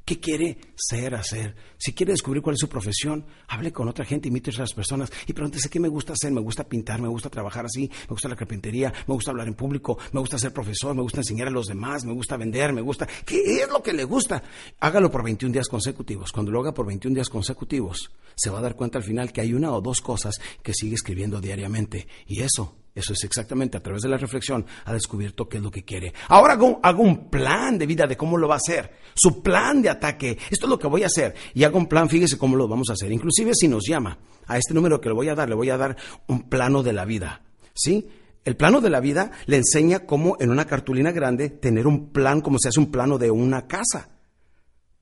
¿Qué 0.07 0.21
quiere 0.21 0.57
ser, 0.73 1.15
hacer? 1.15 1.53
Si 1.77 1.91
quiere 1.91 2.13
descubrir 2.13 2.41
cuál 2.41 2.53
es 2.53 2.61
su 2.61 2.69
profesión, 2.69 3.25
hable 3.49 3.73
con 3.73 3.89
otra 3.89 4.05
gente, 4.05 4.29
imite 4.29 4.51
a 4.51 4.53
otras 4.53 4.73
personas 4.73 5.11
y 5.25 5.33
pregúntese 5.33 5.67
qué 5.67 5.81
me 5.81 5.89
gusta 5.89 6.13
hacer. 6.13 6.31
Me 6.31 6.39
gusta 6.39 6.63
pintar, 6.63 7.01
me 7.01 7.09
gusta 7.09 7.29
trabajar 7.29 7.65
así, 7.65 7.89
me 7.89 8.11
gusta 8.11 8.29
la 8.29 8.37
carpintería, 8.37 8.93
me 9.05 9.13
gusta 9.13 9.31
hablar 9.31 9.49
en 9.49 9.55
público, 9.55 9.97
me 10.13 10.21
gusta 10.21 10.39
ser 10.39 10.53
profesor, 10.53 10.95
me 10.95 11.01
gusta 11.01 11.19
enseñar 11.19 11.49
a 11.49 11.51
los 11.51 11.67
demás, 11.67 12.05
me 12.05 12.13
gusta 12.13 12.37
vender, 12.37 12.71
me 12.71 12.79
gusta. 12.79 13.05
¿Qué 13.25 13.61
es 13.61 13.67
lo 13.67 13.83
que 13.83 13.91
le 13.91 14.05
gusta? 14.05 14.41
Hágalo 14.79 15.11
por 15.11 15.25
21 15.25 15.51
días 15.51 15.67
consecutivos. 15.67 16.31
Cuando 16.31 16.53
lo 16.53 16.61
haga 16.61 16.73
por 16.73 16.85
21 16.85 17.13
días 17.13 17.27
consecutivos, 17.27 18.09
se 18.33 18.49
va 18.49 18.59
a 18.59 18.61
dar 18.61 18.77
cuenta 18.77 18.99
al 18.99 19.03
final 19.03 19.33
que 19.33 19.41
hay 19.41 19.53
una 19.53 19.73
o 19.73 19.81
dos 19.81 19.99
cosas 19.99 20.39
que 20.63 20.73
sigue 20.73 20.95
escribiendo 20.95 21.41
diariamente. 21.41 22.07
Y 22.27 22.43
eso 22.43 22.77
eso 22.97 23.13
es 23.13 23.23
exactamente 23.23 23.77
a 23.77 23.83
través 23.83 24.01
de 24.01 24.09
la 24.09 24.17
reflexión 24.17 24.65
ha 24.85 24.91
descubierto 24.91 25.47
qué 25.47 25.57
es 25.57 25.63
lo 25.63 25.69
que 25.69 25.85
quiere. 25.85 26.13
Ahora 26.29 26.53
hago, 26.53 27.03
un 27.03 27.29
plan 27.29 27.77
de 27.77 27.85
vida 27.85 28.07
de 28.07 28.17
cómo 28.17 28.39
lo 28.39 28.47
va 28.47 28.55
a 28.55 28.57
hacer. 28.57 28.91
Su 29.13 29.43
plan 29.43 29.83
de 29.83 29.89
ataque. 29.89 30.35
Esto 30.49 30.65
es 30.65 30.69
lo 30.69 30.79
que 30.79 30.87
voy 30.87 31.03
a 31.03 31.05
hacer. 31.05 31.35
Y 31.53 31.63
hago 31.63 31.77
un 31.77 31.85
plan, 31.85 32.09
fíjese 32.09 32.39
cómo 32.39 32.55
lo 32.55 32.67
vamos 32.67 32.89
a 32.89 32.93
hacer. 32.93 33.11
Inclusive 33.11 33.51
si 33.53 33.67
nos 33.67 33.85
llama 33.87 34.17
a 34.47 34.57
este 34.57 34.73
número 34.73 34.99
que 34.99 35.09
le 35.09 35.15
voy 35.15 35.29
a 35.29 35.35
dar, 35.35 35.47
le 35.47 35.53
voy 35.53 35.69
a 35.69 35.77
dar 35.77 35.95
un 36.25 36.49
plano 36.49 36.81
de 36.81 36.93
la 36.93 37.05
vida. 37.05 37.43
¿Sí? 37.75 38.07
El 38.43 38.55
plano 38.55 38.81
de 38.81 38.89
la 38.89 38.99
vida 38.99 39.31
le 39.45 39.57
enseña 39.57 40.07
cómo 40.07 40.35
en 40.39 40.49
una 40.49 40.65
cartulina 40.65 41.11
grande 41.11 41.49
tener 41.51 41.85
un 41.85 42.11
plan, 42.11 42.41
como 42.41 42.57
se 42.57 42.69
hace 42.69 42.79
un 42.79 42.89
plano 42.91 43.19
de 43.19 43.29
una 43.29 43.67
casa. 43.67 44.09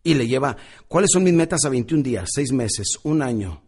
Y 0.03 0.15
le 0.15 0.27
lleva, 0.27 0.57
¿cuáles 0.89 1.11
son 1.13 1.23
mis 1.23 1.33
metas 1.33 1.63
a 1.63 1.69
21 1.69 2.03
días, 2.03 2.29
6 2.35 2.51
meses, 2.51 2.99
un 3.03 3.21
año, 3.21 3.63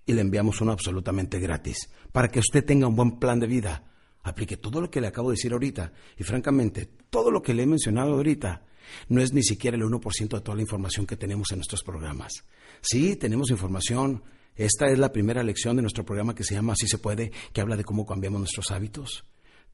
y 0.07 0.13
le 0.13 0.21
enviamos 0.21 0.61
uno 0.61 0.71
absolutamente 0.73 1.41
gratis, 1.41 1.91
para 2.13 2.29
que 2.29 2.39
usted 2.39 2.65
tenga 2.65 2.87
un 2.87 2.95
buen 2.97 3.19
plan 3.19 3.41
de 3.41 3.49
vida. 3.49 3.85
Aplique 4.23 4.57
todo 4.57 4.81
lo 4.81 4.91
que 4.91 5.01
le 5.01 5.09
acabo 5.09 5.31
de 5.31 5.37
decir 5.37 5.53
ahorita, 5.53 5.93
y 6.17 6.23
francamente, 6.23 6.89
todo 7.11 7.31
lo 7.31 7.43
que 7.43 7.55
le 7.55 7.65
he 7.65 7.67
mencionado 7.67 8.13
ahorita, 8.13 8.63
no 9.09 9.21
es 9.21 9.33
ni 9.33 9.43
siquiera 9.43 9.77
el 9.77 9.83
1% 9.83 10.29
de 10.29 10.41
toda 10.41 10.57
la 10.57 10.63
información 10.63 11.07
que 11.07 11.17
tenemos 11.17 11.51
en 11.53 11.59
nuestros 11.59 11.83
programas. 11.83 12.45
Sí, 12.81 13.17
tenemos 13.17 13.51
información. 13.51 14.23
Esta 14.57 14.89
es 14.91 14.99
la 14.99 15.13
primera 15.13 15.43
lección 15.43 15.77
de 15.77 15.83
nuestro 15.83 16.05
programa 16.05 16.35
que 16.35 16.45
se 16.45 16.55
llama 16.55 16.75
Así 16.75 16.87
se 16.87 16.99
puede, 16.99 17.33
que 17.53 17.61
habla 17.61 17.77
de 17.77 17.85
cómo 17.85 18.07
cambiamos 18.07 18.41
nuestros 18.41 18.71
hábitos. 18.71 19.25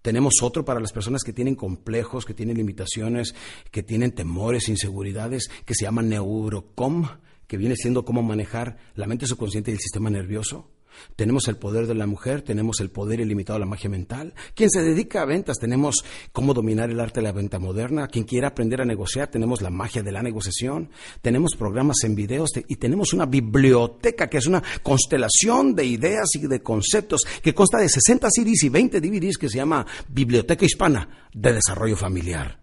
Tenemos 0.03 0.35
otro 0.43 0.65
para 0.65 0.79
las 0.79 0.93
personas 0.93 1.25
que 1.25 1.33
tienen 1.33 1.57
complejos, 1.57 2.25
que 2.25 2.35
tienen 2.35 2.57
limitaciones, 2.57 3.35
que 3.73 3.83
tienen 3.83 4.13
temores, 4.13 4.69
inseguridades, 4.69 5.49
que 5.65 5.75
se 5.75 5.85
llama 5.85 6.03
Neurocom, 6.03 7.09
que 7.47 7.57
viene 7.57 7.75
siendo 7.77 8.05
cómo 8.05 8.23
manejar 8.23 8.77
la 8.95 9.07
mente 9.07 9.27
subconsciente 9.27 9.71
y 9.71 9.75
el 9.75 9.81
sistema 9.81 10.11
nervioso. 10.11 10.71
Tenemos 11.17 11.49
el 11.49 11.57
poder 11.57 11.87
de 11.87 11.95
la 11.95 12.07
mujer, 12.07 12.43
tenemos 12.43 12.81
el 12.81 12.91
poder 12.91 13.21
ilimitado 13.21 13.59
de 13.59 13.65
la 13.65 13.71
magia 13.71 13.91
mental. 13.91 14.35
Quien 14.55 14.71
se 14.71 14.83
dedica 14.83 15.23
a 15.23 15.25
ventas, 15.25 15.59
tenemos 15.59 16.05
cómo 16.33 16.55
dominar 16.55 16.91
el 16.91 17.01
arte 17.01 17.21
de 17.21 17.25
la 17.25 17.33
venta 17.33 17.59
moderna. 17.59 18.09
Quien 18.09 18.25
quiera 18.25 18.49
aprender 18.49 18.81
a 18.81 18.85
negociar, 18.85 19.29
tenemos 19.29 19.63
la 19.63 19.71
magia 19.71 20.03
de 20.03 20.13
la 20.13 20.23
negociación. 20.23 20.91
Tenemos 21.23 21.57
programas 21.57 21.97
en 22.05 22.15
videos 22.15 22.51
y 22.69 22.77
tenemos 22.77 23.13
una 23.13 23.27
biblioteca 23.27 24.29
que 24.29 24.39
es 24.39 24.47
una 24.47 24.63
constelación 24.83 25.75
de 25.75 25.85
ideas 25.85 26.29
y 26.35 26.47
de 26.47 26.63
conceptos 26.63 27.23
que 27.43 27.55
consta 27.55 27.79
de 27.79 27.89
60 27.89 28.29
CDs 28.31 28.65
y 28.65 28.69
20 28.69 29.01
DVDs 29.01 29.39
que 29.39 29.49
se 29.49 29.59
llama 29.59 29.87
Biblioteca 30.09 30.65
Hispana 30.65 31.29
de 31.33 31.53
Desarrollo 31.53 31.97
Familiar. 31.97 32.61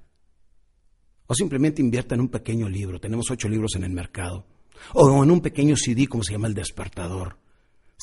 O 1.28 1.34
simplemente 1.34 1.82
invierta 1.82 2.15
en 2.15 2.22
un 2.22 2.30
pequeño 2.30 2.69
libro. 2.69 3.00
Tenemos 3.00 3.30
ocho 3.32 3.48
libros 3.48 3.76
en 3.76 3.84
el 3.84 3.91
mercado. 3.91 4.46
O 4.93 5.24
en 5.24 5.32
un 5.32 5.41
pequeño 5.41 5.76
CD 5.78 6.08
como 6.08 6.24
se 6.24 6.34
llama 6.34 6.48
El 6.48 6.54
Despertador. 6.54 7.38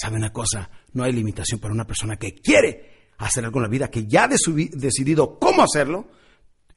¿Sabe 0.01 0.17
una 0.17 0.33
cosa? 0.33 0.71
No 0.95 1.05
hay 1.05 1.13
limitación 1.13 1.61
para 1.61 1.75
una 1.75 1.87
persona 1.87 2.17
que 2.17 2.35
quiere 2.35 3.11
hacer 3.19 3.45
algo 3.45 3.59
en 3.59 3.65
la 3.65 3.69
vida, 3.69 3.91
que 3.91 4.07
ya 4.07 4.25
ha 4.25 4.29
decidido 4.29 5.39
cómo 5.39 5.63
hacerlo. 5.63 6.09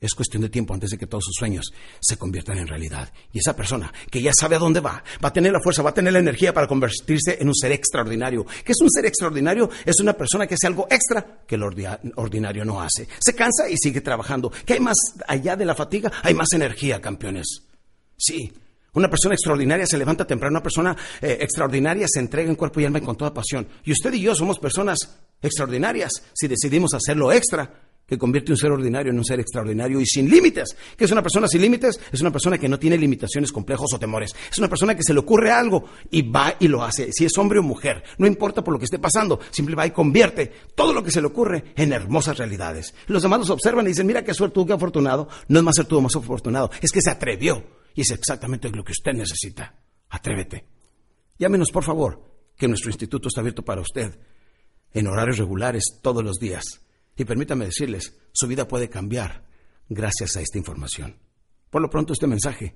Es 0.02 0.14
cuestión 0.14 0.42
de 0.42 0.50
tiempo 0.50 0.74
antes 0.74 0.90
de 0.90 0.98
que 0.98 1.08
todos 1.08 1.24
sus 1.24 1.36
sueños 1.40 1.72
se 2.02 2.18
conviertan 2.18 2.58
en 2.58 2.68
realidad. 2.68 3.14
Y 3.32 3.40
esa 3.40 3.56
persona 3.56 3.94
que 4.12 4.22
ya 4.22 4.34
sabe 4.38 4.58
a 4.58 4.60
dónde 4.60 4.82
va, 4.82 5.02
va 5.24 5.30
a 5.30 5.32
tener 5.32 5.54
la 5.54 5.62
fuerza, 5.62 5.82
va 5.82 5.92
a 5.92 5.94
tener 5.94 6.12
la 6.12 6.20
energía 6.20 6.54
para 6.54 6.68
convertirse 6.68 7.38
en 7.40 7.48
un 7.48 7.56
ser 7.56 7.72
extraordinario. 7.72 8.46
¿Qué 8.66 8.74
es 8.74 8.82
un 8.82 8.92
ser 8.92 9.06
extraordinario? 9.06 9.70
Es 9.86 10.02
una 10.02 10.12
persona 10.12 10.46
que 10.46 10.56
hace 10.56 10.68
algo 10.68 10.86
extra 10.90 11.46
que 11.48 11.56
el 11.56 11.64
ordinario 11.64 12.66
no 12.66 12.82
hace. 12.82 13.08
Se 13.20 13.34
cansa 13.34 13.70
y 13.70 13.78
sigue 13.78 14.02
trabajando. 14.02 14.52
¿Qué 14.66 14.74
hay 14.74 14.80
más 14.82 14.98
allá 15.26 15.56
de 15.56 15.64
la 15.64 15.76
fatiga? 15.76 16.12
Hay 16.24 16.34
más 16.34 16.52
energía, 16.52 17.00
campeones. 17.00 17.64
Sí, 18.18 18.52
una 18.94 19.10
persona 19.10 19.36
extraordinaria 19.36 19.86
se 19.86 19.98
levanta 19.98 20.26
temprano, 20.26 20.54
una 20.54 20.64
persona 20.64 20.96
eh, 21.22 21.38
extraordinaria 21.42 22.06
se 22.08 22.20
entrega 22.20 22.50
en 22.50 22.56
cuerpo 22.56 22.80
y 22.80 22.86
alma 22.86 23.00
y 23.00 23.02
con 23.02 23.16
toda 23.16 23.34
pasión. 23.34 23.68
Y 23.84 23.92
usted 23.92 24.14
y 24.14 24.22
yo 24.22 24.36
somos 24.36 24.60
personas 24.60 24.98
extraordinarias 25.42 26.12
si 26.34 26.48
decidimos 26.48 26.94
hacerlo 26.94 27.32
extra, 27.32 27.72
que 28.06 28.18
convierte 28.18 28.52
un 28.52 28.58
ser 28.58 28.72
ordinario 28.72 29.12
en 29.12 29.18
un 29.18 29.26
ser 29.26 29.40
extraordinario 29.40 30.00
y 30.00 30.06
sin 30.06 30.30
límites. 30.30 30.76
¿Qué 30.98 31.06
es 31.06 31.12
una 31.12 31.22
persona 31.22 31.48
sin 31.48 31.62
límites? 31.62 32.00
Es 32.12 32.22
una 32.22 32.32
persona 32.32 32.58
que 32.58 32.68
no 32.68 32.78
tiene 32.78 32.98
limitaciones, 32.98 33.52
complejos 33.52 33.94
o 33.94 34.00
temores. 34.00 34.36
Es 34.52 34.58
una 34.58 34.68
persona 34.68 34.96
que 34.96 35.04
se 35.04 35.14
le 35.14 35.20
ocurre 35.20 35.52
algo 35.52 35.86
y 36.12 36.22
va 36.22 36.56
y 36.60 36.68
lo 36.68 36.84
hace. 36.84 37.12
Si 37.12 37.26
es 37.26 37.38
hombre 37.38 37.60
o 37.60 37.64
mujer, 37.64 38.04
no 38.18 38.28
importa 38.28 38.64
por 38.64 38.74
lo 38.74 38.80
que 38.80 38.86
esté 38.86 39.00
pasando, 39.00 39.40
simplemente 39.52 39.80
va 39.80 39.88
y 39.88 39.92
convierte 39.92 40.52
todo 40.76 40.94
lo 40.94 41.04
que 41.04 41.12
se 41.12 41.22
le 41.22 41.28
ocurre 41.28 41.74
en 41.76 41.94
hermosas 41.94 42.38
realidades. 42.38 42.94
Los 43.08 43.24
demás 43.24 43.40
los 43.40 43.50
observan 43.50 43.86
y 43.86 43.90
dicen, 43.90 44.06
mira 44.06 44.24
qué 44.24 44.34
suerte, 44.34 44.64
qué 44.68 44.74
afortunado. 44.74 45.28
No 45.48 45.60
es 45.60 45.66
más 45.66 45.76
ser 45.76 45.86
tú 45.86 46.00
más 46.02 46.16
afortunado, 46.16 46.70
es 46.82 46.92
que 46.92 47.02
se 47.02 47.10
atrevió 47.10 47.64
y 47.96 48.02
es 48.02 48.12
exactamente 48.12 48.70
lo 48.70 48.84
que 48.84 48.92
usted 48.92 49.14
necesita. 49.14 49.80
Atrévete. 50.10 50.66
Llámenos, 51.38 51.72
por 51.72 51.84
favor, 51.84 52.52
que 52.56 52.68
nuestro 52.68 52.90
instituto 52.90 53.28
está 53.28 53.42
abierto 53.42 53.64
para 53.64 53.82
usted 53.82 54.20
en 54.94 55.08
horarios 55.08 55.38
regulares 55.38 55.84
todos 56.02 56.24
los 56.24 56.38
días. 56.38 56.64
Y 57.16 57.26
permítame 57.26 57.66
decirles, 57.66 58.18
su 58.32 58.48
vida 58.48 58.68
puede 58.68 58.90
cambiar 58.90 59.46
gracias 59.90 60.38
a 60.38 60.42
esta 60.42 60.58
información. 60.58 61.18
Por 61.70 61.82
lo 61.82 61.90
pronto, 61.90 62.14
este 62.14 62.28
mensaje, 62.28 62.76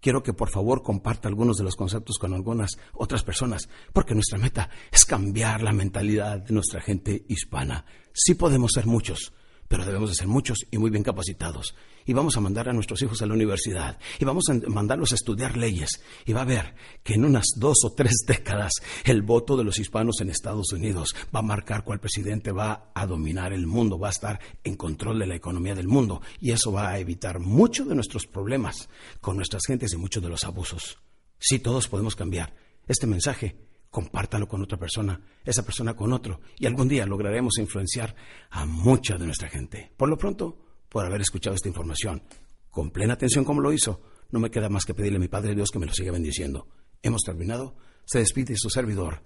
quiero 0.00 0.22
que 0.22 0.32
por 0.32 0.50
favor 0.50 0.82
comparta 0.82 1.28
algunos 1.28 1.56
de 1.56 1.64
los 1.64 1.76
conceptos 1.76 2.18
con 2.18 2.34
algunas 2.34 2.72
otras 2.92 3.22
personas, 3.22 3.68
porque 3.92 4.14
nuestra 4.14 4.38
meta 4.38 4.68
es 4.90 5.04
cambiar 5.04 5.62
la 5.62 5.72
mentalidad 5.72 6.40
de 6.40 6.54
nuestra 6.54 6.80
gente 6.80 7.24
hispana. 7.28 7.84
Sí 8.12 8.34
podemos 8.34 8.72
ser 8.74 8.86
muchos, 8.86 9.32
pero 9.72 9.86
debemos 9.86 10.10
de 10.10 10.16
ser 10.16 10.28
muchos 10.28 10.66
y 10.70 10.76
muy 10.76 10.90
bien 10.90 11.02
capacitados. 11.02 11.74
Y 12.04 12.12
vamos 12.12 12.36
a 12.36 12.42
mandar 12.42 12.68
a 12.68 12.74
nuestros 12.74 13.00
hijos 13.00 13.22
a 13.22 13.26
la 13.26 13.32
universidad 13.32 13.98
y 14.20 14.24
vamos 14.26 14.44
a 14.50 14.68
mandarlos 14.68 15.12
a 15.12 15.14
estudiar 15.14 15.56
leyes. 15.56 16.02
Y 16.26 16.34
va 16.34 16.42
a 16.42 16.44
ver 16.44 16.74
que 17.02 17.14
en 17.14 17.24
unas 17.24 17.46
dos 17.56 17.78
o 17.86 17.94
tres 17.94 18.22
décadas 18.26 18.74
el 19.04 19.22
voto 19.22 19.56
de 19.56 19.64
los 19.64 19.78
hispanos 19.78 20.20
en 20.20 20.28
Estados 20.28 20.74
Unidos 20.74 21.16
va 21.34 21.38
a 21.38 21.42
marcar 21.42 21.84
cuál 21.84 22.00
presidente 22.00 22.52
va 22.52 22.92
a 22.94 23.06
dominar 23.06 23.54
el 23.54 23.66
mundo, 23.66 23.98
va 23.98 24.08
a 24.08 24.10
estar 24.10 24.40
en 24.62 24.76
control 24.76 25.20
de 25.20 25.26
la 25.26 25.36
economía 25.36 25.74
del 25.74 25.88
mundo. 25.88 26.20
Y 26.38 26.50
eso 26.50 26.70
va 26.70 26.90
a 26.90 26.98
evitar 26.98 27.38
muchos 27.38 27.88
de 27.88 27.94
nuestros 27.94 28.26
problemas 28.26 28.90
con 29.22 29.36
nuestras 29.36 29.62
gentes 29.66 29.94
y 29.94 29.96
muchos 29.96 30.22
de 30.22 30.28
los 30.28 30.44
abusos. 30.44 30.98
Sí, 31.38 31.60
todos 31.60 31.88
podemos 31.88 32.14
cambiar. 32.14 32.54
Este 32.86 33.06
mensaje 33.06 33.56
compártalo 33.92 34.48
con 34.48 34.62
otra 34.62 34.78
persona, 34.78 35.20
esa 35.44 35.64
persona 35.64 35.94
con 35.94 36.14
otro, 36.14 36.40
y 36.58 36.64
algún 36.64 36.88
día 36.88 37.04
lograremos 37.04 37.58
influenciar 37.58 38.16
a 38.50 38.64
mucha 38.64 39.18
de 39.18 39.26
nuestra 39.26 39.50
gente. 39.50 39.92
Por 39.98 40.08
lo 40.08 40.16
pronto, 40.16 40.58
por 40.88 41.04
haber 41.04 41.20
escuchado 41.20 41.54
esta 41.54 41.68
información, 41.68 42.22
con 42.70 42.90
plena 42.90 43.12
atención 43.12 43.44
como 43.44 43.60
lo 43.60 43.70
hizo, 43.70 44.00
no 44.30 44.40
me 44.40 44.50
queda 44.50 44.70
más 44.70 44.86
que 44.86 44.94
pedirle 44.94 45.18
a 45.18 45.20
mi 45.20 45.28
Padre 45.28 45.54
Dios 45.54 45.70
que 45.70 45.78
me 45.78 45.84
lo 45.84 45.92
siga 45.92 46.10
bendiciendo. 46.10 46.66
Hemos 47.02 47.20
terminado. 47.22 47.76
Se 48.06 48.18
despide 48.18 48.56
su 48.56 48.70
servidor, 48.70 49.22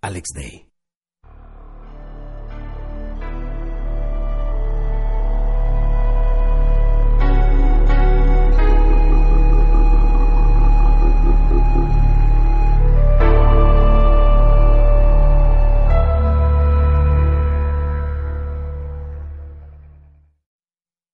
Alex 0.00 0.30
Day. 0.34 0.71